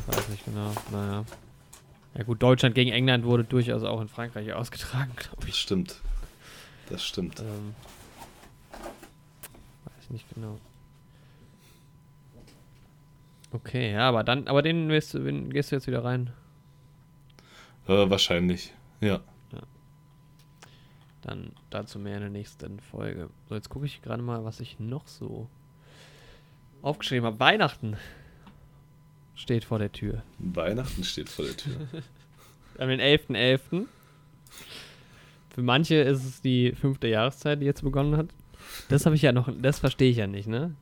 Weiß 0.08 0.30
nicht 0.30 0.46
genau. 0.46 0.74
Naja. 0.92 1.26
Ja 2.16 2.24
gut, 2.24 2.42
Deutschland 2.42 2.76
gegen 2.76 2.92
England 2.92 3.26
wurde 3.26 3.44
durchaus 3.44 3.84
auch 3.84 4.00
in 4.02 4.08
Frankreich 4.08 4.54
ausgetragen, 4.54 5.12
glaube 5.16 5.38
Das 5.42 5.50
ich. 5.50 5.56
stimmt. 5.56 6.00
Das 6.90 7.04
stimmt. 7.04 7.40
Ähm, 7.40 7.76
weiß 10.04 10.10
nicht 10.10 10.34
genau. 10.34 10.60
Okay, 13.52 13.92
ja, 13.92 14.10
aber 14.10 14.24
dann, 14.24 14.48
aber 14.48 14.62
den 14.62 14.90
wirst 14.90 15.14
du, 15.14 15.26
wen 15.26 15.52
gehst 15.52 15.72
du 15.72 15.76
jetzt 15.76 15.88
wieder 15.88 16.04
rein? 16.04 16.32
Äh, 17.88 18.10
wahrscheinlich. 18.10 18.74
Ja. 19.00 19.22
Dann 21.22 21.54
dazu 21.70 22.00
mehr 22.00 22.16
in 22.16 22.22
der 22.22 22.30
nächsten 22.30 22.80
Folge. 22.82 23.30
So, 23.48 23.56
jetzt 23.56 23.70
gucke 23.70 23.86
ich 23.86 24.02
gerade 24.02 24.22
mal, 24.22 24.44
was 24.44 24.60
ich 24.60 24.80
noch 24.80 25.08
so 25.08 25.48
aufgeschrieben 26.82 27.26
habe. 27.26 27.40
Weihnachten 27.40 27.96
steht 29.36 29.64
vor 29.64 29.80
der 29.80 29.92
Tür. 29.92 30.24
Weihnachten 30.40 31.04
steht 31.06 31.30
vor 31.30 31.46
der 31.46 31.56
Tür. 31.56 31.88
Wir 32.74 32.82
haben 32.82 32.90
den 32.90 33.00
11.11. 33.00 33.86
Für 35.52 35.62
manche 35.62 35.96
ist 35.96 36.26
es 36.26 36.42
die 36.42 36.74
fünfte 36.74 37.08
Jahreszeit, 37.08 37.62
die 37.62 37.66
jetzt 37.66 37.84
begonnen 37.84 38.18
hat. 38.18 38.28
Das 38.90 39.06
habe 39.06 39.16
ich 39.16 39.22
ja 39.22 39.32
noch, 39.32 39.50
das 39.62 39.80
verstehe 39.80 40.12
ich 40.12 40.18
ja 40.18 40.28
nicht, 40.28 40.48
ne? 40.48 40.76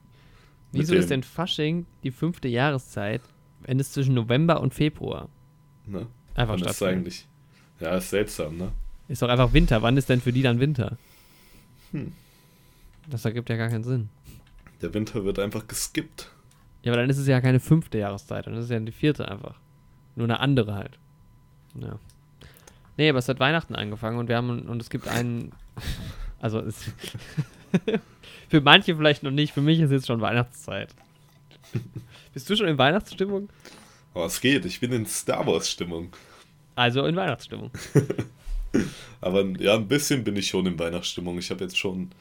Wieso 0.72 0.96
ist 0.96 1.10
denn 1.10 1.24
Fasching 1.24 1.86
die 2.04 2.12
fünfte 2.12 2.48
Jahreszeit, 2.48 3.22
wenn 3.62 3.80
es 3.80 3.92
zwischen 3.92 4.14
November 4.14 4.62
und 4.62 4.74
Februar 4.74 5.28
Ne? 5.86 6.08
einfach 6.36 6.60
Wann 6.60 6.70
ist 6.70 6.84
eigentlich? 6.84 7.28
Ja, 7.80 7.98
ist 7.98 8.10
seltsam, 8.10 8.58
ne? 8.58 8.72
Ist 9.08 9.22
doch 9.22 9.30
einfach 9.30 9.54
Winter. 9.54 9.82
Wann 9.82 9.98
ist 9.98 10.10
denn 10.10 10.22
für 10.22 10.32
die 10.32 10.42
dann 10.42 10.60
Winter? 10.60 10.98
Hm. 11.92 12.14
Das 13.10 13.26
ergibt 13.26 13.50
ja 13.50 13.58
gar 13.58 13.70
keinen 13.70 13.84
Sinn. 13.84 14.10
Der 14.82 14.94
Winter 14.94 15.26
wird 15.26 15.40
einfach 15.40 15.68
geskippt. 15.68 16.32
Ja, 16.84 16.92
aber 16.92 17.02
dann 17.02 17.10
ist 17.10 17.18
es 17.18 17.28
ja 17.28 17.42
keine 17.42 17.60
fünfte 17.60 17.98
Jahreszeit, 17.98 18.48
dann 18.48 18.56
ist 18.56 18.66
es 18.66 18.70
ja 18.70 18.80
die 18.80 18.92
vierte 18.92 19.28
einfach. 19.28 19.60
Nur 20.16 20.26
eine 20.26 20.40
andere 20.40 20.76
halt. 20.76 20.98
Ja. 21.80 22.00
Nee, 22.98 23.10
aber 23.10 23.20
es 23.20 23.28
hat 23.28 23.40
Weihnachten 23.40 23.76
angefangen 23.76 24.18
und 24.18 24.30
wir 24.30 24.38
haben 24.38 24.68
und 24.68 24.82
es 24.82 24.90
gibt 24.90 25.08
einen. 25.08 25.52
Also 26.44 26.60
es 26.60 26.92
für 28.50 28.62
manche 28.62 28.96
vielleicht 28.96 29.24
noch 29.24 29.32
nicht, 29.32 29.54
für 29.54 29.62
mich 29.62 29.80
ist 29.80 29.92
jetzt 29.92 30.08
schon 30.08 30.22
Weihnachtszeit. 30.22 30.90
Bist 32.34 32.50
du 32.50 32.56
schon 32.56 32.68
in 32.68 32.78
Weihnachtsstimmung? 32.78 33.50
Aber 34.14 34.26
es 34.26 34.42
geht, 34.42 34.66
ich 34.66 34.80
bin 34.80 34.92
in 34.92 35.06
Star 35.06 35.46
Wars-Stimmung. 35.48 36.16
Also 36.76 37.06
in 37.06 37.16
Weihnachtsstimmung. 37.16 37.72
Aber 39.22 39.46
ja, 39.60 39.76
ein 39.76 39.88
bisschen 39.88 40.24
bin 40.24 40.36
ich 40.36 40.48
schon 40.48 40.66
in 40.66 40.80
Weihnachtsstimmung. 40.80 41.38
Ich 41.38 41.50
habe 41.52 41.64
jetzt 41.64 41.78
schon, 41.78 42.12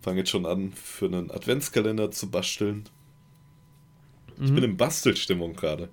fange 0.00 0.18
jetzt 0.20 0.30
schon 0.30 0.46
an, 0.46 0.72
für 0.72 1.06
einen 1.06 1.30
Adventskalender 1.30 2.10
zu 2.10 2.30
basteln. 2.30 2.84
Ich 4.40 4.50
Mhm. 4.50 4.54
bin 4.54 4.64
in 4.64 4.76
Bastelstimmung 4.76 5.54
gerade. 5.54 5.88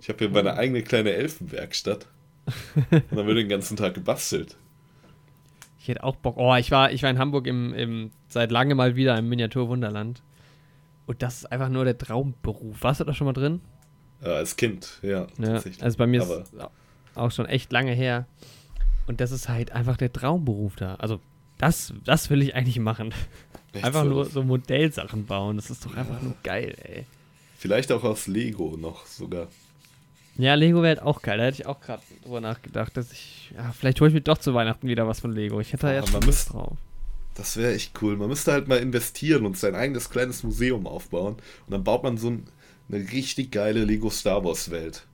Ich 0.00 0.08
habe 0.08 0.18
hier 0.18 0.30
meine 0.30 0.54
eigene 0.54 0.82
kleine 0.82 1.12
Elfenwerkstatt. 1.12 2.06
Und 2.90 3.04
dann 3.10 3.26
wird 3.26 3.38
den 3.38 3.48
ganzen 3.48 3.76
Tag 3.76 3.94
gebastelt. 3.94 4.56
Ich 5.86 5.90
hätte 5.90 6.02
auch 6.02 6.16
Bock. 6.16 6.36
Oh, 6.36 6.52
ich 6.56 6.72
war, 6.72 6.90
ich 6.90 7.04
war 7.04 7.10
in 7.10 7.18
Hamburg 7.20 7.46
im, 7.46 7.72
im, 7.72 8.10
seit 8.26 8.50
langem 8.50 8.76
mal 8.76 8.96
wieder 8.96 9.16
im 9.16 9.28
Miniaturwunderland. 9.28 10.20
Und 11.06 11.22
das 11.22 11.36
ist 11.36 11.52
einfach 11.52 11.68
nur 11.68 11.84
der 11.84 11.96
Traumberuf. 11.96 12.82
Warst 12.82 12.98
du 12.98 13.04
da 13.04 13.14
schon 13.14 13.26
mal 13.26 13.32
drin? 13.32 13.60
Äh, 14.20 14.30
als 14.30 14.56
Kind, 14.56 14.98
ja, 15.02 15.28
Ja, 15.38 15.62
also 15.80 15.96
bei 15.96 16.08
mir 16.08 16.22
Aber 16.22 16.40
ist 16.40 16.54
auch 17.14 17.30
schon 17.30 17.46
echt 17.46 17.70
lange 17.70 17.92
her. 17.92 18.26
Und 19.06 19.20
das 19.20 19.30
ist 19.30 19.48
halt 19.48 19.70
einfach 19.70 19.96
der 19.96 20.12
Traumberuf 20.12 20.74
da. 20.74 20.96
Also 20.96 21.20
das, 21.56 21.94
das 22.04 22.30
will 22.30 22.42
ich 22.42 22.56
eigentlich 22.56 22.80
machen. 22.80 23.14
echt 23.72 23.84
Einfach 23.84 24.02
so, 24.02 24.08
nur 24.08 24.24
so 24.24 24.42
Modellsachen 24.42 25.24
bauen. 25.24 25.54
Das 25.54 25.70
ist 25.70 25.86
doch 25.86 25.96
einfach 25.96 26.20
nur 26.20 26.34
geil, 26.42 26.74
ey. 26.82 27.06
Vielleicht 27.58 27.92
auch 27.92 28.02
aus 28.02 28.26
Lego 28.26 28.76
noch 28.76 29.06
sogar. 29.06 29.46
Ja, 30.38 30.54
Lego 30.54 30.82
wäre 30.82 30.96
halt 30.98 31.02
auch 31.02 31.22
geil. 31.22 31.38
Da 31.38 31.44
hätte 31.44 31.62
ich 31.62 31.66
auch 31.66 31.80
gerade 31.80 32.02
drüber 32.22 32.40
nachgedacht, 32.40 32.96
dass 32.96 33.10
ich. 33.12 33.52
Ja, 33.56 33.72
vielleicht 33.72 34.00
hole 34.00 34.08
ich 34.08 34.14
mir 34.14 34.20
doch 34.20 34.38
zu 34.38 34.52
Weihnachten 34.54 34.86
wieder 34.88 35.06
was 35.08 35.20
von 35.20 35.32
Lego. 35.32 35.60
Ich 35.60 35.72
hätte 35.72 35.86
da 35.86 35.92
jetzt 35.94 36.10
schon 36.10 36.24
müsste- 36.24 36.52
drauf. 36.52 36.76
Das 37.34 37.56
wäre 37.58 37.74
echt 37.74 37.92
cool. 38.02 38.16
Man 38.16 38.28
müsste 38.28 38.52
halt 38.52 38.66
mal 38.66 38.78
investieren 38.78 39.44
und 39.44 39.58
sein 39.58 39.74
eigenes 39.74 40.08
kleines 40.08 40.42
Museum 40.42 40.86
aufbauen. 40.86 41.34
Und 41.34 41.70
dann 41.70 41.84
baut 41.84 42.02
man 42.02 42.16
so 42.16 42.28
ein, 42.30 42.44
eine 42.90 42.98
richtig 43.12 43.50
geile 43.52 43.84
Lego 43.84 44.08
Star 44.10 44.42
Wars 44.44 44.70
Welt. 44.70 45.06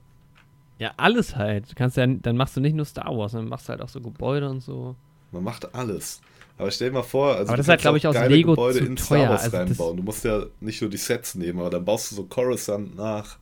Ja, 0.79 0.93
alles 0.97 1.35
halt. 1.37 1.71
Du 1.71 1.75
kannst 1.75 1.97
ja, 1.97 2.07
dann 2.07 2.37
machst 2.37 2.57
du 2.57 2.61
nicht 2.61 2.75
nur 2.77 2.85
Star 2.87 3.17
Wars, 3.17 3.33
dann 3.33 3.49
machst 3.49 3.67
du 3.69 3.71
halt 3.71 3.83
auch 3.83 3.89
so 3.89 4.01
Gebäude 4.01 4.49
und 4.49 4.61
so. 4.61 4.95
Man 5.33 5.43
macht 5.45 5.75
alles. 5.75 6.21
Aber 6.59 6.71
stell 6.71 6.91
dir 6.91 6.95
mal 6.95 7.03
vor, 7.03 7.35
also 7.35 7.49
Aber 7.49 7.53
du 7.53 7.57
das 7.59 7.67
ist 7.67 7.69
halt, 7.71 7.81
kannst 7.83 8.01
glaub 8.03 8.15
auch 8.15 8.17
ich, 8.17 8.23
aus 8.25 8.29
Lego 8.31 8.51
Gebäude 8.53 8.79
zu 8.79 8.85
in 8.85 8.97
teuer. 8.97 9.05
Star 9.05 9.29
Wars 9.31 9.43
Also 9.45 9.57
reinbauen. 9.57 9.97
Du 9.97 10.03
musst 10.05 10.25
ja 10.25 10.43
nicht 10.61 10.81
nur 10.81 10.91
die 10.91 10.97
Sets 10.99 11.35
nehmen, 11.35 11.59
aber 11.61 11.71
dann 11.71 11.85
baust 11.85 12.11
du 12.13 12.17
so 12.17 12.25
Coruscant 12.25 12.95
nach. 12.97 13.37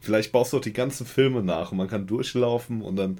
Vielleicht 0.00 0.32
baust 0.32 0.52
du 0.52 0.56
auch 0.58 0.62
die 0.62 0.72
ganzen 0.72 1.06
Filme 1.06 1.42
nach 1.42 1.72
und 1.72 1.78
man 1.78 1.88
kann 1.88 2.06
durchlaufen 2.06 2.80
und 2.82 2.96
dann 2.96 3.18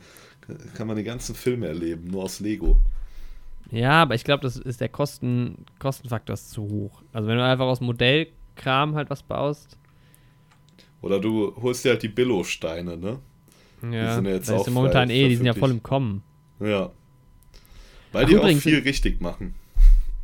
kann 0.74 0.86
man 0.86 0.96
die 0.96 1.04
ganzen 1.04 1.34
Filme 1.34 1.66
erleben, 1.66 2.08
nur 2.08 2.24
aus 2.24 2.40
Lego. 2.40 2.78
Ja, 3.70 4.02
aber 4.02 4.14
ich 4.14 4.24
glaube, 4.24 4.42
das 4.42 4.56
ist 4.56 4.80
der 4.80 4.88
Kosten, 4.88 5.64
Kostenfaktor 5.78 6.34
ist 6.34 6.50
zu 6.50 6.62
hoch. 6.62 7.02
Also 7.12 7.28
wenn 7.28 7.36
du 7.36 7.44
einfach 7.44 7.66
aus 7.66 7.80
Modellkram 7.80 8.94
halt 8.96 9.10
was 9.10 9.22
baust, 9.22 9.76
Oder 11.02 11.20
du 11.20 11.54
holst 11.62 11.84
dir 11.84 11.90
halt 11.90 12.02
die 12.02 12.08
Billo-Steine, 12.08 12.96
ne? 12.96 13.18
ja, 13.90 14.14
sind 14.16 14.26
ja 14.26 14.32
jetzt 14.32 14.48
ist 14.48 14.54
auch 14.54 14.66
ja 14.66 14.72
momentan 14.72 15.08
eh, 15.10 15.28
die 15.28 15.36
sind 15.36 15.46
ja 15.46 15.54
voll 15.54 15.70
im 15.70 15.82
Kommen. 15.82 16.22
Ja. 16.58 16.90
Weil 18.12 18.24
Ach, 18.24 18.28
die 18.28 18.34
übrigens- 18.34 18.60
auch 18.60 18.68
viel 18.70 18.80
richtig 18.80 19.20
machen. 19.20 19.54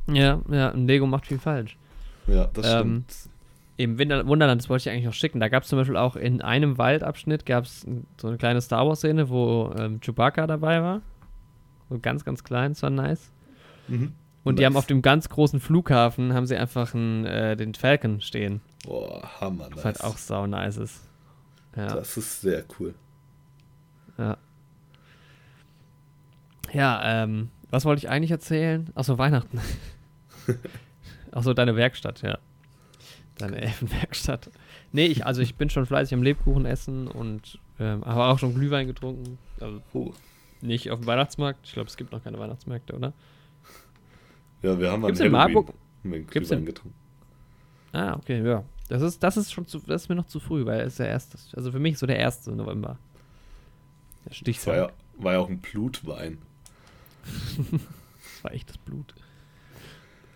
Ja, 0.08 0.40
ja, 0.50 0.68
und 0.70 0.86
Lego 0.86 1.06
macht 1.06 1.26
viel 1.26 1.38
falsch. 1.38 1.76
Ja, 2.26 2.46
das 2.52 2.66
Ähm, 2.66 3.04
stimmt. 3.08 3.14
Im 3.78 3.98
Winter 3.98 4.26
Wunderland, 4.26 4.62
das 4.62 4.70
wollte 4.70 4.88
ich 4.88 4.90
eigentlich 4.92 5.04
noch 5.04 5.12
schicken. 5.12 5.38
Da 5.38 5.48
gab 5.48 5.62
es 5.64 5.68
zum 5.68 5.78
Beispiel 5.78 5.96
auch 5.96 6.16
in 6.16 6.40
einem 6.40 6.78
Waldabschnitt 6.78 7.44
gab 7.44 7.64
es 7.64 7.86
so 8.20 8.28
eine 8.28 8.38
kleine 8.38 8.60
Star 8.62 8.86
Wars-Szene, 8.86 9.28
wo 9.28 9.70
ähm, 9.78 10.00
Chewbacca 10.00 10.46
dabei 10.46 10.82
war. 10.82 11.02
So 11.90 11.98
ganz, 12.00 12.24
ganz 12.24 12.42
klein, 12.42 12.72
das 12.72 12.82
war 12.82 12.90
nice. 12.90 13.30
Mhm. 13.88 14.12
Und 14.44 14.58
die 14.58 14.62
Nice. 14.62 14.66
haben 14.70 14.76
auf 14.76 14.86
dem 14.86 15.02
ganz 15.02 15.28
großen 15.28 15.60
Flughafen 15.60 16.32
haben 16.32 16.46
sie 16.46 16.56
einfach 16.56 16.94
einen, 16.94 17.26
äh, 17.26 17.56
den 17.56 17.74
Falcon 17.74 18.20
stehen. 18.20 18.60
Boah, 18.84 19.22
Hammer, 19.40 19.64
Was 19.64 19.70
nice. 19.76 19.84
halt 19.84 20.04
auch 20.04 20.16
sau 20.16 20.46
nice 20.46 20.76
ist. 20.78 21.02
Ja. 21.76 21.88
Das 21.88 22.16
ist 22.16 22.40
sehr 22.40 22.64
cool. 22.78 22.94
Ja. 24.16 24.36
Ja, 26.72 27.22
ähm, 27.24 27.50
was 27.70 27.84
wollte 27.84 27.98
ich 27.98 28.08
eigentlich 28.08 28.30
erzählen? 28.30 28.88
Achso, 28.94 29.18
Weihnachten. 29.18 29.60
Achso, 31.32 31.52
deine 31.52 31.76
Werkstatt, 31.76 32.22
ja. 32.22 32.38
Deine 33.38 33.60
Elfenwerkstatt. 33.60 34.50
Nee, 34.92 35.06
ich, 35.06 35.26
also 35.26 35.42
ich 35.42 35.56
bin 35.56 35.68
schon 35.68 35.84
fleißig 35.84 36.14
am 36.14 36.22
Lebkuchen 36.22 36.64
essen 36.64 37.06
und 37.08 37.58
ähm, 37.78 38.02
habe 38.04 38.24
auch 38.24 38.38
schon 38.38 38.54
Glühwein 38.54 38.86
getrunken. 38.86 39.36
Also 39.60 39.82
Oh. 39.92 40.12
nicht 40.62 40.90
auf 40.90 41.00
dem 41.00 41.06
Weihnachtsmarkt. 41.06 41.66
Ich 41.66 41.72
glaube, 41.74 41.88
es 41.88 41.96
gibt 41.98 42.12
noch 42.12 42.22
keine 42.24 42.38
Weihnachtsmärkte, 42.38 42.94
oder? 42.94 43.12
Ja, 44.62 44.78
wir 44.78 44.90
haben 44.90 45.02
Gibt's 45.02 45.20
an 45.20 45.26
in 45.26 45.32
Marburg? 45.32 45.74
Gibt's 46.02 46.30
Glühwein 46.30 46.58
in- 46.60 46.66
getrunken. 46.66 46.96
Ah, 47.92 48.14
okay, 48.14 48.42
ja. 48.46 48.64
Das 48.88 49.02
ist, 49.02 49.22
das 49.22 49.36
ist 49.36 49.52
schon 49.52 49.66
zu, 49.66 49.80
das 49.80 50.02
ist 50.04 50.08
mir 50.08 50.14
noch 50.14 50.28
zu 50.28 50.40
früh, 50.40 50.64
weil 50.64 50.80
es 50.80 50.94
ist 50.94 50.98
der 51.00 51.08
erste, 51.08 51.36
also 51.56 51.72
für 51.72 51.80
mich 51.80 51.94
ist 51.94 51.98
so 52.00 52.06
der 52.06 52.24
1. 52.24 52.46
November. 52.46 52.96
Der 54.24 54.30
Das 54.30 54.30
war 54.30 54.34
Stichtag. 54.34 54.76
ja, 54.76 54.90
war 55.22 55.32
ja 55.34 55.38
auch 55.40 55.48
ein 55.50 55.58
Blutwein. 55.58 56.38
Das 57.24 58.42
war 58.44 58.52
echtes 58.52 58.78
Blut. 58.78 59.14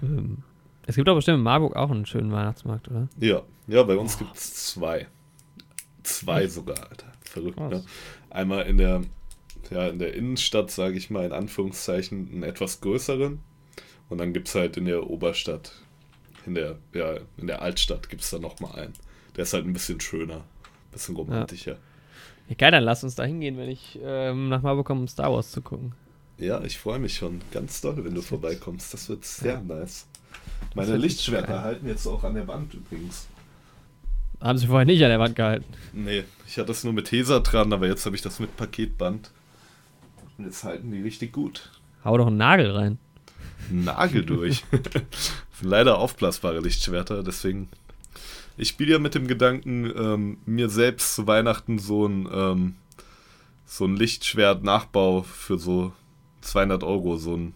Ähm, 0.03 0.39
es 0.91 0.97
gibt 0.97 1.09
aber 1.09 1.17
bestimmt 1.17 1.39
in 1.39 1.43
Marburg 1.45 1.75
auch 1.77 1.91
einen 1.91 2.07
schönen 2.07 2.31
Weihnachtsmarkt, 2.33 2.89
oder? 2.91 3.09
Ja, 3.19 3.43
ja, 3.67 3.83
bei 3.83 3.97
uns 3.97 4.19
gibt 4.19 4.37
es 4.37 4.67
zwei. 4.67 5.07
Zwei 6.03 6.47
sogar, 6.47 6.79
Alter. 6.91 7.07
Verrückt, 7.23 7.59
ne? 7.61 7.85
Einmal 8.31 8.67
in 8.67 8.79
der, 8.79 9.03
ja, 9.71 9.89
in 9.89 9.99
der 9.99 10.15
Innenstadt, 10.15 10.71
sage 10.71 10.97
ich 10.97 11.11
mal, 11.11 11.25
in 11.25 11.33
Anführungszeichen, 11.33 12.29
einen 12.33 12.43
etwas 12.43 12.81
größeren. 12.81 13.41
Und 14.09 14.19
dann 14.19 14.33
gibt 14.33 14.49
es 14.49 14.55
halt 14.55 14.77
in 14.77 14.87
der 14.87 15.09
Oberstadt, 15.09 15.73
in 16.47 16.55
der, 16.55 16.79
ja, 16.93 17.15
in 17.37 17.47
der 17.47 17.63
Altstadt 17.63 18.09
gibt 18.09 18.23
es 18.23 18.31
da 18.31 18.39
nochmal 18.39 18.81
einen. 18.81 18.93
Der 19.37 19.45
ist 19.45 19.53
halt 19.53 19.65
ein 19.67 19.73
bisschen 19.73 20.01
schöner, 20.01 20.37
ein 20.39 20.91
bisschen 20.93 21.15
romantischer. 21.17 21.77
Ja, 22.49 22.55
geil, 22.59 22.73
dann 22.73 22.83
lass 22.83 23.05
uns 23.05 23.15
da 23.15 23.23
hingehen, 23.25 23.57
wenn 23.57 23.69
ich 23.69 23.99
ähm, 24.03 24.49
nach 24.49 24.63
Marburg 24.63 24.87
komme, 24.87 25.01
um 25.03 25.09
Star 25.09 25.33
Wars 25.33 25.53
zu 25.53 25.63
gucken. 25.63 25.93
Ja, 26.39 26.61
ich 26.65 26.79
freue 26.79 26.99
mich 26.99 27.15
schon 27.17 27.41
ganz 27.53 27.81
doll, 27.83 27.97
wenn 27.99 28.05
du 28.07 28.11
Das 28.11 28.17
wird- 28.17 28.27
vorbeikommst. 28.41 28.93
Das 28.93 29.09
wird 29.09 29.25
sehr 29.25 29.55
Ja. 29.55 29.61
nice. 29.61 30.09
Meine 30.75 30.97
Lichtschwerter 30.97 31.49
geil. 31.49 31.63
halten 31.63 31.87
jetzt 31.89 32.07
auch 32.07 32.23
an 32.25 32.35
der 32.35 32.47
Wand 32.47 32.75
übrigens. 32.75 33.27
Haben 34.41 34.59
sie 34.59 34.67
vorher 34.67 34.87
nicht 34.87 35.03
an 35.03 35.11
der 35.11 35.19
Wand 35.19 35.37
gehalten. 35.37 35.67
Nee, 35.93 36.25
ich 36.47 36.57
hatte 36.57 36.69
das 36.69 36.85
nur 36.85 36.93
mit 36.93 37.07
Tesa 37.07 37.41
dran, 37.41 37.73
aber 37.73 37.87
jetzt 37.87 38.07
habe 38.07 38.17
ich 38.17 38.23
das 38.23 38.41
mit 38.41 38.57
Paketband. 38.57 39.31
Und 40.39 40.47
jetzt 40.47 40.65
halten 40.65 40.91
die 40.91 41.03
richtig 41.03 41.33
gut. 41.33 41.71
Hau 42.05 42.17
doch 42.17 42.29
einen 42.29 42.39
Nagel 42.39 42.71
rein. 42.71 42.99
Nagel 43.71 44.25
durch. 44.25 44.65
Leider 45.61 45.99
aufblasbare 45.99 46.61
Lichtschwerter, 46.61 47.23
deswegen. 47.23 47.69
Ich 48.57 48.69
spiele 48.69 48.93
ja 48.93 48.99
mit 48.99 49.15
dem 49.15 49.27
Gedanken, 49.27 49.87
ähm, 49.97 50.39
mir 50.47 50.69
selbst 50.69 51.15
zu 51.15 51.27
Weihnachten 51.27 51.79
so 51.79 52.07
ein, 52.07 52.29
ähm, 52.33 52.75
so 53.67 53.85
ein 53.85 53.97
Lichtschwert-Nachbau 53.97 55.23
für 55.23 55.59
so 55.59 55.93
200 56.41 56.83
Euro, 56.83 57.17
so 57.17 57.37
ein 57.37 57.55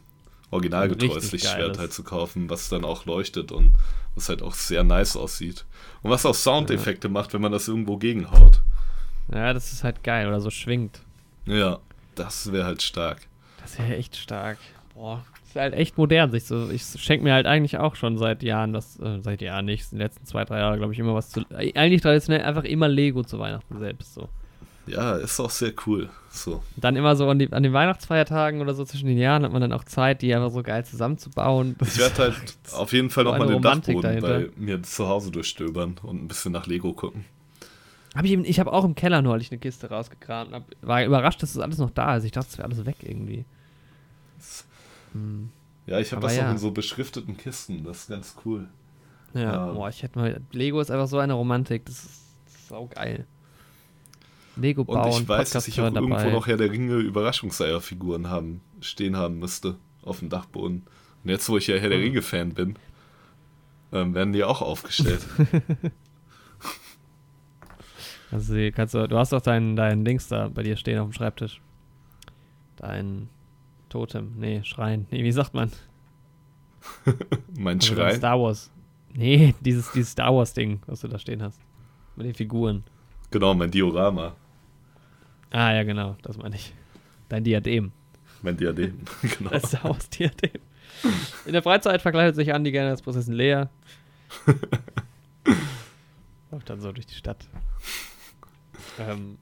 originalgetreues 0.50 1.32
Lichtschwert 1.32 1.78
halt 1.78 1.92
zu 1.92 2.02
kaufen, 2.02 2.48
was 2.50 2.68
dann 2.68 2.84
auch 2.84 3.06
leuchtet 3.06 3.52
und 3.52 3.72
was 4.14 4.28
halt 4.28 4.42
auch 4.42 4.54
sehr 4.54 4.84
nice 4.84 5.16
aussieht. 5.16 5.64
Und 6.02 6.10
was 6.10 6.24
auch 6.26 6.34
Soundeffekte 6.34 7.08
macht, 7.08 7.34
wenn 7.34 7.40
man 7.40 7.52
das 7.52 7.68
irgendwo 7.68 7.96
gegenhaut. 7.96 8.62
Ja, 9.32 9.52
das 9.52 9.72
ist 9.72 9.84
halt 9.84 10.04
geil, 10.04 10.28
oder 10.28 10.40
so 10.40 10.50
schwingt. 10.50 11.00
Ja, 11.46 11.78
das 12.14 12.52
wäre 12.52 12.64
halt 12.66 12.82
stark. 12.82 13.26
Das 13.60 13.78
wäre 13.78 13.96
echt 13.96 14.16
stark. 14.16 14.58
Boah, 14.94 15.24
das 15.40 15.48
ist 15.48 15.56
halt 15.56 15.74
echt 15.74 15.98
modern. 15.98 16.30
Sich 16.30 16.44
so, 16.44 16.70
ich 16.70 16.84
schenke 16.84 17.24
mir 17.24 17.32
halt 17.32 17.46
eigentlich 17.46 17.78
auch 17.78 17.96
schon 17.96 18.18
seit 18.18 18.42
Jahren, 18.42 18.72
das, 18.72 19.00
äh, 19.00 19.20
seit 19.20 19.40
Jahren 19.42 19.64
nicht, 19.64 19.90
in 19.90 19.98
den 19.98 20.06
letzten 20.06 20.24
zwei, 20.26 20.44
drei 20.44 20.58
Jahren, 20.58 20.78
glaube 20.78 20.92
ich, 20.92 20.98
immer 20.98 21.14
was 21.14 21.30
zu. 21.30 21.40
äh, 21.50 21.72
Eigentlich 21.74 22.02
traditionell 22.02 22.42
einfach 22.42 22.64
immer 22.64 22.88
Lego 22.88 23.24
zu 23.24 23.38
Weihnachten 23.38 23.78
selbst 23.78 24.14
so. 24.14 24.28
Ja, 24.86 25.16
ist 25.16 25.40
auch 25.40 25.50
sehr 25.50 25.72
cool. 25.86 26.10
So. 26.30 26.62
Dann 26.76 26.96
immer 26.96 27.16
so 27.16 27.28
an, 27.28 27.38
die, 27.38 27.50
an 27.52 27.62
den 27.62 27.72
Weihnachtsfeiertagen 27.72 28.60
oder 28.60 28.74
so 28.74 28.84
zwischen 28.84 29.06
den 29.06 29.18
Jahren 29.18 29.44
hat 29.44 29.52
man 29.52 29.60
dann 29.62 29.72
auch 29.72 29.84
Zeit, 29.84 30.20
die 30.20 30.34
einfach 30.34 30.50
so 30.50 30.62
geil 30.62 30.84
zusammenzubauen. 30.84 31.76
Ich 31.80 31.96
werde 31.98 32.18
halt 32.18 32.56
auf 32.72 32.92
jeden 32.92 33.08
Fall 33.08 33.24
so 33.24 33.30
nochmal 33.30 33.46
den 33.46 33.54
Romantik 33.56 33.94
Dachboden 34.02 34.20
bei 34.20 34.28
dahinter. 34.28 34.52
mir 34.60 34.82
zu 34.82 35.08
Hause 35.08 35.30
durchstöbern 35.30 35.96
und 36.02 36.22
ein 36.24 36.28
bisschen 36.28 36.52
nach 36.52 36.66
Lego 36.66 36.92
gucken. 36.92 37.24
Hab 38.14 38.24
ich 38.24 38.32
eben, 38.32 38.44
ich 38.44 38.60
habe 38.60 38.72
auch 38.72 38.84
im 38.84 38.94
Keller 38.94 39.22
neulich 39.22 39.50
eine 39.50 39.58
Kiste 39.58 39.88
rausgekramt 39.88 40.48
und 40.48 40.54
hab, 40.54 40.64
war 40.82 41.04
überrascht, 41.04 41.42
dass 41.42 41.54
das 41.54 41.62
alles 41.62 41.78
noch 41.78 41.90
da 41.90 42.16
ist. 42.16 42.24
Ich 42.24 42.32
dachte, 42.32 42.48
es 42.50 42.58
wäre 42.58 42.68
alles 42.68 42.84
weg 42.84 42.96
irgendwie. 43.00 43.44
Hm. 45.12 45.50
Ja, 45.86 45.98
ich 45.98 46.12
habe 46.12 46.22
das 46.22 46.36
ja. 46.36 46.46
auch 46.46 46.52
in 46.52 46.58
so 46.58 46.70
beschrifteten 46.70 47.36
Kisten. 47.36 47.84
Das 47.84 47.98
ist 48.00 48.08
ganz 48.08 48.36
cool. 48.44 48.68
Ja, 49.34 49.40
Ja. 49.40 49.72
boah, 49.72 49.88
ich 49.88 50.02
hätte 50.02 50.18
mal. 50.18 50.40
Lego 50.52 50.80
ist 50.80 50.90
einfach 50.90 51.08
so 51.08 51.18
eine 51.18 51.34
Romantik. 51.34 51.86
Das 51.86 51.96
ist, 52.04 52.22
das 52.46 52.54
ist 52.54 52.68
sau 52.68 52.86
Lego 54.56 54.82
Und 54.82 54.94
bauen, 54.94 55.22
ich 55.22 55.28
weiß, 55.28 55.50
dass 55.50 55.68
ich 55.68 55.80
auch 55.80 55.84
irgendwo 55.84 56.08
dabei. 56.08 56.30
noch 56.30 56.46
Herr 56.46 56.56
der 56.56 56.70
Ringe 56.70 56.96
Überraschungseierfiguren 56.96 58.28
haben, 58.28 58.60
stehen 58.80 59.16
haben 59.16 59.38
müsste 59.38 59.76
auf 60.02 60.20
dem 60.20 60.28
Dachboden. 60.28 60.84
Und 61.22 61.30
jetzt, 61.30 61.48
wo 61.48 61.56
ich 61.56 61.66
ja 61.66 61.76
Herr 61.76 61.88
der 61.88 61.98
Hm. 61.98 62.04
Ringe-Fan 62.04 62.54
bin, 62.54 62.76
ähm, 63.92 64.14
werden 64.14 64.32
die 64.32 64.44
auch 64.44 64.62
aufgestellt. 64.62 65.24
Also, 68.30 68.54
kannst 68.74 68.94
du, 68.94 69.06
du 69.06 69.16
hast 69.16 69.32
doch 69.32 69.40
dein, 69.40 69.76
dein 69.76 70.04
Dings 70.04 70.26
da 70.26 70.48
bei 70.48 70.64
dir 70.64 70.76
stehen 70.76 70.98
auf 70.98 71.08
dem 71.08 71.12
Schreibtisch. 71.12 71.60
Dein 72.74 73.28
Totem. 73.88 74.32
Nee, 74.36 74.62
Schrein. 74.64 75.06
Nee, 75.12 75.22
wie 75.22 75.30
sagt 75.30 75.54
man? 75.54 75.70
mein 77.56 77.78
Also 77.78 77.94
Schrein. 77.94 78.16
Star 78.16 78.40
Wars. 78.40 78.72
Nee, 79.12 79.54
dieses, 79.60 79.92
dieses 79.92 80.10
Star 80.10 80.34
Wars-Ding, 80.34 80.80
was 80.86 81.00
du 81.02 81.06
da 81.08 81.18
stehen 81.20 81.42
hast. 81.44 81.60
Mit 82.16 82.26
den 82.26 82.34
Figuren. 82.34 82.82
Genau, 83.30 83.54
mein 83.54 83.70
Diorama. 83.70 84.34
Ah, 85.54 85.72
ja, 85.72 85.84
genau, 85.84 86.16
das 86.22 86.36
meine 86.36 86.56
ich. 86.56 86.74
Dein 87.28 87.44
Diadem. 87.44 87.92
Mein 88.42 88.56
Diadem. 88.56 88.98
genau. 89.38 89.50
Das 89.50 89.68
Star 89.68 89.84
Wars-Diadem. 89.84 90.60
In 91.46 91.52
der 91.52 91.62
Freizeit 91.62 92.02
verkleidet 92.02 92.34
sich 92.34 92.52
Andi 92.52 92.72
gerne 92.72 92.90
als 92.90 93.02
Prinzessin 93.02 93.34
Lea. 93.34 93.66
Läuft 96.50 96.68
dann 96.68 96.80
so 96.80 96.90
durch 96.90 97.06
die 97.06 97.14
Stadt. 97.14 97.46
Ähm, 98.98 99.38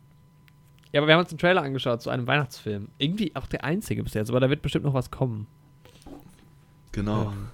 ja, 0.92 1.00
aber 1.00 1.06
wir 1.08 1.14
haben 1.14 1.22
uns 1.22 1.30
einen 1.30 1.38
Trailer 1.38 1.62
angeschaut 1.62 2.02
zu 2.02 2.10
einem 2.10 2.26
Weihnachtsfilm. 2.26 2.88
Irgendwie 2.98 3.34
auch 3.34 3.46
der 3.46 3.64
einzige 3.64 4.02
bis 4.02 4.12
jetzt, 4.12 4.28
aber 4.28 4.40
da 4.40 4.50
wird 4.50 4.60
bestimmt 4.60 4.84
noch 4.84 4.92
was 4.92 5.10
kommen. 5.10 5.46
Genau. 6.92 7.30
Ähm, 7.30 7.48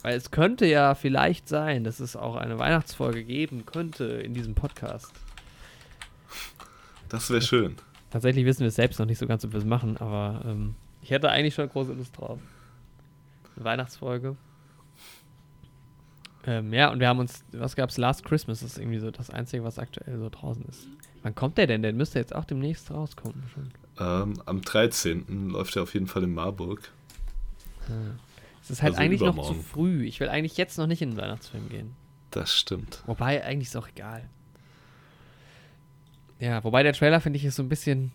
weil 0.00 0.16
es 0.16 0.30
könnte 0.30 0.64
ja 0.64 0.94
vielleicht 0.94 1.48
sein, 1.48 1.84
dass 1.84 2.00
es 2.00 2.16
auch 2.16 2.36
eine 2.36 2.58
Weihnachtsfolge 2.58 3.24
geben 3.24 3.66
könnte 3.66 4.04
in 4.04 4.32
diesem 4.32 4.54
Podcast. 4.54 5.12
Das 7.08 7.30
wäre 7.30 7.42
schön. 7.42 7.76
Tatsächlich 8.10 8.44
wissen 8.44 8.60
wir 8.60 8.68
es 8.68 8.74
selbst 8.76 8.98
noch 8.98 9.06
nicht 9.06 9.18
so 9.18 9.26
ganz, 9.26 9.44
ob 9.44 9.52
wir 9.52 9.58
es 9.58 9.64
machen, 9.64 9.96
aber 9.98 10.42
ähm, 10.44 10.74
ich 11.02 11.10
hätte 11.10 11.30
eigentlich 11.30 11.54
schon 11.54 11.68
große 11.68 11.92
Lust 11.92 12.16
drauf. 12.18 12.38
Eine 13.56 13.64
Weihnachtsfolge. 13.64 14.36
Ähm, 16.46 16.72
ja, 16.72 16.90
und 16.90 17.00
wir 17.00 17.08
haben 17.08 17.18
uns, 17.18 17.44
was 17.52 17.76
gab's? 17.76 17.98
Last 17.98 18.24
Christmas 18.24 18.62
ist 18.62 18.78
irgendwie 18.78 18.98
so 18.98 19.10
das 19.10 19.28
Einzige, 19.30 19.64
was 19.64 19.78
aktuell 19.78 20.18
so 20.18 20.28
draußen 20.30 20.64
ist. 20.66 20.86
Wann 21.22 21.34
kommt 21.34 21.58
der 21.58 21.66
denn? 21.66 21.82
Der 21.82 21.92
müsste 21.92 22.18
jetzt 22.18 22.34
auch 22.34 22.44
demnächst 22.44 22.90
rauskommen 22.90 23.42
schon. 23.52 23.70
Ähm, 24.00 24.40
am 24.46 24.62
13. 24.62 25.50
läuft 25.50 25.76
er 25.76 25.82
auf 25.82 25.92
jeden 25.94 26.06
Fall 26.06 26.22
in 26.22 26.32
Marburg. 26.32 26.90
Es 28.62 28.70
ist 28.70 28.82
halt 28.82 28.92
Also 28.94 29.02
eigentlich 29.02 29.20
noch 29.20 29.34
zu 29.34 29.40
übermorgen. 29.52 29.62
früh. 29.62 30.04
Ich 30.04 30.20
will 30.20 30.28
eigentlich 30.28 30.56
jetzt 30.56 30.78
noch 30.78 30.86
nicht 30.86 31.02
in 31.02 31.10
den 31.10 31.16
Weihnachtsfilm 31.18 31.68
gehen. 31.68 31.94
Das 32.30 32.54
stimmt. 32.54 33.02
Wobei, 33.06 33.42
eigentlich 33.44 33.68
ist 33.68 33.76
auch 33.76 33.88
egal. 33.88 34.28
Ja, 36.40 36.62
wobei 36.64 36.82
der 36.82 36.92
Trailer, 36.92 37.20
finde 37.20 37.38
ich, 37.38 37.44
ist 37.44 37.56
so 37.56 37.62
ein 37.62 37.68
bisschen. 37.68 38.12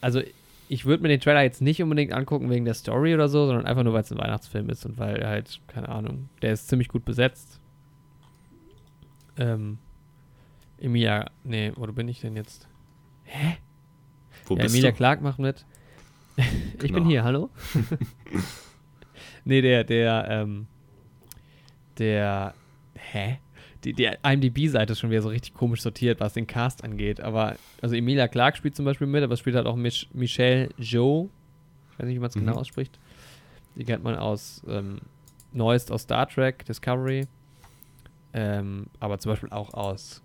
Also, 0.00 0.22
ich 0.68 0.84
würde 0.86 1.02
mir 1.02 1.08
den 1.08 1.20
Trailer 1.20 1.42
jetzt 1.42 1.60
nicht 1.60 1.82
unbedingt 1.82 2.12
angucken 2.12 2.48
wegen 2.50 2.64
der 2.64 2.74
Story 2.74 3.14
oder 3.14 3.28
so, 3.28 3.46
sondern 3.46 3.66
einfach 3.66 3.82
nur, 3.82 3.92
weil 3.92 4.02
es 4.02 4.12
ein 4.12 4.18
Weihnachtsfilm 4.18 4.70
ist 4.70 4.86
und 4.86 4.98
weil 4.98 5.16
er 5.16 5.28
halt, 5.28 5.60
keine 5.66 5.88
Ahnung, 5.88 6.28
der 6.42 6.52
ist 6.52 6.68
ziemlich 6.68 6.88
gut 6.88 7.04
besetzt. 7.04 7.60
Ähm. 9.36 9.78
Emilia, 10.78 11.30
nee, 11.44 11.72
wo 11.76 11.86
bin 11.86 12.08
ich 12.08 12.20
denn 12.20 12.36
jetzt? 12.36 12.68
Hä? 13.24 13.56
Wo 14.46 14.56
ja, 14.56 14.62
bist 14.62 14.74
Emilia 14.74 14.90
du? 14.90 14.96
Clark 14.96 15.22
macht 15.22 15.38
mit. 15.38 15.64
ich 16.36 16.78
bin 16.78 16.94
Genau. 16.94 17.06
hier, 17.08 17.24
hallo? 17.24 17.50
nee, 19.44 19.62
der, 19.62 19.84
der, 19.84 20.26
ähm, 20.28 20.66
der, 21.98 22.54
hä? 22.94 23.38
Die, 23.84 23.92
die 23.92 24.08
IMDb-Seite 24.22 24.92
ist 24.92 25.00
schon 25.00 25.10
wieder 25.10 25.22
so 25.22 25.28
richtig 25.28 25.52
komisch 25.54 25.82
sortiert, 25.82 26.20
was 26.20 26.32
den 26.32 26.46
Cast 26.46 26.82
angeht. 26.84 27.20
Aber, 27.20 27.56
also 27.82 27.94
Emilia 27.94 28.28
Clark 28.28 28.56
spielt 28.56 28.74
zum 28.76 28.84
Beispiel 28.84 29.06
mit, 29.06 29.22
aber 29.22 29.34
es 29.34 29.40
spielt 29.40 29.56
halt 29.56 29.66
auch 29.66 29.76
Mich 29.76 30.08
Michelle 30.14 30.70
Jo. 30.78 31.28
Ich 31.92 31.98
weiß 31.98 32.06
nicht, 32.06 32.16
wie 32.16 32.20
man 32.20 32.28
es 32.30 32.36
Mhm. 32.36 32.40
genau 32.46 32.54
ausspricht. 32.56 32.98
Die 33.76 33.84
kennt 33.84 34.02
man 34.02 34.16
aus, 34.16 34.62
ähm, 34.68 35.00
Neuest 35.52 35.92
aus 35.92 36.02
Star 36.02 36.28
Trek, 36.28 36.64
Discovery. 36.64 37.26
Ähm, 38.32 38.86
aber 39.00 39.18
zum 39.18 39.32
Beispiel 39.32 39.50
auch 39.50 39.72
aus. 39.74 40.22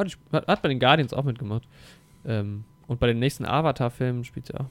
Die 0.00 0.06
sp- 0.10 0.22
hat, 0.32 0.46
hat 0.46 0.62
bei 0.62 0.68
den 0.68 0.78
Guardians 0.78 1.12
auch 1.12 1.24
mitgemacht. 1.24 1.66
Ähm, 2.26 2.64
und 2.86 3.00
bei 3.00 3.06
den 3.08 3.18
nächsten 3.18 3.44
Avatar-Filmen 3.46 4.24
spielt 4.24 4.46
sie 4.46 4.54
auch 4.54 4.66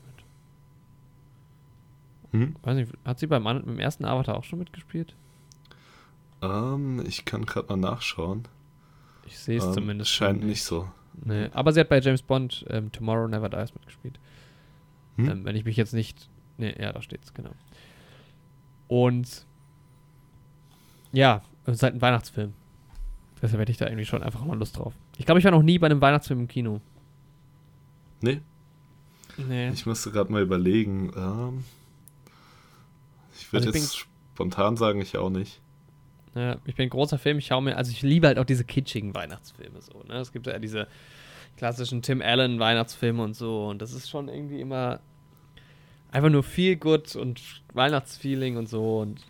mit. 2.32 2.39
Hm? 2.41 2.55
Weiß 2.63 2.76
nicht, 2.76 2.91
hat 3.05 3.19
sie 3.19 3.28
beim, 3.28 3.43
beim 3.43 3.80
ersten 3.80 4.05
Avatar 4.05 4.38
auch 4.38 4.43
schon 4.43 4.59
mitgespielt? 4.59 5.15
Ähm, 6.43 7.03
ich 7.07 7.25
kann 7.25 7.45
gerade 7.45 7.67
mal 7.69 7.77
nachschauen. 7.77 8.43
Ich 9.25 9.39
sehe 9.39 9.57
es 9.57 9.65
Ähm, 9.65 9.73
zumindest. 9.73 10.11
Scheint 10.11 10.39
schon. 10.39 10.49
nicht 10.49 10.63
so. 10.63 10.89
Nee. 11.23 11.49
Aber 11.53 11.71
sie 11.71 11.79
hat 11.79 11.89
bei 11.89 11.99
James 11.99 12.21
Bond 12.21 12.65
ähm, 12.69 12.91
Tomorrow 12.91 13.27
Never 13.27 13.49
Dies 13.49 13.73
mitgespielt. 13.73 14.19
Hm? 15.17 15.29
Ähm, 15.29 15.45
wenn 15.45 15.55
ich 15.55 15.63
mich 15.65 15.77
jetzt 15.77 15.93
nicht. 15.93 16.29
Nee, 16.57 16.75
ja, 16.79 16.91
da 16.91 17.01
steht's, 17.01 17.33
genau. 17.33 17.51
Und 18.87 19.45
ja, 21.11 21.41
es 21.65 21.75
ist 21.75 21.83
halt 21.83 21.95
ein 21.95 22.01
Weihnachtsfilm. 22.01 22.53
Deshalb 23.41 23.61
hätte 23.61 23.71
ich 23.71 23.77
da 23.77 23.85
irgendwie 23.85 24.05
schon 24.05 24.23
einfach 24.23 24.43
mal 24.45 24.57
Lust 24.57 24.77
drauf. 24.77 24.93
Ich 25.17 25.25
glaube, 25.25 25.39
ich 25.39 25.45
war 25.45 25.51
noch 25.51 25.63
nie 25.63 25.77
bei 25.79 25.85
einem 25.87 26.01
Weihnachtsfilm 26.01 26.41
im 26.41 26.47
Kino. 26.47 26.81
Nee, 28.21 28.41
Nee. 29.37 29.69
ich 29.69 29.85
müsste 29.85 30.11
gerade 30.11 30.31
mal 30.31 30.41
überlegen. 30.41 31.11
Ähm, 31.15 31.63
ich 33.37 33.51
würde 33.51 33.67
Also 33.67 33.77
jetzt 33.79 33.97
spontan 34.33 34.77
sagen, 34.77 35.01
ich 35.01 35.17
auch 35.17 35.29
nicht. 35.29 35.59
Ja, 36.36 36.57
ich 36.65 36.75
bin 36.75 36.88
ein 36.88 36.89
großer 36.89 37.19
Film, 37.19 37.38
ich 37.38 37.45
schaue 37.45 37.61
mir, 37.61 37.77
also 37.77 37.91
ich 37.91 38.01
liebe 38.01 38.27
halt 38.27 38.39
auch 38.39 38.45
diese 38.45 38.63
kitschigen 38.63 39.13
Weihnachtsfilme 39.13 39.81
so, 39.81 40.03
ne? 40.07 40.15
Es 40.15 40.31
gibt 40.31 40.47
ja 40.47 40.57
diese 40.57 40.88
klassischen 41.57 42.01
Tim 42.01 42.21
Allen 42.21 42.59
Weihnachtsfilme 42.59 43.21
und 43.21 43.36
so 43.36 43.67
und 43.67 43.81
das 43.81 43.93
ist 43.93 44.09
schon 44.09 44.29
irgendwie 44.29 44.59
immer 44.59 44.99
einfach 46.11 46.29
nur 46.29 46.43
viel 46.43 46.75
gut 46.75 47.15
und 47.15 47.41
Weihnachtsfeeling 47.73 48.57
und 48.57 48.67
so 48.67 48.99
und 49.01 49.21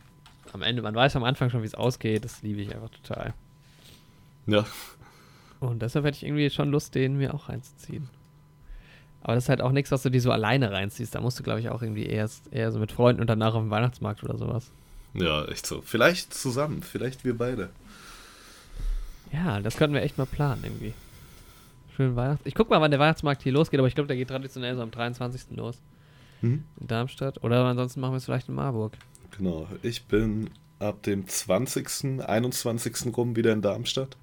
am 0.53 0.61
Ende, 0.61 0.81
man 0.81 0.95
weiß 0.95 1.15
am 1.15 1.23
Anfang 1.23 1.49
schon, 1.49 1.61
wie 1.61 1.67
es 1.67 1.75
ausgeht, 1.75 2.23
das 2.23 2.41
liebe 2.41 2.61
ich 2.61 2.73
einfach 2.73 2.89
total. 2.89 3.33
Ja, 4.45 4.65
Und 5.59 5.81
deshalb 5.81 6.05
hätte 6.05 6.17
ich 6.17 6.23
irgendwie 6.23 6.49
schon 6.49 6.69
Lust, 6.69 6.93
den 6.93 7.17
mir 7.17 7.33
auch 7.33 7.49
reinzuziehen. 7.49 8.09
Aber 9.21 9.35
das 9.35 9.45
ist 9.45 9.49
halt 9.49 9.61
auch 9.61 9.71
nichts, 9.71 9.91
was 9.91 10.03
du 10.03 10.09
dir 10.09 10.19
so 10.19 10.31
alleine 10.31 10.71
reinziehst. 10.71 11.15
Da 11.15 11.21
musst 11.21 11.39
du, 11.39 11.43
glaube 11.43 11.61
ich, 11.61 11.69
auch 11.69 11.81
irgendwie 11.81 12.05
erst 12.05 12.51
eher 12.51 12.71
so 12.73 12.79
mit 12.79 12.91
Freunden 12.91 13.21
und 13.21 13.29
danach 13.29 13.55
auf 13.55 13.61
dem 13.61 13.69
Weihnachtsmarkt 13.69 14.21
oder 14.23 14.37
sowas. 14.37 14.73
Ja, 15.13 15.45
echt 15.45 15.65
so. 15.65 15.81
Vielleicht 15.81 16.33
zusammen, 16.33 16.83
vielleicht 16.83 17.23
wir 17.23 17.37
beide. 17.37 17.69
Ja, 19.31 19.59
das 19.59 19.77
könnten 19.77 19.95
wir 19.95 20.03
echt 20.03 20.17
mal 20.17 20.25
planen 20.25 20.63
irgendwie. 20.63 20.93
Schönen 21.95 22.15
Weihnachts. 22.15 22.45
Ich 22.45 22.55
guck 22.55 22.69
mal, 22.69 22.81
wann 22.81 22.91
der 22.91 22.99
Weihnachtsmarkt 22.99 23.43
hier 23.43 23.51
losgeht, 23.51 23.79
aber 23.79 23.87
ich 23.87 23.95
glaube, 23.95 24.07
der 24.07 24.17
geht 24.17 24.29
traditionell 24.29 24.75
so 24.75 24.81
am 24.81 24.91
23. 24.91 25.57
los. 25.57 25.77
Hm? 26.41 26.63
In 26.79 26.87
Darmstadt. 26.87 27.43
Oder 27.43 27.65
ansonsten 27.65 27.99
machen 27.99 28.13
wir 28.13 28.17
es 28.17 28.25
vielleicht 28.25 28.49
in 28.49 28.55
Marburg. 28.55 28.97
Genau, 29.37 29.67
ich 29.81 30.05
bin 30.05 30.49
ab 30.79 31.03
dem 31.03 31.27
20., 31.27 32.21
21. 32.21 33.15
rum 33.15 33.35
wieder 33.35 33.53
in 33.53 33.61
Darmstadt. 33.61 34.17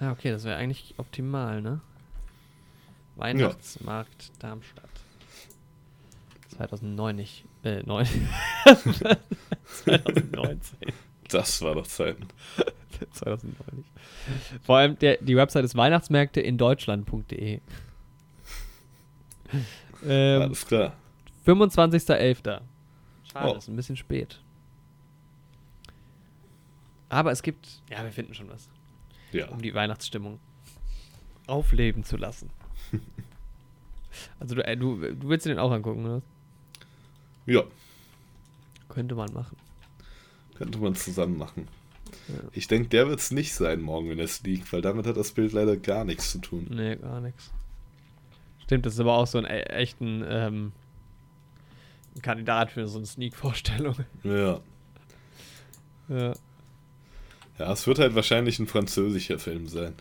Ja, 0.00 0.12
okay, 0.12 0.30
das 0.30 0.44
wäre 0.44 0.56
eigentlich 0.56 0.94
optimal, 0.96 1.62
ne? 1.62 1.80
Weihnachtsmarkt 3.16 4.32
Darmstadt. 4.40 4.90
2009 6.56 7.16
nicht. 7.16 7.44
Äh, 7.64 7.82
9. 7.84 8.06
2019. 9.66 10.78
Das 11.30 11.62
war 11.62 11.74
doch 11.74 11.86
Zeiten. 11.86 12.28
2009 13.12 13.56
nicht. 13.78 13.90
Vor 14.62 14.76
allem, 14.76 14.98
der, 14.98 15.16
die 15.22 15.34
Website 15.36 15.64
ist 15.64 15.74
Weihnachtsmärkte 15.74 16.40
in 16.42 16.58
Deutschland.de. 16.58 17.60
Ähm, 20.06 20.42
Alles 20.42 20.66
klar. 20.66 20.92
25.11. 21.46 22.42
Schade, 22.44 22.60
Oh. 23.42 23.54
ist 23.56 23.68
ein 23.68 23.74
bisschen 23.76 23.96
spät. 23.96 24.38
Aber 27.08 27.32
es 27.32 27.42
gibt, 27.42 27.80
ja, 27.90 28.04
wir 28.04 28.12
finden 28.12 28.34
schon 28.34 28.50
was, 28.50 28.68
Ja. 29.32 29.48
um 29.48 29.60
die 29.62 29.74
Weihnachtsstimmung 29.74 30.38
aufleben 31.46 32.04
zu 32.04 32.16
lassen. 32.18 32.50
also 34.38 34.54
du, 34.56 34.64
äh, 34.64 34.76
du, 34.76 34.96
du 35.00 35.28
willst 35.28 35.46
dir 35.46 35.50
den 35.50 35.58
auch 35.58 35.72
angucken, 35.72 36.04
oder? 36.04 36.22
Ja, 37.46 37.62
Könnte 38.88 39.14
man 39.14 39.32
machen. 39.32 39.56
könnte 40.56 40.78
man 40.78 40.94
zusammen 40.94 41.36
machen. 41.36 41.68
Ja. 42.28 42.34
Ich 42.52 42.68
denke, 42.68 42.88
der 42.88 43.08
wird 43.08 43.18
es 43.20 43.30
nicht 43.32 43.54
sein 43.54 43.80
morgen, 43.80 44.08
wenn 44.08 44.18
es 44.20 44.42
liegt, 44.42 44.72
weil 44.72 44.80
damit 44.82 45.06
hat 45.06 45.16
das 45.16 45.32
Bild 45.32 45.52
leider 45.52 45.76
gar 45.76 46.04
nichts 46.04 46.30
zu 46.30 46.38
tun. 46.38 46.66
Nee, 46.70 46.96
gar 46.96 47.20
nichts. 47.20 47.50
Stimmt, 48.62 48.86
das 48.86 48.94
ist 48.94 49.00
aber 49.00 49.14
auch 49.18 49.26
so 49.26 49.38
ein 49.38 49.44
e 49.44 49.60
echten 49.62 50.24
ähm, 50.26 50.72
Kandidat 52.22 52.70
für 52.70 52.86
so 52.86 52.98
eine 52.98 53.06
Sneak-Vorstellung. 53.06 53.96
Ja. 54.22 54.60
Ja. 56.08 56.32
Ja, 57.58 57.72
es 57.72 57.86
wird 57.86 57.98
halt 57.98 58.14
wahrscheinlich 58.14 58.58
ein 58.58 58.66
französischer 58.66 59.38
Film 59.38 59.66
sein. 59.68 59.94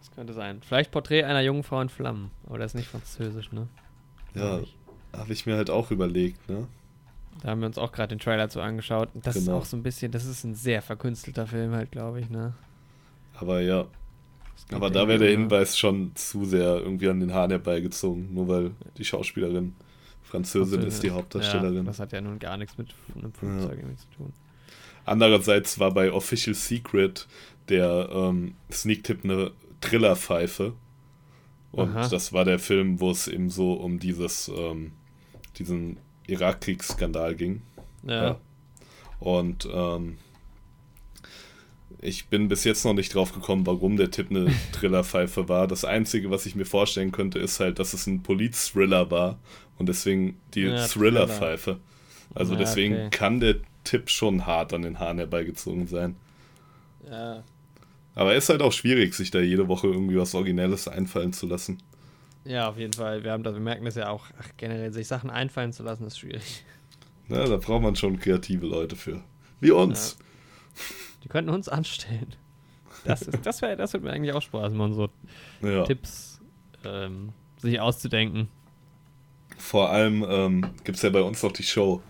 Das 0.00 0.10
könnte 0.12 0.32
sein. 0.32 0.60
Vielleicht 0.62 0.90
Porträt 0.90 1.24
einer 1.24 1.40
jungen 1.40 1.62
Frau 1.62 1.80
in 1.80 1.88
Flammen. 1.88 2.30
Aber 2.46 2.58
der 2.58 2.66
ist 2.66 2.74
nicht 2.74 2.88
französisch, 2.88 3.52
ne? 3.52 3.68
Ja. 4.34 4.60
Habe 5.16 5.32
ich 5.32 5.46
mir 5.46 5.56
halt 5.56 5.70
auch 5.70 5.90
überlegt, 5.90 6.48
ne? 6.48 6.66
Da 7.42 7.48
haben 7.50 7.60
wir 7.60 7.66
uns 7.66 7.78
auch 7.78 7.92
gerade 7.92 8.14
den 8.14 8.18
Trailer 8.18 8.48
zu 8.48 8.60
angeschaut. 8.60 9.08
Das 9.14 9.34
Genau. 9.34 9.44
ist 9.44 9.48
auch 9.62 9.64
so 9.64 9.76
ein 9.76 9.82
bisschen, 9.82 10.12
das 10.12 10.24
ist 10.24 10.44
ein 10.44 10.54
sehr 10.54 10.82
verkünstelter 10.82 11.46
Film 11.46 11.72
halt, 11.72 11.90
glaube 11.90 12.20
ich, 12.20 12.30
ne? 12.30 12.54
Aber 13.34 13.60
ja, 13.60 13.86
aber 14.70 14.86
ja 14.88 14.92
da 14.92 15.08
wäre 15.08 15.18
der 15.18 15.30
Hinweis 15.30 15.76
schon 15.78 16.12
zu 16.14 16.44
sehr 16.44 16.80
irgendwie 16.80 17.08
an 17.08 17.20
den 17.20 17.32
Haaren 17.32 17.50
herbeigezogen, 17.50 18.32
nur 18.32 18.48
weil 18.48 18.70
die 18.96 19.04
Schauspielerin 19.04 19.74
Französin 20.22 20.82
ist, 20.82 21.02
die 21.02 21.10
Hauptdarstellerin. 21.10 21.76
Ja, 21.78 21.82
das 21.82 21.98
hat 22.00 22.12
ja 22.12 22.20
nun 22.20 22.38
gar 22.38 22.56
nichts 22.56 22.78
mit 22.78 22.94
einem 23.14 23.32
Flugzeug 23.32 23.78
irgendwie 23.78 23.96
zu 23.96 24.06
tun. 24.16 24.32
Andererseits 25.04 25.78
war 25.78 25.92
bei 25.92 26.12
Official 26.12 26.54
Secret 26.54 27.26
der 27.68 28.08
ähm, 28.12 28.54
Sneak-Tipp 28.70 29.24
eine 29.24 29.50
Trillerpfeife. 29.80 30.74
Und 31.72 31.96
Aha. 31.96 32.08
das 32.08 32.32
war 32.32 32.44
der 32.44 32.58
Film, 32.58 33.00
wo 33.00 33.10
es 33.10 33.28
eben 33.28 33.50
so 33.50 33.72
um 33.74 33.98
dieses, 33.98 34.48
ähm, 34.54 34.92
diesen 35.62 35.96
Irakkriegsskandal 36.26 37.34
ging. 37.34 37.62
Ja. 38.04 38.24
Ja. 38.24 38.40
Und 39.20 39.68
ähm, 39.72 40.18
ich 42.00 42.26
bin 42.26 42.48
bis 42.48 42.64
jetzt 42.64 42.84
noch 42.84 42.94
nicht 42.94 43.14
drauf 43.14 43.32
gekommen, 43.32 43.66
warum 43.66 43.96
der 43.96 44.10
Tipp 44.10 44.30
eine 44.30 44.52
Trillerpfeife 44.72 45.48
war. 45.48 45.68
Das 45.68 45.84
Einzige, 45.84 46.30
was 46.30 46.46
ich 46.46 46.56
mir 46.56 46.64
vorstellen 46.64 47.12
könnte, 47.12 47.38
ist 47.38 47.60
halt, 47.60 47.78
dass 47.78 47.92
es 47.94 48.06
ein 48.06 48.22
Polit-Thriller 48.22 49.10
war 49.10 49.38
und 49.78 49.88
deswegen 49.88 50.36
die 50.54 50.62
Ja, 50.62 50.86
Thriller-Pfeife. 50.86 51.78
Also 52.34 52.54
Ja, 52.54 52.58
deswegen 52.58 52.94
okay. 52.94 53.10
kann 53.10 53.40
der 53.40 53.56
Tipp 53.84 54.10
schon 54.10 54.46
hart 54.46 54.72
an 54.72 54.82
den 54.82 54.98
Haaren 54.98 55.18
herbeigezogen 55.18 55.86
sein. 55.86 56.16
ja. 57.08 57.42
Aber 58.14 58.34
es 58.34 58.44
ist 58.44 58.50
halt 58.50 58.60
auch 58.60 58.72
schwierig, 58.72 59.14
sich 59.14 59.30
da 59.30 59.40
jede 59.40 59.68
Woche 59.68 59.86
irgendwie 59.86 60.18
was 60.18 60.34
Originelles 60.34 60.86
einfallen 60.86 61.32
zu 61.32 61.46
lassen. 61.46 61.78
Ja, 62.44 62.68
auf 62.68 62.78
jeden 62.78 62.92
Fall. 62.92 63.22
Wir, 63.24 63.32
haben 63.32 63.42
das, 63.42 63.54
wir 63.54 63.60
merken 63.60 63.84
das 63.84 63.94
ja 63.94 64.08
auch. 64.08 64.26
Ach, 64.40 64.48
generell, 64.56 64.92
sich 64.92 65.06
Sachen 65.06 65.30
einfallen 65.30 65.72
zu 65.72 65.82
lassen, 65.82 66.06
ist 66.06 66.18
schwierig. 66.18 66.64
Ja, 67.28 67.46
da 67.46 67.56
braucht 67.56 67.82
man 67.82 67.96
schon 67.96 68.18
kreative 68.18 68.66
Leute 68.66 68.96
für. 68.96 69.22
Wie 69.60 69.70
uns. 69.70 70.18
Die 71.22 71.28
könnten 71.28 71.50
uns 71.50 71.68
anstellen. 71.68 72.34
Das, 73.04 73.22
ist, 73.22 73.46
das, 73.46 73.62
wär, 73.62 73.76
das 73.76 73.92
würde 73.92 74.06
mir 74.06 74.12
eigentlich 74.12 74.32
auch 74.34 74.42
Spaß 74.42 74.72
machen, 74.74 74.94
so 74.94 75.08
Ja. 75.62 75.84
Tipps 75.84 76.40
ähm, 76.84 77.32
sich 77.58 77.80
auszudenken. 77.80 78.48
Vor 79.56 79.90
allem 79.90 80.24
ähm, 80.28 80.66
gibt 80.84 80.96
es 80.96 81.02
ja 81.02 81.10
bei 81.10 81.22
uns 81.22 81.42
noch 81.42 81.52
die 81.52 81.62
Show, 81.62 82.02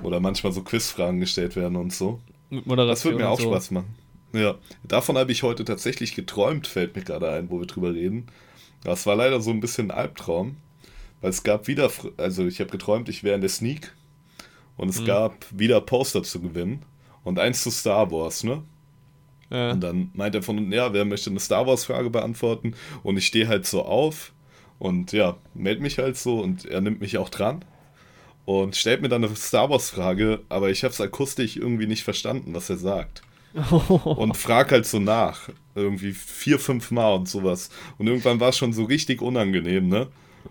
wo 0.00 0.10
da 0.10 0.20
manchmal 0.20 0.52
so 0.52 0.62
Quizfragen 0.62 1.20
gestellt 1.20 1.56
werden 1.56 1.76
und 1.76 1.92
so. 1.92 2.20
Mit 2.50 2.66
Moderation 2.66 2.88
Das 2.88 3.04
würde 3.04 3.18
mir 3.18 3.28
auch 3.28 3.40
so. 3.40 3.50
Spaß 3.50 3.70
machen. 3.72 3.94
Ja, 4.32 4.56
davon 4.82 5.16
habe 5.16 5.30
ich 5.30 5.42
heute 5.42 5.64
tatsächlich 5.64 6.14
geträumt, 6.14 6.66
fällt 6.66 6.96
mir 6.96 7.02
gerade 7.02 7.30
ein, 7.30 7.50
wo 7.50 7.60
wir 7.60 7.66
drüber 7.66 7.94
reden. 7.94 8.26
Das 8.84 9.06
war 9.06 9.16
leider 9.16 9.40
so 9.40 9.50
ein 9.50 9.60
bisschen 9.60 9.90
ein 9.90 9.96
Albtraum, 9.96 10.56
weil 11.20 11.30
es 11.30 11.42
gab 11.42 11.66
wieder, 11.66 11.90
also 12.16 12.46
ich 12.46 12.60
habe 12.60 12.70
geträumt, 12.70 13.08
ich 13.08 13.24
wäre 13.24 13.34
in 13.34 13.40
der 13.40 13.50
Sneak 13.50 13.92
und 14.76 14.88
es 14.88 15.00
Mhm. 15.00 15.06
gab 15.06 15.46
wieder 15.50 15.80
Poster 15.80 16.22
zu 16.22 16.40
gewinnen 16.40 16.82
und 17.24 17.38
eins 17.38 17.62
zu 17.62 17.70
Star 17.70 18.10
Wars, 18.12 18.44
ne? 18.44 18.62
Ja. 19.50 19.70
Und 19.72 19.80
dann 19.80 20.10
meint 20.14 20.34
er 20.34 20.42
von 20.42 20.58
unten, 20.58 20.72
ja, 20.72 20.92
wer 20.92 21.04
möchte 21.04 21.30
eine 21.30 21.40
Star 21.40 21.66
Wars-Frage 21.66 22.10
beantworten? 22.10 22.74
Und 23.02 23.16
ich 23.16 23.26
stehe 23.26 23.46
halt 23.48 23.66
so 23.66 23.84
auf 23.84 24.32
und 24.78 25.12
ja, 25.12 25.36
melde 25.54 25.82
mich 25.82 25.98
halt 25.98 26.16
so 26.16 26.40
und 26.40 26.64
er 26.64 26.80
nimmt 26.80 27.00
mich 27.00 27.18
auch 27.18 27.28
dran 27.28 27.64
und 28.46 28.74
stellt 28.76 29.00
mir 29.00 29.08
dann 29.08 29.24
eine 29.24 29.34
Star 29.36 29.70
Wars-Frage, 29.70 30.40
aber 30.48 30.70
ich 30.70 30.82
habe 30.82 30.92
es 30.92 31.00
akustisch 31.00 31.56
irgendwie 31.56 31.86
nicht 31.86 32.04
verstanden, 32.04 32.54
was 32.54 32.68
er 32.68 32.76
sagt. 32.78 33.22
Und 34.04 34.36
frag 34.36 34.72
halt 34.72 34.86
so 34.86 34.98
nach. 34.98 35.48
Irgendwie 35.74 36.12
vier, 36.12 36.58
fünf 36.58 36.90
Mal 36.90 37.14
und 37.14 37.28
sowas. 37.28 37.70
Und 37.98 38.06
irgendwann 38.06 38.40
war 38.40 38.50
es 38.50 38.58
schon 38.58 38.72
so 38.72 38.84
richtig 38.84 39.22
unangenehm, 39.22 39.88
ne? 39.88 40.08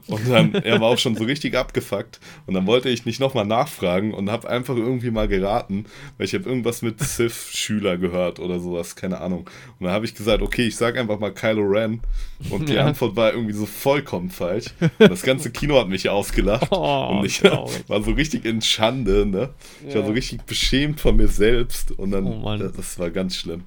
Und 0.07 0.27
dann, 0.29 0.53
er 0.53 0.81
war 0.81 0.89
auch 0.89 0.97
schon 0.97 1.15
so 1.15 1.23
richtig 1.23 1.55
abgefuckt. 1.55 2.19
Und 2.45 2.53
dann 2.55 2.67
wollte 2.67 2.89
ich 2.89 3.05
nicht 3.05 3.19
nochmal 3.21 3.45
nachfragen 3.45 4.13
und 4.13 4.29
habe 4.29 4.49
einfach 4.49 4.75
irgendwie 4.75 5.11
mal 5.11 5.27
geraten, 5.29 5.85
weil 6.17 6.25
ich 6.25 6.33
habe 6.33 6.43
irgendwas 6.49 6.81
mit 6.81 6.99
Sith-Schüler 6.99 7.97
gehört 7.97 8.39
oder 8.39 8.59
sowas, 8.59 8.95
keine 8.97 9.21
Ahnung. 9.21 9.49
Und 9.79 9.85
dann 9.85 9.91
habe 9.93 10.05
ich 10.05 10.13
gesagt, 10.13 10.41
okay, 10.41 10.67
ich 10.67 10.75
sag 10.75 10.97
einfach 10.97 11.19
mal 11.19 11.33
Kylo 11.33 11.61
Ren. 11.63 12.01
Und 12.49 12.67
die 12.67 12.73
Ja. 12.73 12.85
Antwort 12.85 13.15
war 13.15 13.31
irgendwie 13.33 13.53
so 13.53 13.65
vollkommen 13.65 14.29
falsch. 14.29 14.65
Und 14.81 15.09
das 15.09 15.21
ganze 15.23 15.51
Kino 15.51 15.79
hat 15.79 15.87
mich 15.87 16.09
ausgelacht. 16.09 16.67
Oh, 16.71 17.17
und 17.19 17.25
ich 17.25 17.39
traurig. 17.39 17.83
war 17.87 18.03
so 18.03 18.11
richtig 18.11 18.43
in 18.43 18.61
Schande, 18.61 19.25
ne? 19.25 19.51
Ich 19.87 19.93
war 19.95 20.01
Ja. 20.01 20.07
so 20.07 20.13
richtig 20.13 20.41
beschämt 20.43 20.99
von 20.99 21.15
mir 21.15 21.29
selbst. 21.29 21.91
Und 21.91 22.11
dann, 22.11 22.27
Oh 22.27 22.57
das, 22.57 22.73
das 22.73 22.99
war 22.99 23.09
ganz 23.09 23.37
schlimm. 23.37 23.63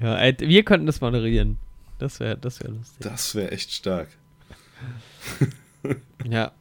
ja, 0.00 0.18
wir 0.38 0.62
könnten 0.64 0.86
das 0.86 1.00
moderieren. 1.00 1.58
Das 1.98 2.18
wäre 2.18 2.36
das 2.36 2.60
wär 2.60 2.70
lustig. 2.70 2.96
Das 3.00 3.34
wäre 3.36 3.52
echt 3.52 3.72
stark. 3.72 4.08
Ja. 6.28 6.52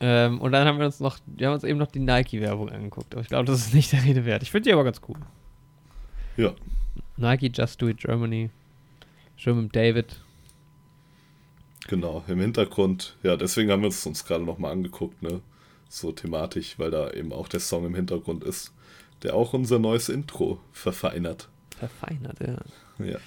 Ähm, 0.00 0.40
und 0.40 0.52
dann 0.52 0.66
haben 0.66 0.78
wir 0.78 0.86
uns 0.86 1.00
noch, 1.00 1.18
wir 1.26 1.46
haben 1.46 1.54
uns 1.54 1.64
eben 1.64 1.78
noch 1.78 1.90
die 1.90 2.00
Nike-Werbung 2.00 2.68
angeguckt. 2.68 3.14
Aber 3.14 3.22
ich 3.22 3.28
glaube, 3.28 3.46
das 3.46 3.66
ist 3.66 3.74
nicht 3.74 3.92
der 3.92 4.04
Rede 4.04 4.24
wert. 4.24 4.42
Ich 4.42 4.50
finde 4.50 4.68
die 4.68 4.72
aber 4.72 4.84
ganz 4.84 5.00
cool. 5.08 5.16
Ja. 6.36 6.52
Nike 7.16 7.50
Just 7.52 7.80
Do 7.80 7.88
It 7.88 7.98
Germany. 7.98 8.50
Schön 9.36 9.62
mit 9.62 9.74
David. 9.74 10.20
Genau, 11.88 12.24
im 12.28 12.40
Hintergrund. 12.40 13.16
Ja, 13.22 13.36
deswegen 13.36 13.70
haben 13.70 13.82
wir 13.82 13.88
es 13.88 14.04
uns 14.06 14.24
gerade 14.24 14.44
nochmal 14.44 14.72
angeguckt, 14.72 15.22
ne? 15.22 15.40
So 15.88 16.12
thematisch, 16.12 16.78
weil 16.78 16.90
da 16.90 17.10
eben 17.10 17.32
auch 17.32 17.46
der 17.46 17.60
Song 17.60 17.84
im 17.84 17.94
Hintergrund 17.94 18.42
ist, 18.42 18.72
der 19.22 19.34
auch 19.34 19.52
unser 19.52 19.78
neues 19.78 20.08
Intro 20.08 20.60
verfeinert. 20.72 21.48
Verfeinert, 21.78 22.38
ja. 22.40 22.56
Ja. 23.04 23.18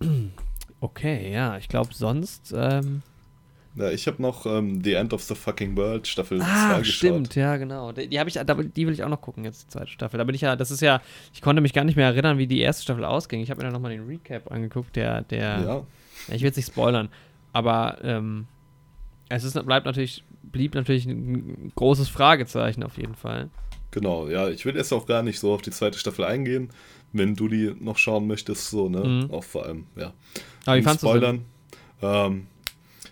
Okay, 0.82 1.32
ja, 1.32 1.56
ich 1.58 1.68
glaube 1.68 1.94
sonst. 1.94 2.52
Ähm, 2.56 3.02
Ja, 3.76 3.90
ich 3.90 4.08
habe 4.08 4.20
noch 4.20 4.46
ähm, 4.46 4.82
The 4.82 4.94
End 4.94 5.12
of 5.12 5.22
the 5.22 5.36
Fucking 5.36 5.76
World 5.76 6.08
Staffel 6.08 6.40
2 6.40 6.44
ah, 6.44 6.78
geschaut. 6.78 6.86
stimmt, 6.86 7.34
ja, 7.36 7.56
genau. 7.56 7.92
Die, 7.92 8.08
die 8.08 8.18
habe 8.18 8.28
ich, 8.28 8.34
die 8.34 8.86
will 8.86 8.92
ich 8.92 9.04
auch 9.04 9.08
noch 9.08 9.20
gucken 9.20 9.44
jetzt 9.44 9.62
die 9.62 9.68
zweite 9.68 9.86
Staffel. 9.86 10.18
Da 10.18 10.24
bin 10.24 10.34
ich 10.34 10.40
ja, 10.40 10.56
das 10.56 10.72
ist 10.72 10.80
ja, 10.80 11.00
ich 11.32 11.40
konnte 11.40 11.62
mich 11.62 11.72
gar 11.72 11.84
nicht 11.84 11.94
mehr 11.94 12.06
erinnern, 12.06 12.36
wie 12.36 12.48
die 12.48 12.58
erste 12.58 12.82
Staffel 12.82 13.04
ausging. 13.04 13.40
Ich 13.40 13.50
habe 13.50 13.58
mir 13.58 13.64
dann 13.64 13.72
nochmal 13.72 13.92
den 13.92 14.04
Recap 14.06 14.50
angeguckt, 14.50 14.96
der, 14.96 15.22
der, 15.22 15.60
Ja, 15.60 15.86
ich 16.26 16.40
will 16.40 16.48
jetzt 16.48 16.56
nicht 16.56 16.66
spoilern, 16.66 17.10
aber 17.52 17.98
ähm, 18.02 18.48
es 19.28 19.44
ist, 19.44 19.64
bleibt 19.64 19.86
natürlich, 19.86 20.24
blieb 20.42 20.74
natürlich 20.74 21.06
ein 21.06 21.70
großes 21.76 22.08
Fragezeichen 22.08 22.82
auf 22.82 22.98
jeden 22.98 23.14
Fall. 23.14 23.50
Genau. 23.92 24.28
Ja, 24.28 24.48
ich 24.48 24.64
will 24.64 24.74
jetzt 24.76 24.92
auch 24.92 25.06
gar 25.06 25.22
nicht 25.22 25.38
so 25.38 25.52
auf 25.54 25.62
die 25.62 25.70
zweite 25.70 25.98
Staffel 25.98 26.24
eingehen, 26.24 26.70
wenn 27.12 27.36
du 27.36 27.46
die 27.48 27.72
noch 27.78 27.98
schauen 27.98 28.26
möchtest, 28.26 28.70
so, 28.70 28.88
ne? 28.88 29.04
Mhm. 29.04 29.30
Auch 29.30 29.44
vor 29.44 29.64
allem, 29.66 29.86
ja. 29.96 30.12
Aber 30.66 30.74
wie 30.74 30.78
Nicht 30.80 30.84
fandest 30.84 31.00
spoilern. 31.06 31.44
Ähm, 32.02 32.46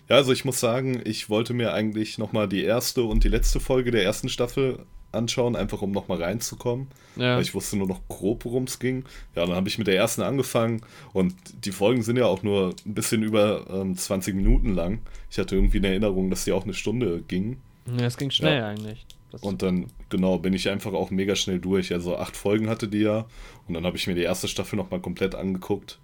ja, 0.09 0.17
also 0.17 0.33
ich 0.33 0.43
muss 0.43 0.59
sagen, 0.59 1.01
ich 1.05 1.29
wollte 1.29 1.53
mir 1.53 1.73
eigentlich 1.73 2.17
nochmal 2.17 2.49
die 2.49 2.63
erste 2.63 3.03
und 3.03 3.23
die 3.23 3.29
letzte 3.29 3.59
Folge 3.61 3.91
der 3.91 4.03
ersten 4.03 4.27
Staffel 4.27 4.79
anschauen, 5.13 5.55
einfach 5.55 5.81
um 5.81 5.91
nochmal 5.91 6.21
reinzukommen. 6.23 6.87
Ja. 7.17 7.35
Weil 7.35 7.41
ich 7.41 7.53
wusste 7.53 7.77
nur 7.77 7.87
noch 7.87 8.01
grob, 8.07 8.45
worum 8.45 8.63
es 8.63 8.79
ging. 8.79 9.03
Ja, 9.35 9.45
dann 9.45 9.55
habe 9.55 9.67
ich 9.67 9.77
mit 9.77 9.87
der 9.87 9.95
ersten 9.97 10.21
angefangen 10.21 10.81
und 11.13 11.35
die 11.65 11.71
Folgen 11.71 12.01
sind 12.01 12.17
ja 12.17 12.25
auch 12.25 12.43
nur 12.43 12.73
ein 12.85 12.93
bisschen 12.93 13.21
über 13.21 13.65
ähm, 13.69 13.95
20 13.97 14.35
Minuten 14.35 14.73
lang. 14.73 14.99
Ich 15.29 15.37
hatte 15.37 15.55
irgendwie 15.55 15.77
eine 15.77 15.87
Erinnerung, 15.89 16.29
dass 16.29 16.45
die 16.45 16.53
auch 16.53 16.63
eine 16.63 16.73
Stunde 16.73 17.21
gingen. 17.27 17.61
ja, 17.97 18.05
es 18.05 18.17
ging 18.17 18.31
schnell 18.31 18.57
Ja. 18.59 18.67
eigentlich. 18.69 19.05
Das, 19.31 19.41
Und 19.41 19.61
dann, 19.61 19.87
genau, 20.09 20.37
bin 20.39 20.53
ich 20.53 20.69
einfach 20.69 20.93
auch 20.93 21.09
mega 21.09 21.35
schnell 21.35 21.59
durch. 21.59 21.93
Also 21.93 22.17
acht 22.17 22.35
Folgen 22.35 22.69
hatte 22.69 22.87
die 22.87 22.99
ja. 22.99 23.25
Und 23.67 23.73
dann 23.73 23.85
habe 23.85 23.97
ich 23.97 24.07
mir 24.07 24.15
die 24.15 24.21
erste 24.23 24.47
Staffel 24.47 24.75
nochmal 24.75 24.99
komplett 24.99 25.35
angeguckt. 25.35 25.99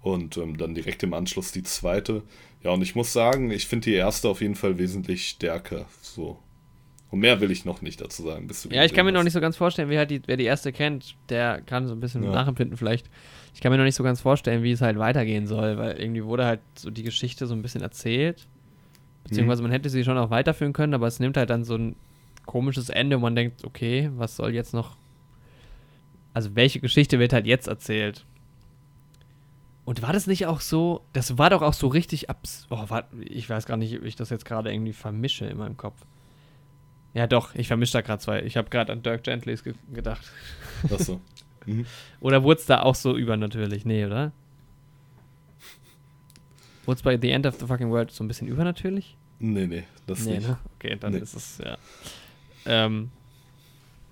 Und 0.00 0.36
ähm, 0.36 0.58
dann 0.58 0.74
direkt 0.74 1.02
im 1.04 1.14
Anschluss 1.14 1.52
die 1.52 1.62
zweite. 1.62 2.22
Ja, 2.64 2.70
und 2.70 2.82
ich 2.82 2.94
muss 2.96 3.12
sagen, 3.12 3.50
ich 3.52 3.66
finde 3.66 3.84
die 3.90 3.94
erste 3.94 4.28
auf 4.28 4.40
jeden 4.40 4.56
Fall 4.56 4.78
wesentlich 4.78 5.28
stärker. 5.28 5.86
So. 6.00 6.38
Und 7.12 7.20
mehr 7.20 7.40
will 7.40 7.50
ich 7.50 7.64
noch 7.64 7.82
nicht 7.82 8.00
dazu 8.00 8.22
sagen. 8.22 8.48
Ja, 8.70 8.84
ich 8.84 8.94
kann 8.94 9.04
mir 9.04 9.12
noch 9.12 9.22
nicht 9.22 9.34
so 9.34 9.40
ganz 9.40 9.56
vorstellen, 9.56 9.90
wer, 9.90 10.06
die, 10.06 10.22
wer 10.26 10.36
die 10.38 10.44
erste 10.44 10.72
kennt, 10.72 11.14
der 11.28 11.60
kann 11.60 11.86
so 11.86 11.94
ein 11.94 12.00
bisschen 12.00 12.24
Ja. 12.24 12.30
nachempfinden 12.32 12.76
vielleicht. 12.78 13.10
Ich 13.54 13.60
kann 13.60 13.70
mir 13.70 13.76
noch 13.78 13.84
nicht 13.84 13.96
so 13.96 14.02
ganz 14.02 14.20
vorstellen, 14.20 14.62
wie 14.62 14.72
es 14.72 14.80
halt 14.80 14.98
weitergehen 14.98 15.46
soll, 15.46 15.76
weil 15.76 16.00
irgendwie 16.00 16.24
wurde 16.24 16.46
halt 16.46 16.60
so 16.74 16.90
die 16.90 17.02
Geschichte 17.02 17.46
so 17.46 17.54
ein 17.54 17.60
bisschen 17.62 17.82
erzählt. 17.82 18.48
Beziehungsweise 19.24 19.62
man 19.62 19.70
hätte 19.70 19.90
sie 19.90 20.04
schon 20.04 20.16
auch 20.18 20.30
weiterführen 20.30 20.72
können, 20.72 20.94
aber 20.94 21.06
es 21.06 21.20
nimmt 21.20 21.36
halt 21.36 21.50
dann 21.50 21.64
so 21.64 21.74
ein 21.76 21.96
komisches 22.52 22.90
Ende 22.90 23.16
und 23.16 23.22
man 23.22 23.34
denkt, 23.34 23.64
okay, 23.64 24.10
was 24.16 24.36
soll 24.36 24.54
jetzt 24.54 24.74
noch. 24.74 24.96
Also, 26.34 26.54
welche 26.54 26.80
Geschichte 26.80 27.18
wird 27.18 27.32
halt 27.32 27.46
jetzt 27.46 27.66
erzählt? 27.66 28.26
Und 29.84 30.02
war 30.02 30.12
das 30.12 30.26
nicht 30.26 30.46
auch 30.46 30.60
so? 30.60 31.00
Das 31.14 31.38
war 31.38 31.48
doch 31.50 31.62
auch 31.62 31.72
so 31.72 31.88
richtig 31.88 32.28
abs. 32.30 32.66
Oh, 32.70 32.84
war, 32.88 33.04
ich 33.20 33.48
weiß 33.48 33.64
gar 33.66 33.76
nicht, 33.78 33.96
ob 33.98 34.04
ich 34.04 34.16
das 34.16 34.30
jetzt 34.30 34.44
gerade 34.44 34.72
irgendwie 34.72 34.92
vermische 34.92 35.46
in 35.46 35.56
meinem 35.58 35.76
Kopf. 35.76 35.96
Ja, 37.14 37.26
doch, 37.26 37.54
ich 37.54 37.66
vermische 37.68 37.94
da 37.94 38.00
gerade 38.02 38.20
zwei. 38.22 38.42
Ich 38.42 38.56
habe 38.56 38.70
gerade 38.70 38.92
an 38.92 39.02
Dirk 39.02 39.24
Gentlys 39.24 39.64
ge 39.64 39.74
gedacht. 39.92 40.30
Achso. 40.90 41.20
Mhm. 41.66 41.86
Oder 42.20 42.42
wurde 42.42 42.60
es 42.60 42.66
da 42.66 42.82
auch 42.82 42.94
so 42.94 43.16
übernatürlich? 43.16 43.84
Nee, 43.84 44.04
oder? 44.06 44.32
Wurde 46.84 46.96
es 46.96 47.02
bei 47.02 47.18
The 47.20 47.30
End 47.30 47.46
of 47.46 47.58
the 47.60 47.66
Fucking 47.66 47.90
World 47.90 48.10
so 48.10 48.24
ein 48.24 48.28
bisschen 48.28 48.48
übernatürlich? 48.48 49.16
Nee, 49.38 49.66
nee, 49.66 49.84
das 50.06 50.24
nee, 50.24 50.36
nicht. 50.36 50.48
ne? 50.48 50.58
Okay, 50.76 50.96
dann 50.98 51.12
Nee. 51.12 51.18
ist 51.18 51.34
es, 51.34 51.58
ja. 51.58 51.76
Ähm, 52.66 53.10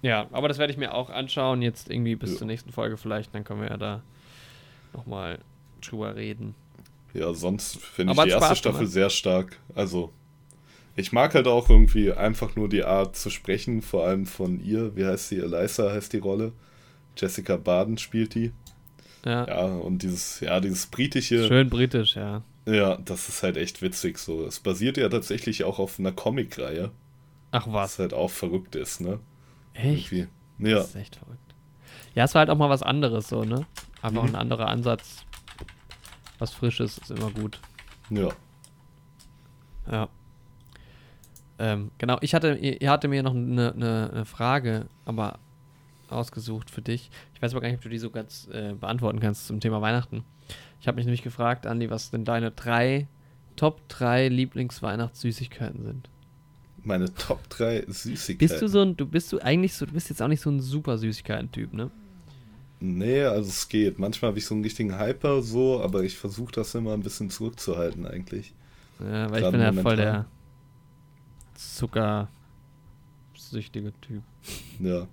ja, 0.02 0.26
aber 0.32 0.48
das 0.48 0.58
werde 0.58 0.72
ich 0.72 0.78
mir 0.78 0.94
auch 0.94 1.10
anschauen, 1.10 1.62
jetzt 1.62 1.90
irgendwie 1.90 2.16
bis 2.16 2.32
Ja. 2.32 2.38
zur 2.38 2.46
nächsten 2.46 2.72
Folge 2.72 2.96
vielleicht, 2.96 3.34
dann 3.34 3.44
können 3.44 3.60
wir 3.62 3.68
ja 3.68 3.76
da 3.76 4.02
nochmal 4.92 5.38
drüber 5.82 6.16
reden. 6.16 6.54
Ja, 7.12 7.32
sonst 7.34 7.78
finde 7.78 8.12
ich 8.12 8.18
die 8.20 8.28
erste 8.30 8.44
Spaß 8.46 8.58
Staffel 8.58 8.78
gemacht. 8.80 8.92
sehr 8.92 9.10
stark. 9.10 9.58
Also, 9.74 10.12
ich 10.96 11.12
mag 11.12 11.34
halt 11.34 11.46
auch 11.46 11.68
irgendwie 11.68 12.12
einfach 12.12 12.56
nur 12.56 12.68
die 12.68 12.84
Art 12.84 13.16
zu 13.16 13.30
sprechen, 13.30 13.82
vor 13.82 14.06
allem 14.06 14.26
von 14.26 14.60
ihr. 14.64 14.94
Wie 14.96 15.04
heißt 15.04 15.28
sie? 15.28 15.38
Eliza 15.38 15.90
heißt 15.92 16.12
die 16.12 16.18
Rolle. 16.18 16.52
Jessica 17.16 17.56
Baden 17.56 17.98
spielt 17.98 18.34
die. 18.34 18.52
Ja, 19.24 19.46
Ja, 19.46 19.66
und 19.66 20.02
dieses, 20.02 20.40
ja, 20.40 20.60
dieses 20.60 20.86
britische, 20.86 21.46
schön 21.46 21.68
britisch, 21.68 22.16
ja. 22.16 22.42
ja, 22.64 22.96
das 22.96 23.28
ist 23.28 23.42
halt 23.42 23.56
echt 23.58 23.82
witzig 23.82 24.16
so. 24.18 24.46
Es 24.46 24.60
basiert 24.60 24.96
ja 24.96 25.08
tatsächlich 25.10 25.64
auch 25.64 25.78
auf 25.78 25.98
einer 25.98 26.12
Comicreihe, 26.12 26.90
Ach 27.52 27.66
was 27.66 27.72
was, 27.74 27.98
halt 27.98 28.14
auch 28.14 28.30
verrückt 28.30 28.74
ist, 28.76 29.00
ne? 29.00 29.18
echt? 29.74 30.12
Irgendwie. 30.12 30.28
Ja, 30.68 30.76
Das 30.76 30.88
ist 30.90 30.94
echt 30.96 31.16
verrückt. 31.16 31.38
Ja, 32.14 32.24
es 32.24 32.34
war 32.34 32.40
halt 32.40 32.50
auch 32.50 32.56
mal 32.58 32.68
was 32.70 32.82
anderes 32.82 33.28
so, 33.28 33.44
ne? 33.44 33.66
Einfach 34.02 34.22
Mhm. 34.22 34.30
ein 34.30 34.36
anderer 34.36 34.68
Ansatz. 34.68 35.24
Was 36.38 36.52
Frisches 36.52 36.98
ist 36.98 37.10
immer 37.10 37.30
gut. 37.30 37.60
ja. 38.10 38.28
Ja. 39.90 40.08
Ähm, 41.58 41.90
genau, 41.98 42.16
ich 42.22 42.34
hatte, 42.34 42.54
ihr 42.54 42.90
hatte 42.90 43.08
mir 43.08 43.22
noch 43.22 43.34
eine, 43.34 43.72
eine, 43.74 44.10
eine 44.12 44.24
Frage, 44.24 44.86
aber 45.04 45.38
ausgesucht 46.08 46.70
für 46.70 46.80
dich. 46.82 47.10
Ich 47.34 47.42
weiß 47.42 47.52
aber 47.52 47.60
gar 47.60 47.68
nicht, 47.68 47.78
ob 47.78 47.82
du 47.82 47.88
die 47.90 47.98
so 47.98 48.10
ganz 48.10 48.48
äh, 48.52 48.72
beantworten 48.74 49.20
kannst 49.20 49.46
zum 49.46 49.60
Thema 49.60 49.80
Weihnachten. 49.82 50.24
Ich 50.80 50.88
habe 50.88 50.96
mich 50.96 51.04
nämlich 51.04 51.22
gefragt, 51.22 51.66
Andi, 51.66 51.90
was 51.90 52.10
denn 52.10 52.24
deine 52.24 52.50
drei, 52.50 53.06
Top 53.56 53.86
3 53.88 54.28
Lieblingsweihnachtssüßigkeiten 54.28 55.82
sind. 55.84 56.08
Meine 56.84 57.12
Top 57.14 57.48
3 57.50 57.84
Süßigkeiten. 57.88 58.38
Bist 58.38 58.62
du 58.62 58.68
so 58.68 58.80
ein, 58.80 58.96
du 58.96 59.06
bist 59.06 59.32
du 59.32 59.38
eigentlich 59.38 59.74
so, 59.74 59.86
du 59.86 59.92
bist 59.92 60.08
jetzt 60.08 60.22
auch 60.22 60.28
nicht 60.28 60.40
so 60.40 60.50
ein 60.50 60.60
super 60.60 60.98
Süßigkeiten-Typ, 60.98 61.72
ne? 61.72 61.90
Nee, 62.80 63.24
also 63.24 63.50
es 63.50 63.68
geht. 63.68 63.98
Manchmal 63.98 64.30
habe 64.30 64.38
ich 64.38 64.46
so 64.46 64.54
einen 64.54 64.64
richtigen 64.64 64.98
Hyper 64.98 65.42
so, 65.42 65.82
aber 65.82 66.02
ich 66.02 66.16
versuche 66.16 66.52
das 66.52 66.74
immer 66.74 66.94
ein 66.94 67.02
bisschen 67.02 67.28
zurückzuhalten 67.28 68.06
eigentlich. 68.06 68.54
Ja, 69.00 69.30
weil 69.30 69.36
ich 69.36 69.42
Gerade 69.42 69.58
bin 69.58 69.60
ja 69.60 69.82
voll 69.82 69.96
der 69.96 70.26
zuckersüchtige 71.54 73.92
Typ. 74.00 74.22
Ja. 74.78 75.06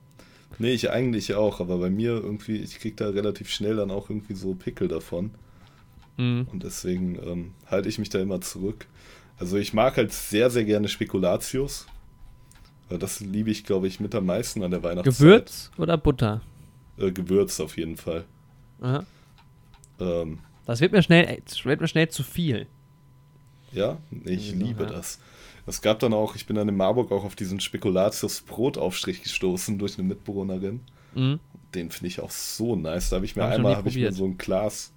Nee, 0.59 0.71
ich 0.71 0.89
eigentlich 0.89 1.35
auch, 1.35 1.59
aber 1.59 1.77
bei 1.77 1.89
mir 1.89 2.11
irgendwie, 2.11 2.57
ich 2.57 2.79
krieg 2.79 2.97
da 2.97 3.09
relativ 3.09 3.49
schnell 3.49 3.75
dann 3.75 3.91
auch 3.91 4.09
irgendwie 4.09 4.33
so 4.33 4.55
Pickel 4.55 4.87
davon. 4.87 5.31
Mhm. 6.17 6.47
Und 6.51 6.63
deswegen 6.63 7.17
ähm, 7.23 7.51
halte 7.67 7.89
ich 7.89 7.99
mich 7.99 8.09
da 8.09 8.19
immer 8.19 8.41
zurück. 8.41 8.87
Also 9.39 9.57
ich 9.57 9.73
mag 9.73 9.97
halt 9.97 10.11
sehr, 10.13 10.49
sehr 10.49 10.63
gerne 10.63 10.87
Spekulatius. 10.87 11.85
Das 12.89 13.19
liebe 13.19 13.51
ich, 13.51 13.65
glaube 13.65 13.87
ich, 13.87 13.99
mit 13.99 14.15
am 14.15 14.25
meisten 14.25 14.63
an 14.63 14.71
der 14.71 14.81
Weihnachtszeit. 14.81 15.17
Gewürz 15.19 15.71
oder 15.77 15.97
Butter? 15.97 16.41
Äh, 16.97 17.11
Gewürz 17.11 17.59
auf 17.59 17.77
jeden 17.77 17.97
Fall. 17.97 18.23
Aha. 18.81 19.05
Ähm, 19.99 20.39
Das 20.65 20.79
wird 20.79 20.91
mir 20.93 21.03
schnell, 21.03 21.41
wird 21.63 21.81
mir 21.81 21.87
schnell 21.87 22.07
zu 22.09 22.23
viel. 22.23 22.67
ja, 23.73 23.97
ich 24.25 24.51
Ja. 24.51 24.57
liebe 24.57 24.85
das. 24.85 25.19
Es 25.65 25.81
gab 25.81 25.99
dann 25.99 26.13
auch, 26.13 26.35
ich 26.35 26.45
bin 26.45 26.55
dann 26.55 26.69
in 26.69 26.77
Marburg 26.77 27.11
auch 27.11 27.25
auf 27.25 27.35
diesen 27.35 27.59
Spekulatius-Brotaufstrich 27.59 29.21
gestoßen 29.21 29.77
durch 29.77 29.97
eine 29.99 30.07
Mitbewohnerin. 30.07 30.79
Mhm. 31.13 31.39
Den 31.75 31.91
finde 31.91 32.07
ich 32.07 32.21
auch 32.21 32.31
so 32.31 32.77
nice. 32.77 33.09
Da 33.09 33.17
habe 33.17 33.25
ich 33.25 33.35
mir 33.35 33.43
Hab 33.43 33.49
ich 33.49 33.55
einmal 33.57 33.73
nie 33.73 33.77
habe 33.77 33.89
ich 33.89 33.95
mir 33.97 34.13
so 34.13 34.23
ein 34.25 34.37
Glas 34.37 34.93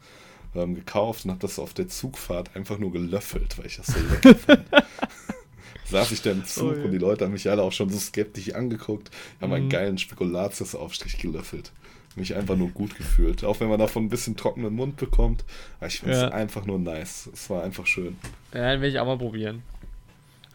ähm, 0.54 0.74
gekauft 0.74 1.24
und 1.24 1.30
habe 1.30 1.40
das 1.40 1.58
auf 1.58 1.74
der 1.74 1.88
Zugfahrt 1.88 2.54
einfach 2.56 2.78
nur 2.78 2.92
gelöffelt, 2.92 3.58
weil 3.58 3.66
ich 3.66 3.76
das 3.76 3.86
so 3.88 3.98
lecker 4.00 4.34
fand. 4.34 4.64
Saß 5.86 6.12
ich 6.12 6.22
da 6.22 6.30
im 6.30 6.44
Zug 6.44 6.72
Oh 6.72 6.76
je. 6.76 6.84
und 6.84 6.92
die 6.92 6.98
Leute 6.98 7.24
haben 7.24 7.32
mich 7.32 7.48
alle 7.50 7.62
auch 7.62 7.72
schon 7.72 7.90
so 7.90 7.98
skeptisch 7.98 8.54
angeguckt, 8.54 9.10
haben 9.40 9.52
einen 9.52 9.64
Mhm. 9.66 9.70
geilen 9.70 9.98
Spekulatius-Aufstrich 9.98 11.18
gelöffelt. 11.18 11.72
Mich 12.16 12.34
einfach 12.34 12.56
nur 12.56 12.68
gut 12.70 12.96
gefühlt. 12.96 13.44
Auch 13.44 13.60
wenn 13.60 13.68
man 13.68 13.78
davon 13.78 14.04
ein 14.04 14.08
bisschen 14.08 14.36
trockenen 14.36 14.74
Mund 14.74 14.96
bekommt. 14.96 15.44
Aber 15.78 15.86
ich 15.88 16.00
finde 16.00 16.14
es 16.14 16.22
Ja. 16.22 16.28
einfach 16.28 16.64
nur 16.66 16.78
nice. 16.78 17.28
Es 17.32 17.48
war 17.50 17.62
einfach 17.62 17.86
schön. 17.86 18.18
Ja, 18.52 18.72
den 18.72 18.80
will 18.82 18.90
ich 18.90 18.98
auch 18.98 19.06
mal 19.06 19.16
probieren. 19.18 19.62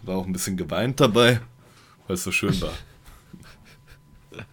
War 0.03 0.17
auch 0.17 0.25
ein 0.25 0.33
bisschen 0.33 0.57
geweint 0.57 0.99
dabei, 0.99 1.39
weil 2.07 2.15
es 2.15 2.23
so 2.23 2.31
schön 2.31 2.59
war. 2.61 2.73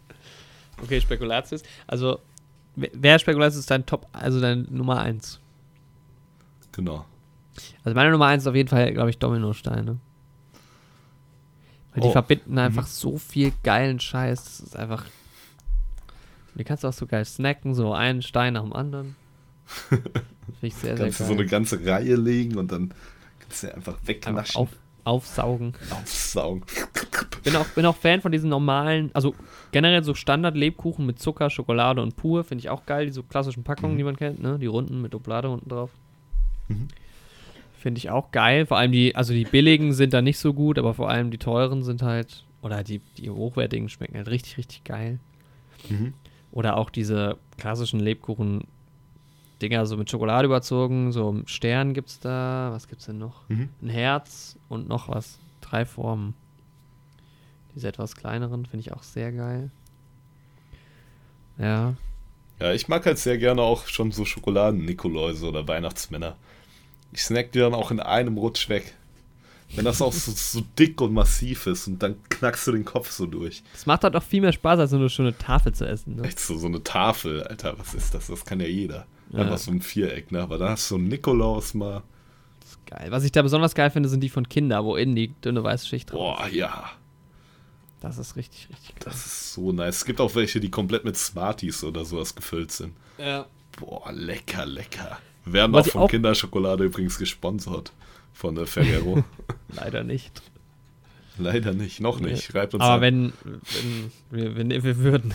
Okay, 0.83 1.01
Spekulatius. 1.01 1.63
Also, 1.87 2.19
wer- 2.77 3.19
Spekulatius 3.19 3.59
ist 3.61 3.71
dein 3.71 3.87
Top, 3.87 4.07
also 4.13 4.41
dein 4.41 4.67
Nummer 4.71 5.01
1? 5.01 5.39
Genau. 6.73 7.05
Also 7.85 7.95
meine 7.95 8.11
Nummer 8.11 8.27
1 8.27 8.43
ist 8.45 8.47
auf 8.47 8.55
jeden 8.55 8.69
Fall, 8.69 8.93
glaube 8.93 9.11
ich, 9.11 9.19
Dominosteine. 9.19 9.99
Weil 11.93 12.03
die 12.03 12.09
Oh. 12.09 12.13
verbinden 12.13 12.59
einfach 12.59 12.85
Mhm. 12.85 12.91
so 12.91 13.19
viel 13.19 13.53
geilen 13.63 14.01
Scheiß. 14.01 14.43
Das 14.45 14.61
ist 14.61 14.77
einfach. 14.77 15.05
Die 16.55 16.65
kannst 16.65 16.85
du 16.85 16.89
auch 16.89 16.93
so 16.93 17.07
geil 17.07 17.25
snacken, 17.25 17.75
so 17.75 17.93
einen 17.95 18.23
Stein 18.23 18.55
nach 18.55 18.63
dem 18.63 18.73
anderen. 18.73 19.17
Finde 19.89 20.11
ich 20.63 20.75
sehr, 20.75 20.97
sehr 20.97 21.07
Kannst 21.07 21.21
du 21.21 21.25
geil. 21.25 21.29
so 21.35 21.39
eine 21.41 21.47
ganze 21.47 21.85
Reihe 21.87 22.17
legen 22.17 22.57
und 22.57 22.73
dann 22.73 22.93
kannst 23.41 23.63
du 23.63 23.75
einfach 23.75 23.95
einfach 23.95 24.07
wegnaschen. 24.09 24.57
auf, 24.57 24.69
aufsaugen. 25.05 25.73
Aufsaugen. 25.91 26.63
bin 27.43 27.57
auch, 27.57 27.67
bin 27.69 27.87
auch 27.87 27.97
Fan 27.97 28.21
von 28.21 28.31
diesen 28.33 28.51
normalen, 28.51 29.11
also 29.15 29.35
generell 29.73 30.05
so 30.05 30.15
Standard-Lebkuchen 30.15 31.05
mit 31.05 31.19
Zucker, 31.19 31.51
Schokolade 31.51 32.01
und 32.03 32.17
pur, 32.17 32.45
finde 32.45 32.61
ich 32.63 32.71
auch 32.71 32.87
geil, 32.87 33.07
diese 33.07 33.23
klassischen 33.23 33.65
Packungen, 33.65 33.95
Mhm. 33.95 33.99
die 33.99 34.05
man 34.05 34.17
kennt, 34.17 34.43
ne? 34.43 34.59
Die 34.59 34.67
runden 34.67 35.01
mit 35.03 35.15
Oblade 35.15 35.49
unten 35.51 35.69
drauf. 35.69 35.91
Mhm. 36.69 36.89
Finde 37.79 37.99
ich 37.99 38.11
auch 38.11 38.31
geil. 38.31 38.65
Vor 38.67 38.77
allem 38.79 38.93
die, 38.93 39.17
also 39.17 39.33
die 39.33 39.45
billigen 39.45 39.93
sind 39.93 40.13
da 40.13 40.23
nicht 40.23 40.39
so 40.39 40.55
gut, 40.55 40.79
aber 40.79 40.95
vor 40.95 41.11
allem 41.11 41.31
die 41.33 41.39
teuren 41.39 41.83
sind 41.83 42.03
halt, 42.03 42.45
oder 42.63 42.85
die, 42.85 43.01
die 43.19 43.29
hochwertigen 43.29 43.89
schmecken 43.89 44.17
halt 44.17 44.29
richtig, 44.29 44.57
richtig 44.57 44.85
geil. 44.85 45.19
Mhm. 45.89 46.15
Oder 46.53 46.77
auch 46.77 46.91
diese 46.91 47.39
klassischen 47.59 47.99
Lebkuchen-Dinger 49.63 49.87
so 49.87 49.97
mit 49.97 50.11
Schokolade 50.11 50.47
überzogen, 50.47 51.13
so 51.13 51.29
einen 51.29 51.47
Stern 51.47 51.95
gibt's 51.95 52.19
da, 52.21 52.71
was 52.73 52.89
gibt's 52.89 53.07
denn 53.07 53.19
noch? 53.19 53.49
Mhm. 53.49 53.69
Ein 53.83 53.89
Herz 53.89 54.57
und 54.69 54.89
noch 54.89 55.09
was. 55.09 55.39
Drei 55.61 55.85
Formen. 55.85 56.35
Diese 57.75 57.89
etwas 57.89 58.17
kleineren 58.17 58.67
finde 58.67 58.81
ich 58.87 58.93
auch 58.93 59.03
sehr 59.03 59.33
geil. 59.33 59.71
Ja. 61.59 61.95
Ja, 62.61 62.73
ich 62.73 62.89
mag 62.89 63.07
halt 63.07 63.19
sehr 63.19 63.39
gerne 63.39 63.63
auch 63.63 63.87
schon 63.87 64.13
so 64.13 64.25
Schokoladen-Nikoläuse 64.25 65.49
oder 65.49 65.67
Weihnachtsmänner. 65.67 66.37
Ich 67.13 67.23
snack 67.23 67.53
die 67.53 67.61
dann 67.61 67.75
auch 67.75 67.91
in 67.91 68.01
einem 68.01 68.37
Rutsch 68.37 68.69
weg. 68.69 68.95
Wenn 69.75 69.87
das 69.87 70.03
auch 70.03 70.13
so, 70.13 70.33
so 70.33 70.63
dick 70.79 71.01
und 71.01 71.15
massiv 71.15 71.67
ist 71.67 71.87
und 71.87 72.03
dann 72.03 72.17
knackst 72.29 72.67
du 72.67 72.73
den 72.73 72.85
Kopf 72.85 73.11
so 73.11 73.25
durch. 73.25 73.63
Das 73.73 73.87
macht 73.87 74.05
halt 74.05 74.15
auch 74.17 74.23
viel 74.23 74.43
mehr 74.43 74.53
Spaß, 74.53 74.79
als 74.79 74.93
nur 74.93 75.11
eine 75.19 75.39
Tafel 75.39 75.73
zu 75.73 75.87
essen. 75.87 76.17
Ne? 76.17 76.25
Echt 76.25 76.41
so, 76.41 76.59
so 76.59 76.67
eine 76.67 76.85
Tafel, 76.85 77.43
Alter, 77.43 77.79
was 77.79 77.95
ist 77.95 78.13
das? 78.13 78.27
Das 78.27 78.45
kann 78.45 78.61
ja 78.61 78.67
jeder. 78.67 79.07
Ja. 79.33 79.41
Einfach 79.41 79.59
so 79.59 79.71
ein 79.71 79.81
Viereck, 79.81 80.31
ne? 80.31 80.41
Aber 80.43 80.59
da 80.59 80.71
hast 80.71 80.91
du 80.91 80.95
so 80.95 80.99
einen 80.99 81.09
Nikolaus 81.09 81.75
mal. 81.75 82.03
Das 82.61 82.71
ist 82.71 82.87
geil. 82.87 83.11
Was 83.11 83.25
ich 83.25 83.33
da 83.33 83.43
besonders 83.43 83.75
geil 83.75 83.91
finde, 83.91 84.09
sind 84.09 84.21
die 84.21 84.29
von 84.29 84.49
Kinder, 84.49 84.85
wo 84.85 84.97
innen 84.97 85.17
die 85.17 85.29
dünne 85.41 85.65
weiße 85.65 85.87
Schicht 85.87 86.13
drauf 86.13 86.39
Boah, 86.39 86.49
ja. 86.49 86.67
ist. 86.69 88.03
Das 88.03 88.19
ist 88.19 88.37
richtig, 88.37 88.69
richtig 88.71 88.97
geil. 88.97 89.05
Das 89.05 89.15
ist 89.27 89.53
so 89.55 89.73
nice. 89.73 89.97
Es 89.97 90.05
gibt 90.05 90.21
auch 90.21 90.35
welche, 90.35 90.61
die 90.61 90.71
komplett 90.71 91.05
mit 91.05 91.17
Smarties 91.17 91.83
oder 91.85 92.05
sowas 92.05 92.35
gefüllt 92.35 92.73
sind. 92.73 92.95
Ja. 93.19 93.47
Boah, 93.79 94.11
lecker, 94.13 94.67
lecker. 94.67 95.19
Wir 95.45 95.53
werden 95.55 95.75
auch 95.75 95.87
von 95.87 96.03
auch- 96.03 96.11
Kinderschokolade 96.11 96.85
übrigens 96.85 97.19
gesponsert. 97.19 97.93
Von 98.35 98.55
der 98.55 98.67
Ferrero. 98.67 99.23
Leider 99.75 100.03
nicht. 100.05 100.43
Leider 101.39 101.73
nicht, 101.73 102.01
noch 102.01 102.19
nicht. 102.21 102.45
Schreibt 102.45 102.75
uns 102.75 102.83
Aber 102.83 102.95
an. 102.95 103.01
wenn, 103.01 103.33
wenn 104.31 104.57
wir, 104.57 104.57
wenn 104.57 104.83
wir 104.85 104.97
würden. 104.99 105.35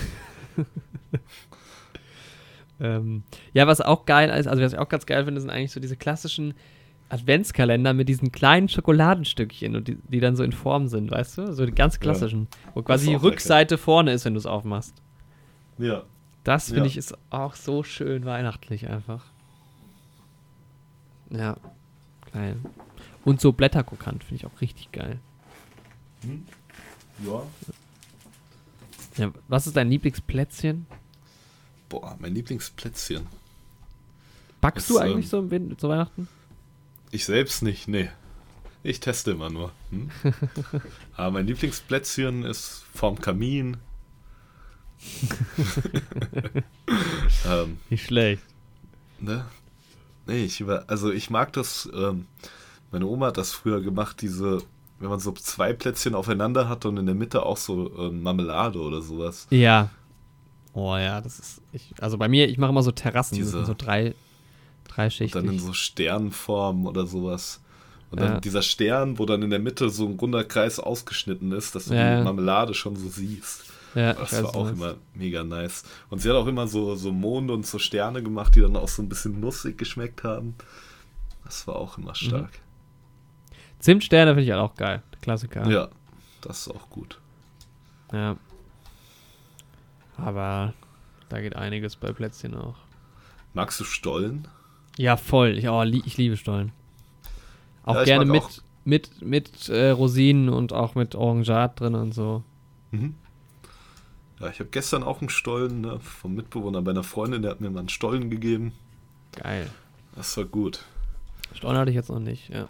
ähm, 2.79 3.23
ja, 3.53 3.67
was 3.67 3.81
auch 3.81 4.05
geil 4.05 4.29
ist, 4.29 4.47
also 4.47 4.61
was 4.63 4.73
ich 4.73 4.79
auch 4.79 4.89
ganz 4.89 5.05
geil 5.05 5.25
finde, 5.25 5.41
sind 5.41 5.49
eigentlich 5.49 5.71
so 5.71 5.79
diese 5.79 5.95
klassischen 5.97 6.53
Adventskalender 7.09 7.93
mit 7.93 8.09
diesen 8.09 8.31
kleinen 8.31 8.67
Schokoladenstückchen 8.69 9.75
und 9.75 9.87
die, 9.87 9.97
die 10.09 10.19
dann 10.19 10.35
so 10.35 10.43
in 10.43 10.51
Form 10.51 10.87
sind, 10.87 11.09
weißt 11.09 11.37
du? 11.37 11.53
So 11.53 11.65
die 11.65 11.71
ganz 11.71 11.99
klassischen. 11.99 12.47
Wo 12.73 12.81
quasi 12.81 13.05
die 13.07 13.15
auch 13.15 13.23
lecker. 13.23 13.31
Rückseite 13.33 13.77
vorne 13.77 14.11
ist, 14.11 14.25
wenn 14.25 14.33
du 14.33 14.39
es 14.39 14.45
aufmachst. 14.45 14.93
Ja. 15.77 16.03
Das 16.43 16.65
finde 16.67 16.81
Ja. 16.81 16.85
ich 16.87 16.97
ist 16.97 17.17
auch 17.29 17.55
so 17.55 17.83
schön 17.83 18.25
weihnachtlich 18.25 18.89
einfach. 18.89 19.23
Ja, 21.29 21.57
geil. 22.33 22.57
Und 23.25 23.41
so 23.41 23.51
Blätterkrokant 23.51 24.23
finde 24.23 24.35
ich 24.35 24.45
auch 24.45 24.61
richtig 24.61 24.91
geil. 24.91 25.19
Ja. 27.25 27.41
Ja, 29.17 29.31
was 29.47 29.65
ist 29.67 29.75
dein 29.75 29.89
Lieblingsplätzchen? 29.89 30.85
Boah, 31.89 32.15
mein 32.19 32.33
Lieblingsplätzchen. 32.35 33.27
Backst 34.61 34.89
Das, 34.89 34.95
du 34.95 34.99
eigentlich 35.01 35.25
ähm, 35.25 35.29
so 35.29 35.39
im 35.39 35.51
Win 35.51 35.77
zu 35.77 35.89
Weihnachten? 35.89 36.27
Ich 37.11 37.25
selbst 37.25 37.61
nicht, 37.63 37.87
nee. 37.87 38.09
Ich 38.83 38.99
teste 38.99 39.31
immer 39.31 39.49
nur. 39.49 39.71
Hm? 39.91 40.09
Aber 41.15 41.31
mein 41.31 41.47
Lieblingsplätzchen 41.47 42.43
ist 42.43 42.83
vorm 42.93 43.19
Kamin. 43.19 43.77
ähm, 47.47 47.77
Nicht 47.89 48.05
schlecht. 48.05 48.43
ne? 49.19 49.45
Nee, 50.25 50.43
ich 50.45 50.59
über, 50.59 50.83
also 50.87 51.11
ich 51.11 51.29
mag 51.29 51.53
das, 51.53 51.89
ähm, 51.93 52.25
meine 52.91 53.05
Oma 53.05 53.27
hat 53.27 53.37
das 53.37 53.51
früher 53.53 53.81
gemacht, 53.81 54.21
diese, 54.21 54.61
wenn 54.99 55.09
man 55.09 55.19
so 55.19 55.31
zwei 55.33 55.73
Plätzchen 55.73 56.15
aufeinander 56.15 56.67
hat 56.67 56.85
und 56.85 56.97
in 56.97 57.05
der 57.05 57.15
Mitte 57.15 57.43
auch 57.43 57.57
so 57.57 57.91
ähm, 57.97 58.23
Marmelade 58.23 58.79
oder 58.79 59.01
sowas. 59.01 59.47
Ja. 59.49 59.89
Oh 60.79 60.95
ja, 60.95 61.21
das 61.21 61.39
ist. 61.39 61.61
Ich, 61.71 61.91
also 61.99 62.17
bei 62.19 62.27
mir, 62.27 62.47
ich 62.47 62.59
mache 62.59 62.69
immer 62.69 62.83
so 62.83 62.91
Terrassen, 62.91 63.37
das 63.39 63.47
Diese- 63.47 63.57
sind 63.57 63.65
so 63.65 63.73
drei, 63.75 64.13
drei 64.87 65.09
Schichten. 65.09 65.43
dann 65.45 65.51
in 65.53 65.59
so 65.59 65.73
Sternform 65.73 66.85
oder 66.85 67.07
sowas. 67.07 67.61
Und 68.11 68.19
dann 68.21 68.33
Ja. 68.33 68.39
dieser 68.39 68.61
Stern, 68.61 69.17
wo 69.17 69.25
dann 69.25 69.41
in 69.41 69.49
der 69.49 69.57
Mitte 69.59 69.89
so 69.89 70.05
ein 70.07 70.17
runder 70.19 70.43
Kreis 70.43 70.79
ausgeschnitten 70.79 71.51
ist, 71.51 71.73
dass 71.73 71.85
du 71.85 71.95
Ja. 71.95 72.17
die 72.19 72.23
Marmelade 72.23 72.73
schon 72.75 72.95
so 72.95 73.09
siehst. 73.09 73.63
ja, 73.95 74.13
Das 74.13 74.31
war 74.43 74.55
auch 74.55 74.69
immer 74.69 74.93
mega 75.15 75.43
nice. 75.43 75.83
Und 76.11 76.21
sie 76.21 76.29
hat 76.29 76.35
auch 76.35 76.45
immer 76.45 76.67
so, 76.67 76.93
so 76.95 77.11
Monde 77.11 77.53
und 77.53 77.65
so 77.65 77.79
Sterne 77.79 78.21
gemacht, 78.21 78.53
die 78.55 78.61
dann 78.61 78.75
auch 78.75 78.87
so 78.87 79.01
ein 79.01 79.09
bisschen 79.09 79.39
nussig 79.39 79.77
geschmeckt 79.79 80.23
haben. 80.23 80.53
Das 81.43 81.65
war 81.65 81.75
auch 81.77 81.97
Mhm. 81.97 82.03
immer 82.03 82.13
stark. 82.15 82.41
meinst. 82.43 82.59
Zimtsterne 83.79 84.31
finde 84.31 84.43
ich 84.43 84.51
halt 84.51 84.61
auch 84.61 84.75
geil. 84.75 85.01
Klassiker. 85.21 85.67
Ja, 85.69 85.89
das 86.41 86.67
ist 86.67 86.69
auch 86.75 86.89
gut. 86.89 87.19
Ja. 88.13 88.37
Aber 90.17 90.73
da 91.29 91.41
geht 91.41 91.55
einiges 91.55 91.95
bei 91.95 92.11
Plätzchen 92.11 92.55
auch. 92.55 92.75
Magst 93.53 93.79
du 93.79 93.83
Stollen? 93.83 94.47
Ja, 94.97 95.17
voll. 95.17 95.57
Ich, 95.57 95.67
oh, 95.69 95.83
li 95.83 96.01
ich 96.05 96.17
liebe 96.17 96.37
Stollen. 96.37 96.71
Auch 97.83 97.95
Ja, 97.95 98.03
gerne 98.03 98.25
mit, 98.25 98.41
auch. 98.41 98.51
mit, 98.83 99.21
mit 99.21 99.69
äh, 99.69 99.89
Rosinen 99.91 100.49
und 100.49 100.73
auch 100.73 100.95
mit 100.95 101.15
Orangat 101.15 101.79
drin 101.79 101.95
und 101.95 102.13
so. 102.13 102.43
Mhm. 102.91 103.15
Ja, 104.39 104.49
ich 104.49 104.59
habe 104.59 104.69
gestern 104.69 105.03
auch 105.03 105.21
einen 105.21 105.29
Stollen 105.29 105.81
ne, 105.81 105.99
vom 105.99 106.35
Mitbewohner 106.35 106.81
bei 106.81 106.91
einer 106.91 107.03
Freundin, 107.03 107.41
der 107.41 107.51
hat 107.51 107.61
mir 107.61 107.69
mal 107.69 107.79
einen 107.79 107.89
Stollen 107.89 108.29
gegeben. 108.29 108.71
Geil. 109.35 109.69
Das 110.15 110.35
war 110.37 110.45
gut. 110.45 110.83
Stollen 111.53 111.77
hatte 111.77 111.89
ich 111.89 111.95
jetzt 111.95 112.09
noch 112.09 112.19
nicht, 112.19 112.49
ja. 112.49 112.67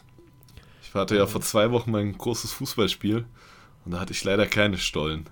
Ich 0.82 0.94
hatte 0.94 1.18
ja 1.18 1.28
vor 1.28 1.42
zwei 1.42 1.72
Wochen 1.72 1.92
mein 1.92 2.18
großes 2.18 2.54
Fußballspiel 2.54 3.26
und 3.86 3.92
da 3.92 4.00
hatte 4.00 4.14
ich 4.14 4.24
leider 4.24 4.46
keine 4.46 4.78
Stollen. 4.78 5.26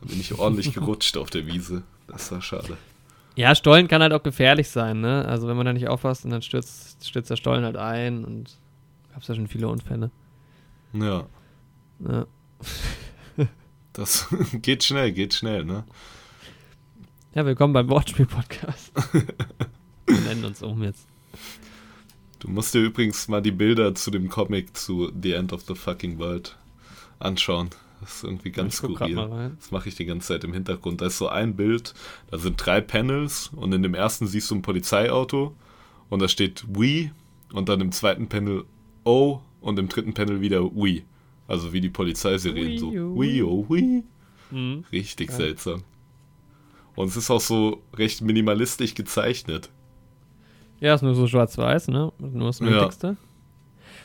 Da 0.00 0.06
bin 0.08 0.20
ich 0.20 0.38
ordentlich 0.38 0.72
gerutscht 0.74 1.16
auf 1.16 1.30
der 1.30 1.46
Wiese. 1.46 1.82
Das 2.06 2.30
war 2.32 2.42
schade. 2.42 2.76
Ja, 3.34 3.54
Stollen 3.54 3.88
kann 3.88 4.02
halt 4.02 4.12
auch 4.12 4.22
gefährlich 4.22 4.68
sein, 4.68 5.00
ne? 5.00 5.24
Also 5.26 5.46
wenn 5.48 5.56
man 5.56 5.66
da 5.66 5.72
nicht 5.72 5.88
aufpasst 5.88 6.24
und 6.24 6.30
dann 6.30 6.42
stürzt, 6.42 7.06
stürzt 7.06 7.30
der 7.30 7.36
Stollen 7.36 7.64
halt 7.64 7.76
ein 7.76 8.24
und 8.24 8.56
gab's 9.12 9.28
ja 9.28 9.34
schon 9.34 9.48
viele 9.48 9.68
Unfälle. 9.68 10.10
Ja, 10.92 11.26
Ja. 12.00 12.26
das 13.92 14.26
geht 14.62 14.84
schnell, 14.84 15.12
geht 15.12 15.34
schnell, 15.34 15.64
ne? 15.64 15.84
Ja, 17.34 17.44
willkommen 17.44 17.74
beim 17.74 17.88
Wortspiel-Podcast. 17.90 18.92
Wir 20.06 20.20
nennen 20.20 20.44
uns 20.46 20.62
um 20.62 20.82
jetzt. 20.82 21.06
Du 22.38 22.48
musst 22.48 22.72
dir 22.72 22.80
übrigens 22.80 23.28
mal 23.28 23.42
die 23.42 23.50
Bilder 23.50 23.94
zu 23.94 24.10
dem 24.10 24.28
Comic 24.30 24.74
zu 24.76 25.12
The 25.20 25.32
End 25.32 25.52
of 25.52 25.62
the 25.68 25.74
Fucking 25.74 26.18
World 26.18 26.56
anschauen. 27.18 27.70
Das 28.00 28.16
ist 28.16 28.24
irgendwie 28.24 28.50
ganz 28.50 28.76
skurril. 28.76 29.52
Das 29.58 29.70
mache 29.70 29.88
ich 29.88 29.94
die 29.94 30.04
ganze 30.04 30.28
Zeit 30.28 30.44
im 30.44 30.52
Hintergrund. 30.52 31.00
Da 31.00 31.06
ist 31.06 31.18
so 31.18 31.28
ein 31.28 31.56
Bild, 31.56 31.94
da 32.30 32.38
sind 32.38 32.56
drei 32.64 32.80
Panels 32.80 33.50
und 33.54 33.72
in 33.72 33.82
dem 33.82 33.94
ersten 33.94 34.26
siehst 34.26 34.50
du 34.50 34.56
ein 34.56 34.62
Polizeiauto 34.62 35.54
und 36.10 36.20
da 36.20 36.28
steht 36.28 36.64
We 36.68 37.10
und 37.52 37.68
dann 37.68 37.80
im 37.80 37.92
zweiten 37.92 38.28
Panel 38.28 38.64
O 39.04 39.40
und 39.60 39.78
im 39.78 39.88
dritten 39.88 40.14
Panel 40.14 40.40
wieder 40.40 40.62
We. 40.62 41.02
Also 41.48 41.72
wie 41.72 41.80
die 41.80 41.88
Polizeiserien 41.88 42.78
so. 42.78 42.92
We, 42.92 43.44
oh, 43.44 43.66
We. 43.68 44.02
Mhm. 44.50 44.84
Richtig 44.92 45.28
Geil. 45.28 45.36
seltsam. 45.36 45.82
Und 46.94 47.08
es 47.08 47.16
ist 47.16 47.30
auch 47.30 47.40
so 47.40 47.82
recht 47.94 48.20
minimalistisch 48.22 48.94
gezeichnet. 48.94 49.70
Ja, 50.80 50.94
ist 50.94 51.02
nur 51.02 51.14
so 51.14 51.26
schwarz-weiß, 51.26 51.88
ne? 51.88 52.12
Nur 52.18 52.48
das 52.48 52.58
Ja. 52.60 52.66
Nötigste. 52.66 53.16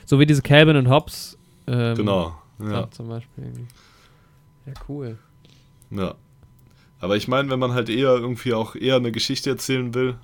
So 0.06 0.20
wie 0.20 0.26
diese 0.26 0.42
Calvin 0.42 0.76
und 0.78 0.90
Hobbes. 0.90 1.38
Ähm, 1.68 1.96
Genau. 1.96 2.41
Ja. 2.70 2.90
Zum 2.92 3.08
Beispiel. 3.08 3.52
Ja, 4.66 4.74
cool. 4.88 5.18
Ja. 5.90 6.16
Aber 7.00 7.18
ich 7.18 7.28
meine, 7.28 7.50
wenn 7.50 7.60
man 7.60 7.74
halt 7.74 7.90
eher 7.90 8.16
irgendwie 8.16 8.54
auch 8.54 8.76
eher 8.76 8.96
eine 8.96 9.12
Geschichte 9.12 9.50
erzählen 9.50 9.94
will, 9.94 10.18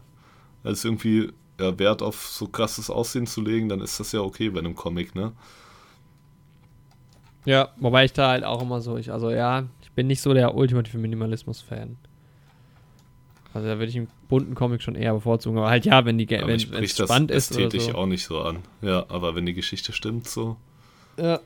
als 0.64 0.86
irgendwie 0.86 1.32
ja, 1.60 1.78
Wert 1.80 2.02
auf 2.02 2.28
so 2.28 2.48
krasses 2.48 2.90
Aussehen 2.90 3.26
zu 3.26 3.42
legen, 3.42 3.70
dann 3.70 3.82
ist 3.82 4.00
das 4.00 4.12
ja 4.12 4.22
okay 4.22 4.50
bei 4.50 4.60
einem 4.60 4.76
Comic, 4.76 5.16
ne? 5.16 5.34
Ja, 7.46 7.70
wobei 7.78 8.06
ich 8.06 8.14
da 8.14 8.30
halt 8.30 8.44
auch 8.44 8.62
immer 8.62 8.82
so, 8.82 8.98
ich, 8.98 9.12
also 9.12 9.32
ja, 9.32 9.64
ich 9.82 9.92
bin 9.92 10.08
nicht 10.08 10.22
so 10.22 10.34
der 10.34 10.54
ultimative 10.54 10.98
Minimalismus-Fan. 10.98 11.98
Also 13.54 13.70
da 13.70 13.80
würde 13.80 13.90
ich 13.90 13.98
einen 13.98 14.10
bunten 14.28 14.54
Comic 14.54 14.84
schon 14.84 14.96
eher 14.96 15.14
bevorzugen. 15.14 15.58
Aber 15.58 15.70
halt 15.70 15.86
ja, 15.86 16.06
wenn 16.06 16.18
die 16.18 16.28
Aber 16.38 16.48
wenn 16.48 16.58
ich 16.58 16.70
wenn 16.70 16.76
es 16.76 16.80
bricht 16.80 17.00
das 17.00 17.10
spannend 17.10 17.32
ist 17.32 17.52
oder 17.52 17.66
ästhetisch 17.66 17.92
so. 17.92 17.98
auch 17.98 18.06
nicht 18.06 18.24
so 18.24 18.42
an. 18.42 18.60
Ja, 18.82 19.06
aber 19.10 19.34
wenn 19.34 19.46
die 19.46 19.56
Geschichte 19.56 19.94
stimmt, 19.94 20.28
so. 20.28 20.58
Ja. 21.18 21.40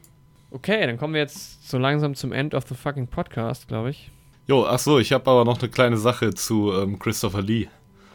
Okay, 0.52 0.86
dann 0.86 0.98
kommen 0.98 1.14
wir 1.14 1.22
jetzt 1.22 1.70
so 1.70 1.78
langsam 1.78 2.14
zum 2.16 2.32
End 2.34 2.54
of 2.54 2.66
the 2.68 2.76
fucking 2.76 3.08
Podcast, 3.08 3.68
glaube 3.68 3.90
ich. 3.92 4.12
Jo, 4.48 4.66
ach 4.66 4.80
so, 4.80 5.00
ich 5.00 5.14
habe 5.14 5.30
aber 5.32 5.46
noch 5.46 5.60
eine 5.60 5.70
kleine 5.70 5.98
Sache 5.98 6.34
zu 6.34 6.74
ähm, 6.74 7.00
Christopher 7.00 7.42
Lee. 7.42 7.68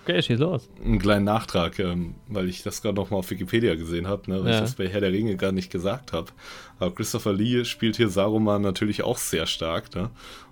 Okay, 0.04 0.22
schieß 0.22 0.38
los. 0.38 0.68
Einen 0.84 0.98
kleinen 0.98 1.24
Nachtrag, 1.24 1.78
ähm, 1.78 2.14
weil 2.28 2.48
ich 2.48 2.62
das 2.62 2.82
gerade 2.82 2.94
nochmal 2.94 3.20
auf 3.20 3.30
Wikipedia 3.30 3.74
gesehen 3.74 4.06
habe, 4.06 4.30
ne, 4.30 4.44
weil 4.44 4.50
Ja. 4.50 4.54
ich 4.56 4.60
das 4.60 4.74
bei 4.74 4.86
Herr 4.88 5.00
der 5.00 5.12
Ringe 5.12 5.36
gar 5.36 5.50
nicht 5.52 5.70
gesagt 5.72 6.12
habe. 6.12 6.30
Aber 6.78 6.94
Christopher 6.94 7.32
Lee 7.32 7.64
spielt 7.64 7.96
hier 7.96 8.08
Saruman 8.08 8.62
natürlich 8.62 9.02
auch 9.02 9.18
sehr 9.18 9.46
stark, 9.46 9.94
ne? 9.94 10.10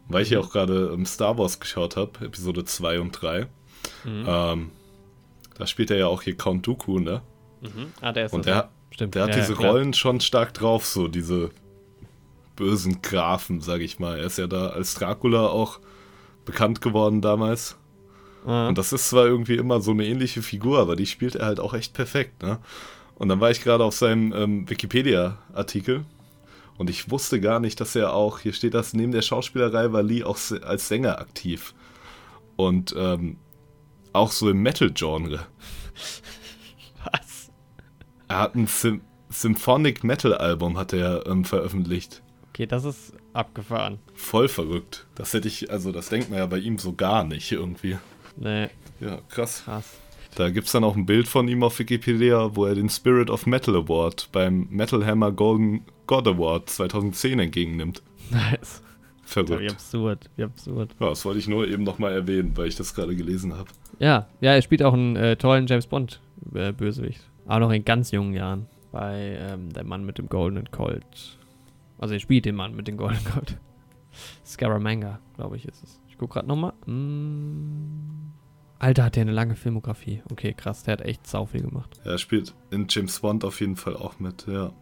Weil 0.09 0.23
ich 0.23 0.31
ja 0.31 0.41
auch 0.41 0.51
gerade 0.51 0.91
ähm, 0.93 1.07
Star 1.07 1.39
Wars 1.39 1.61
geschaut 1.61 1.97
habe, 1.97 2.25
Episode 2.25 2.65
2 2.65 3.01
und 3.01 3.13
3. 3.13 3.47
Mhm. 4.05 4.25
Ähm, 4.27 4.71
da 5.57 5.67
spielt 5.67 5.91
er 5.91 5.99
ja 5.99 6.07
auch 6.09 6.23
hier 6.23 6.37
Count 6.37 6.67
Dooku, 6.67 6.99
ne? 6.99 7.23
Mhm. 7.61 7.93
Ah, 8.01 8.11
der 8.13 8.27
ist 8.27 8.33
Und 8.33 8.47
das. 8.47 8.55
der, 8.55 8.69
Stimmt. 8.91 9.15
der 9.15 9.23
hat 9.25 9.31
ja, 9.31 9.37
diese 9.37 9.53
ja. 9.61 9.71
Rollen 9.71 9.93
schon 9.93 10.21
stark 10.21 10.53
drauf, 10.55 10.85
so 10.87 11.07
diese 11.09 11.51
bösen 12.57 13.03
Grafen, 13.03 13.61
sag 13.61 13.81
ich 13.81 13.99
mal. 13.99 14.19
Er 14.19 14.27
ist 14.27 14.39
ja 14.39 14.47
da 14.47 14.69
als 14.69 14.95
Dracula 14.95 15.49
auch 15.49 15.81
bekannt 16.45 16.81
geworden 16.81 17.21
damals. 17.21 17.77
Ah. 18.47 18.69
Und 18.69 18.79
das 18.79 18.93
ist 18.93 19.09
zwar 19.09 19.27
irgendwie 19.27 19.57
immer 19.57 19.81
so 19.81 19.93
eine 19.93 20.07
ähnliche 20.07 20.43
Figur, 20.43 20.79
aber 20.79 20.97
die 20.97 21.07
spielt 21.07 21.37
er 21.37 21.47
halt 21.47 21.61
auch 21.61 21.75
echt 21.75 21.95
perfekt, 21.95 22.43
ne? 22.43 22.59
Und 23.17 23.29
dann 23.29 23.41
war 23.41 23.51
ich 23.51 23.63
gerade 23.63 23.85
auf 23.85 23.95
seinem 23.95 24.33
ähm, 24.33 24.69
Wikipedia-Artikel 24.69 26.05
und 26.77 26.91
ich 26.91 27.11
wusste 27.11 27.41
gar 27.41 27.61
nicht, 27.61 27.81
dass 27.81 27.95
er 27.95 28.13
auch, 28.13 28.41
hier 28.41 28.53
steht 28.53 28.75
das, 28.75 28.93
neben 28.93 29.13
der 29.13 29.23
Schauspielerei 29.23 29.93
war 29.93 30.03
Lee 30.03 30.25
auch 30.25 30.39
als 30.63 30.89
Sänger 30.89 31.21
aktiv. 31.21 31.75
Und 32.57 32.95
ähm, 32.97 33.37
auch 34.13 34.33
so 34.33 34.51
im 34.51 34.63
Metal-Genre. 34.63 35.47
Was? 37.05 37.51
Er 38.29 38.39
hat 38.39 38.55
ein 38.55 38.67
Sym 38.67 39.03
Symphonic 39.31 40.05
Metal-Album 40.05 40.79
hat 40.79 40.93
er 40.93 41.27
ähm, 41.27 41.45
veröffentlicht. 41.45 42.23
Okay, 42.55 42.67
das 42.67 42.85
ist 42.85 43.13
abgefahren. 43.33 43.99
Voll 44.15 44.47
verrückt. 44.49 45.07
Das 45.17 45.35
hätte 45.35 45.49
ich, 45.49 45.73
also 45.73 45.91
das 45.91 46.09
denkt 46.09 46.31
man 46.31 46.39
ja 46.39 46.47
bei 46.47 46.59
ihm 46.59 46.79
so 46.79 46.93
gar 46.93 47.25
nicht 47.25 47.51
irgendwie. 47.51 47.99
Nee, 48.37 48.69
Ja, 49.01 49.19
krass. 49.29 49.63
krass. 49.65 49.99
Da 50.37 50.51
gibt 50.51 50.67
es 50.67 50.73
dann 50.73 50.85
auch 50.85 50.95
ein 50.97 51.05
Bild 51.07 51.27
von 51.29 51.47
ihm 51.49 51.63
auf 51.65 51.79
Wikipedia, 51.81 52.55
wo 52.55 52.65
er 52.67 52.75
den 52.77 52.89
Spirit 52.89 53.29
of 53.31 53.47
Metal 53.47 53.75
Award 53.75 54.29
beim 54.33 54.69
Metal 54.71 55.05
Hammer 55.05 55.33
Golden 55.33 55.85
God 56.07 56.27
Award 56.29 56.71
2010 56.71 57.39
entgegennimmt. 57.41 58.03
Nice. 58.31 58.83
Wie 59.25 59.29
Verrückt. 59.29 59.73
absurd, 59.73 60.31
wie 60.37 60.45
absurd. 60.45 60.95
Ja, 61.01 61.09
das 61.09 61.25
wollte 61.25 61.39
ich 61.41 61.49
nur 61.49 61.67
eben 61.67 61.83
nochmal 61.83 62.13
erwähnen, 62.13 62.53
weil 62.57 62.69
ich 62.69 62.77
das 62.77 62.95
gerade 62.95 63.17
gelesen 63.17 63.57
habe. 63.57 63.69
Ja, 63.99 64.29
ja, 64.41 64.53
er 64.55 64.63
spielt 64.63 64.83
auch 64.83 64.93
einen 64.95 65.17
äh, 65.17 65.37
tollen 65.37 65.67
James 65.67 65.87
Bond 65.89 66.21
äh, 66.55 66.73
Bösewicht. 66.73 67.21
Auch 67.49 67.59
noch 67.59 67.71
in 67.73 67.85
ganz 67.85 68.11
jungen 68.13 68.35
Jahren. 68.35 68.67
Bei 68.93 69.37
ähm, 69.41 69.73
Der 69.73 69.83
Mann 69.85 70.05
mit 70.05 70.19
dem 70.19 70.29
goldenen 70.29 70.71
Colt. 70.71 71.39
Also 71.99 72.15
er 72.15 72.21
spielt 72.21 72.45
den 72.45 72.55
Mann 72.57 72.75
mit 72.75 72.89
dem 72.89 72.97
goldenen 72.97 73.25
Colt. 73.25 73.59
Scaramanga, 74.45 75.21
glaube 75.37 75.57
ich, 75.57 75.67
ist 75.67 75.83
es. 75.83 76.01
Ich 76.09 76.19
gucke 76.19 76.35
gerade 76.35 76.49
nochmal. 76.49 76.73
Mm. 76.87 78.33
Alter, 78.79 79.05
hat 79.05 79.17
der 79.17 79.23
eine 79.23 79.33
lange 79.33 79.57
Filmografie. 79.57 80.23
Okay, 80.31 80.53
krass, 80.53 80.83
der 80.83 80.93
hat 80.93 81.01
echt 81.01 81.27
sau 81.27 81.47
viel 81.47 81.63
gemacht. 81.63 82.01
Er 82.05 82.19
spielt 82.19 82.55
in 82.71 82.87
James 82.89 83.21
Bond 83.21 83.45
auf 83.45 83.61
jeden 83.61 83.77
Fall 83.77 83.97
auch 83.97 84.19
mit, 84.21 84.47
ja. 84.47 84.73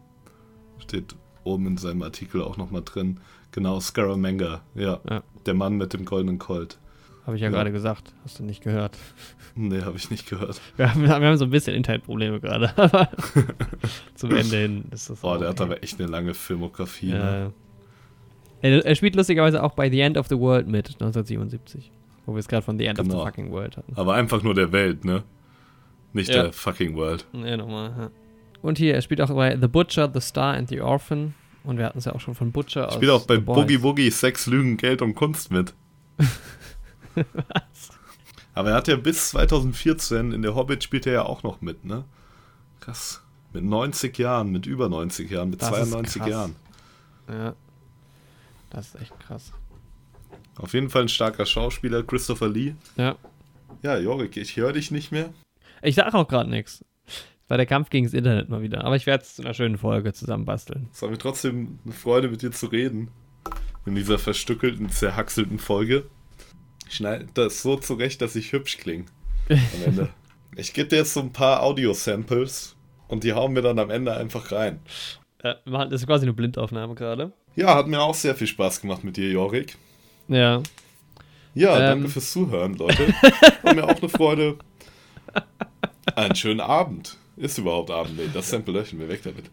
Steht 0.79 1.15
oben 1.45 1.67
in 1.67 1.77
seinem 1.77 2.03
Artikel 2.03 2.43
auch 2.43 2.57
nochmal 2.57 2.83
drin. 2.85 3.21
Genau, 3.53 3.79
Scaramanga, 3.81 4.63
ja. 4.75 5.01
Ja. 5.09 5.23
Der 5.47 5.55
Mann 5.55 5.77
mit 5.77 5.93
dem 5.93 6.05
goldenen 6.05 6.39
Colt. 6.39 6.79
Habe 7.27 7.37
ich 7.37 7.43
ja, 7.43 7.49
Ja. 7.49 7.53
gerade 7.53 7.71
gesagt. 7.73 8.15
Hast 8.25 8.39
du 8.39 8.45
nicht 8.45 8.63
gehört. 8.63 8.99
Nee, 9.57 9.83
habe 9.83 9.97
ich 9.97 10.11
nicht 10.11 10.29
gehört. 10.29 10.61
Wir 10.77 10.93
haben, 10.95 11.03
wir 11.03 11.11
haben 11.11 11.37
so 11.37 11.45
ein 11.45 11.51
bisschen 11.51 11.75
Internetprobleme 11.75 12.41
gerade, 12.41 12.73
aber 12.77 13.09
zum 14.15 14.31
Ende 14.31 14.57
hin 14.57 14.85
ist 14.91 15.11
das 15.11 15.23
auch 15.23 15.39
der 15.39 15.49
hat 15.49 15.61
okay. 15.61 15.71
aber 15.73 15.83
echt 15.83 16.01
eine 16.01 16.09
lange 16.11 16.35
Filmografie. 16.35 17.11
Ja, 17.11 17.19
Ne? 17.19 17.53
Er, 18.63 18.87
er 18.87 18.95
spielt 18.95 19.17
lustigerweise 19.17 19.63
auch 19.63 19.75
bei 19.75 19.91
The 19.91 20.01
End 20.01 20.17
of 20.17 20.29
the 20.29 20.39
World 20.39 20.69
mit, 20.69 20.87
1977. 20.89 21.91
Wo 22.25 22.33
wir 22.35 22.39
es 22.39 22.47
gerade 22.47 22.63
von 22.63 22.79
The 22.79 22.87
End 22.87 23.01
of 23.01 23.07
Genau. 23.09 23.19
the 23.21 23.25
Fucking 23.27 23.51
World 23.51 23.77
hatten. 23.77 23.93
Aber 23.97 24.15
einfach 24.15 24.43
nur 24.45 24.55
der 24.55 24.71
Welt, 24.71 25.05
ne? 25.05 25.25
Nicht 26.13 26.31
Ja. 26.33 26.45
der 26.45 26.53
fucking 26.53 26.95
World. 26.95 27.27
Ja, 27.33 27.57
nochmal. 27.57 27.91
Ja. 27.99 28.11
Und 28.63 28.79
hier, 28.79 28.95
er 28.95 29.03
spielt 29.03 29.21
auch 29.21 29.31
bei 29.35 29.59
The 29.61 29.67
Butcher, 29.67 30.09
The 30.15 30.21
Star 30.21 30.55
and 30.55 30.69
The 30.69 30.81
Orphan. 30.81 31.35
Und 31.65 31.79
wir 31.79 31.87
hatten 31.87 31.99
es 31.99 32.05
ja 32.05 32.15
auch 32.15 32.21
schon 32.21 32.35
von 32.37 32.53
Butcher 32.53 32.87
aus 32.89 32.95
Spielt 32.95 33.11
auch 33.11 33.27
bei. 33.27 33.39
Boogie 33.39 33.83
Woogie 33.83 34.11
Sex, 34.11 34.47
Lügen, 34.47 34.77
Geld 34.77 35.03
und 35.03 35.15
Kunst 35.15 35.51
mit. 35.51 35.75
Was? 37.15 37.92
Aber 38.55 38.71
er 38.71 38.77
hat 38.77 38.89
ja 38.89 38.97
bis 38.97 39.31
2014 39.31 40.33
in 40.33 40.43
der 40.43 40.55
Hobbit 40.55 40.85
spielt 40.85 41.07
er 41.07 41.13
ja 41.13 41.23
auch 41.23 41.43
noch 41.43 41.61
mit, 41.61 41.85
ne? 41.85 42.05
Krass. 42.81 43.23
Mit 43.53 43.65
90 43.65 44.17
Jahren, 44.19 44.51
mit 44.51 44.67
über 44.67 44.89
90 44.89 45.31
Jahren, 45.31 45.51
mit 45.51 45.63
Das 45.63 45.69
ist 45.71 45.91
92 45.91 46.21
krass. 46.23 46.31
Jahren. 46.31 46.57
Ja. 47.29 47.55
Das 48.71 48.89
ist 48.89 49.01
echt 49.01 49.21
krass. 49.21 49.53
Auf 50.57 50.75
jeden 50.75 50.91
Fall 50.91 51.03
ein 51.03 51.09
starker 51.09 51.47
Schauspieler, 51.47 52.03
Christopher 52.03 52.49
Lee. 52.49 52.75
Ja. 52.97 53.17
Ja, 53.83 53.99
Jorik, 53.99 54.37
ich 54.37 54.57
höre 54.57 54.73
dich 54.73 54.91
nicht 54.91 55.13
mehr. 55.13 55.31
Ich 55.83 55.95
sag 55.95 56.15
auch 56.15 56.29
gerade 56.29 56.49
nichts. 56.49 56.85
War 57.49 57.57
der 57.57 57.67
Kampf 57.67 57.91
gegen 57.91 58.07
das 58.07 58.15
Internet 58.15 58.49
mal 58.49 58.63
wieder. 58.63 58.85
Aber 58.85 58.97
ich 58.97 59.07
werde 59.07 59.25
es 59.25 59.37
zu 59.37 59.43
einer 59.43 59.55
schönen 59.55 59.77
Folge 59.77 60.13
zusammenbasteln. 60.13 60.89
Es 60.93 61.03
war 61.03 61.11
mir 61.11 61.19
trotzdem 61.19 61.79
eine 61.85 61.93
Freude, 61.93 62.29
mit 62.29 62.43
dir 62.43 62.53
zu 62.53 62.67
reden. 62.67 63.09
In 63.85 63.95
dieser 63.95 64.19
verstückelten, 64.19 64.89
zerhackselten 64.91 65.59
Folge. 65.59 66.05
Schneide 66.93 67.27
das 67.33 67.63
so 67.63 67.77
zurecht, 67.77 68.21
dass 68.21 68.37
ich 68.37 68.53
hübsch 68.53 68.77
klinge. 68.77 69.07
Am 69.49 69.59
Ende. 69.87 70.09
ich 70.57 70.75
gebe 70.75 70.89
dir 70.89 70.97
jetzt 70.97 71.15
so 71.15 71.21
ein 71.21 71.33
paar 71.33 71.63
Audio-Samples 71.63 72.77
und 73.09 73.25
die 73.25 73.33
hauen 73.33 73.55
wir 73.55 73.63
dann 73.63 73.79
am 73.79 73.89
Ende 73.91 74.15
einfach 74.15 74.53
rein. 74.53 74.81
Äh, 75.43 75.55
das 75.65 76.03
ist 76.03 76.07
quasi 76.07 76.25
eine 76.27 76.35
Blindaufnahme 76.35 76.95
gerade. 76.95 77.33
Ja, 77.57 77.75
hat 77.75 77.87
mir 77.89 78.01
auch 78.01 78.15
sehr 78.15 78.35
viel 78.35 78.47
Spaß 78.47 78.83
gemacht 78.83 79.05
mit 79.05 79.17
dir, 79.17 79.31
Jorik. 79.31 79.77
Ja. 80.29 80.63
Ja, 81.55 81.75
Ähm. 81.77 81.81
danke 81.87 82.09
fürs 82.09 82.31
Zuhören, 82.33 82.75
Leute. 82.75 83.09
War 83.63 83.75
mir 83.75 83.85
auch 83.85 83.99
eine 83.99 84.09
Freude. 84.09 84.59
Einen 86.15 86.35
schönen 86.35 86.61
Abend. 86.61 87.17
Ist 87.37 87.59
überhaupt 87.59 87.91
Abend? 87.91 88.17
Nee, 88.17 88.29
das 88.33 88.51
Sample 88.51 88.75
löschen 88.75 88.99
wir 89.01 89.09
weg 89.09 89.23
damit. 89.25 89.47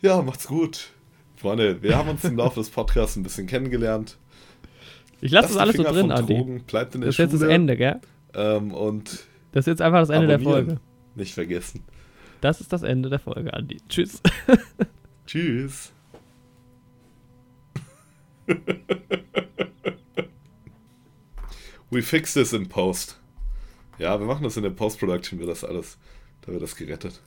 Ja, 0.00 0.22
macht's 0.22 0.46
gut. 0.46 0.90
Freunde, 1.36 1.82
wir 1.82 1.96
haben 1.96 2.08
uns 2.08 2.24
im 2.24 2.36
Laufe 2.36 2.60
des 2.60 2.70
Podcasts 2.70 3.16
ein 3.16 3.22
bisschen 3.22 3.46
kennengelernt. 3.46 4.16
Ich 5.20 5.30
lasse 5.32 5.48
das 5.48 5.56
alles 5.56 5.76
so 5.76 5.82
drin, 5.82 6.10
Andi. 6.12 6.34
Drogen, 6.34 6.62
bleibt 6.64 6.94
in 6.94 7.00
der 7.00 7.08
Das 7.08 7.14
ist 7.14 7.18
jetzt 7.18 7.34
das. 7.34 7.42
Ende, 7.42 7.76
gell? 7.76 8.00
Ähm, 8.34 8.72
und 8.72 9.26
Das 9.52 9.62
ist 9.62 9.66
jetzt 9.66 9.82
einfach 9.82 10.00
das 10.00 10.10
Ende 10.10 10.26
der. 10.28 10.40
Folge. 10.40 10.78
Nicht 11.14 11.34
vergessen. 11.34 11.82
Das 12.42 12.60
ist 12.60 12.72
das 12.72 12.82
Ende 12.82 13.08
der 13.08 13.18
Folge, 13.18 13.52
Andi. 13.54 13.78
Tschüss. 13.88 14.20
Tschüss. 15.26 15.92
We 21.90 22.02
fix 22.02 22.34
this 22.34 22.52
in 22.52 22.68
post. 22.68 23.18
Ja, 23.98 24.18
wir 24.20 24.26
machen 24.26 24.44
das 24.44 24.56
in 24.56 24.62
der 24.62 24.70
Post-Production, 24.70 25.38
wird 25.38 25.48
das 25.48 25.64
alles. 25.64 25.98
Da 26.42 26.52
wird 26.52 26.62
das 26.62 26.76
gerettet. 26.76 27.20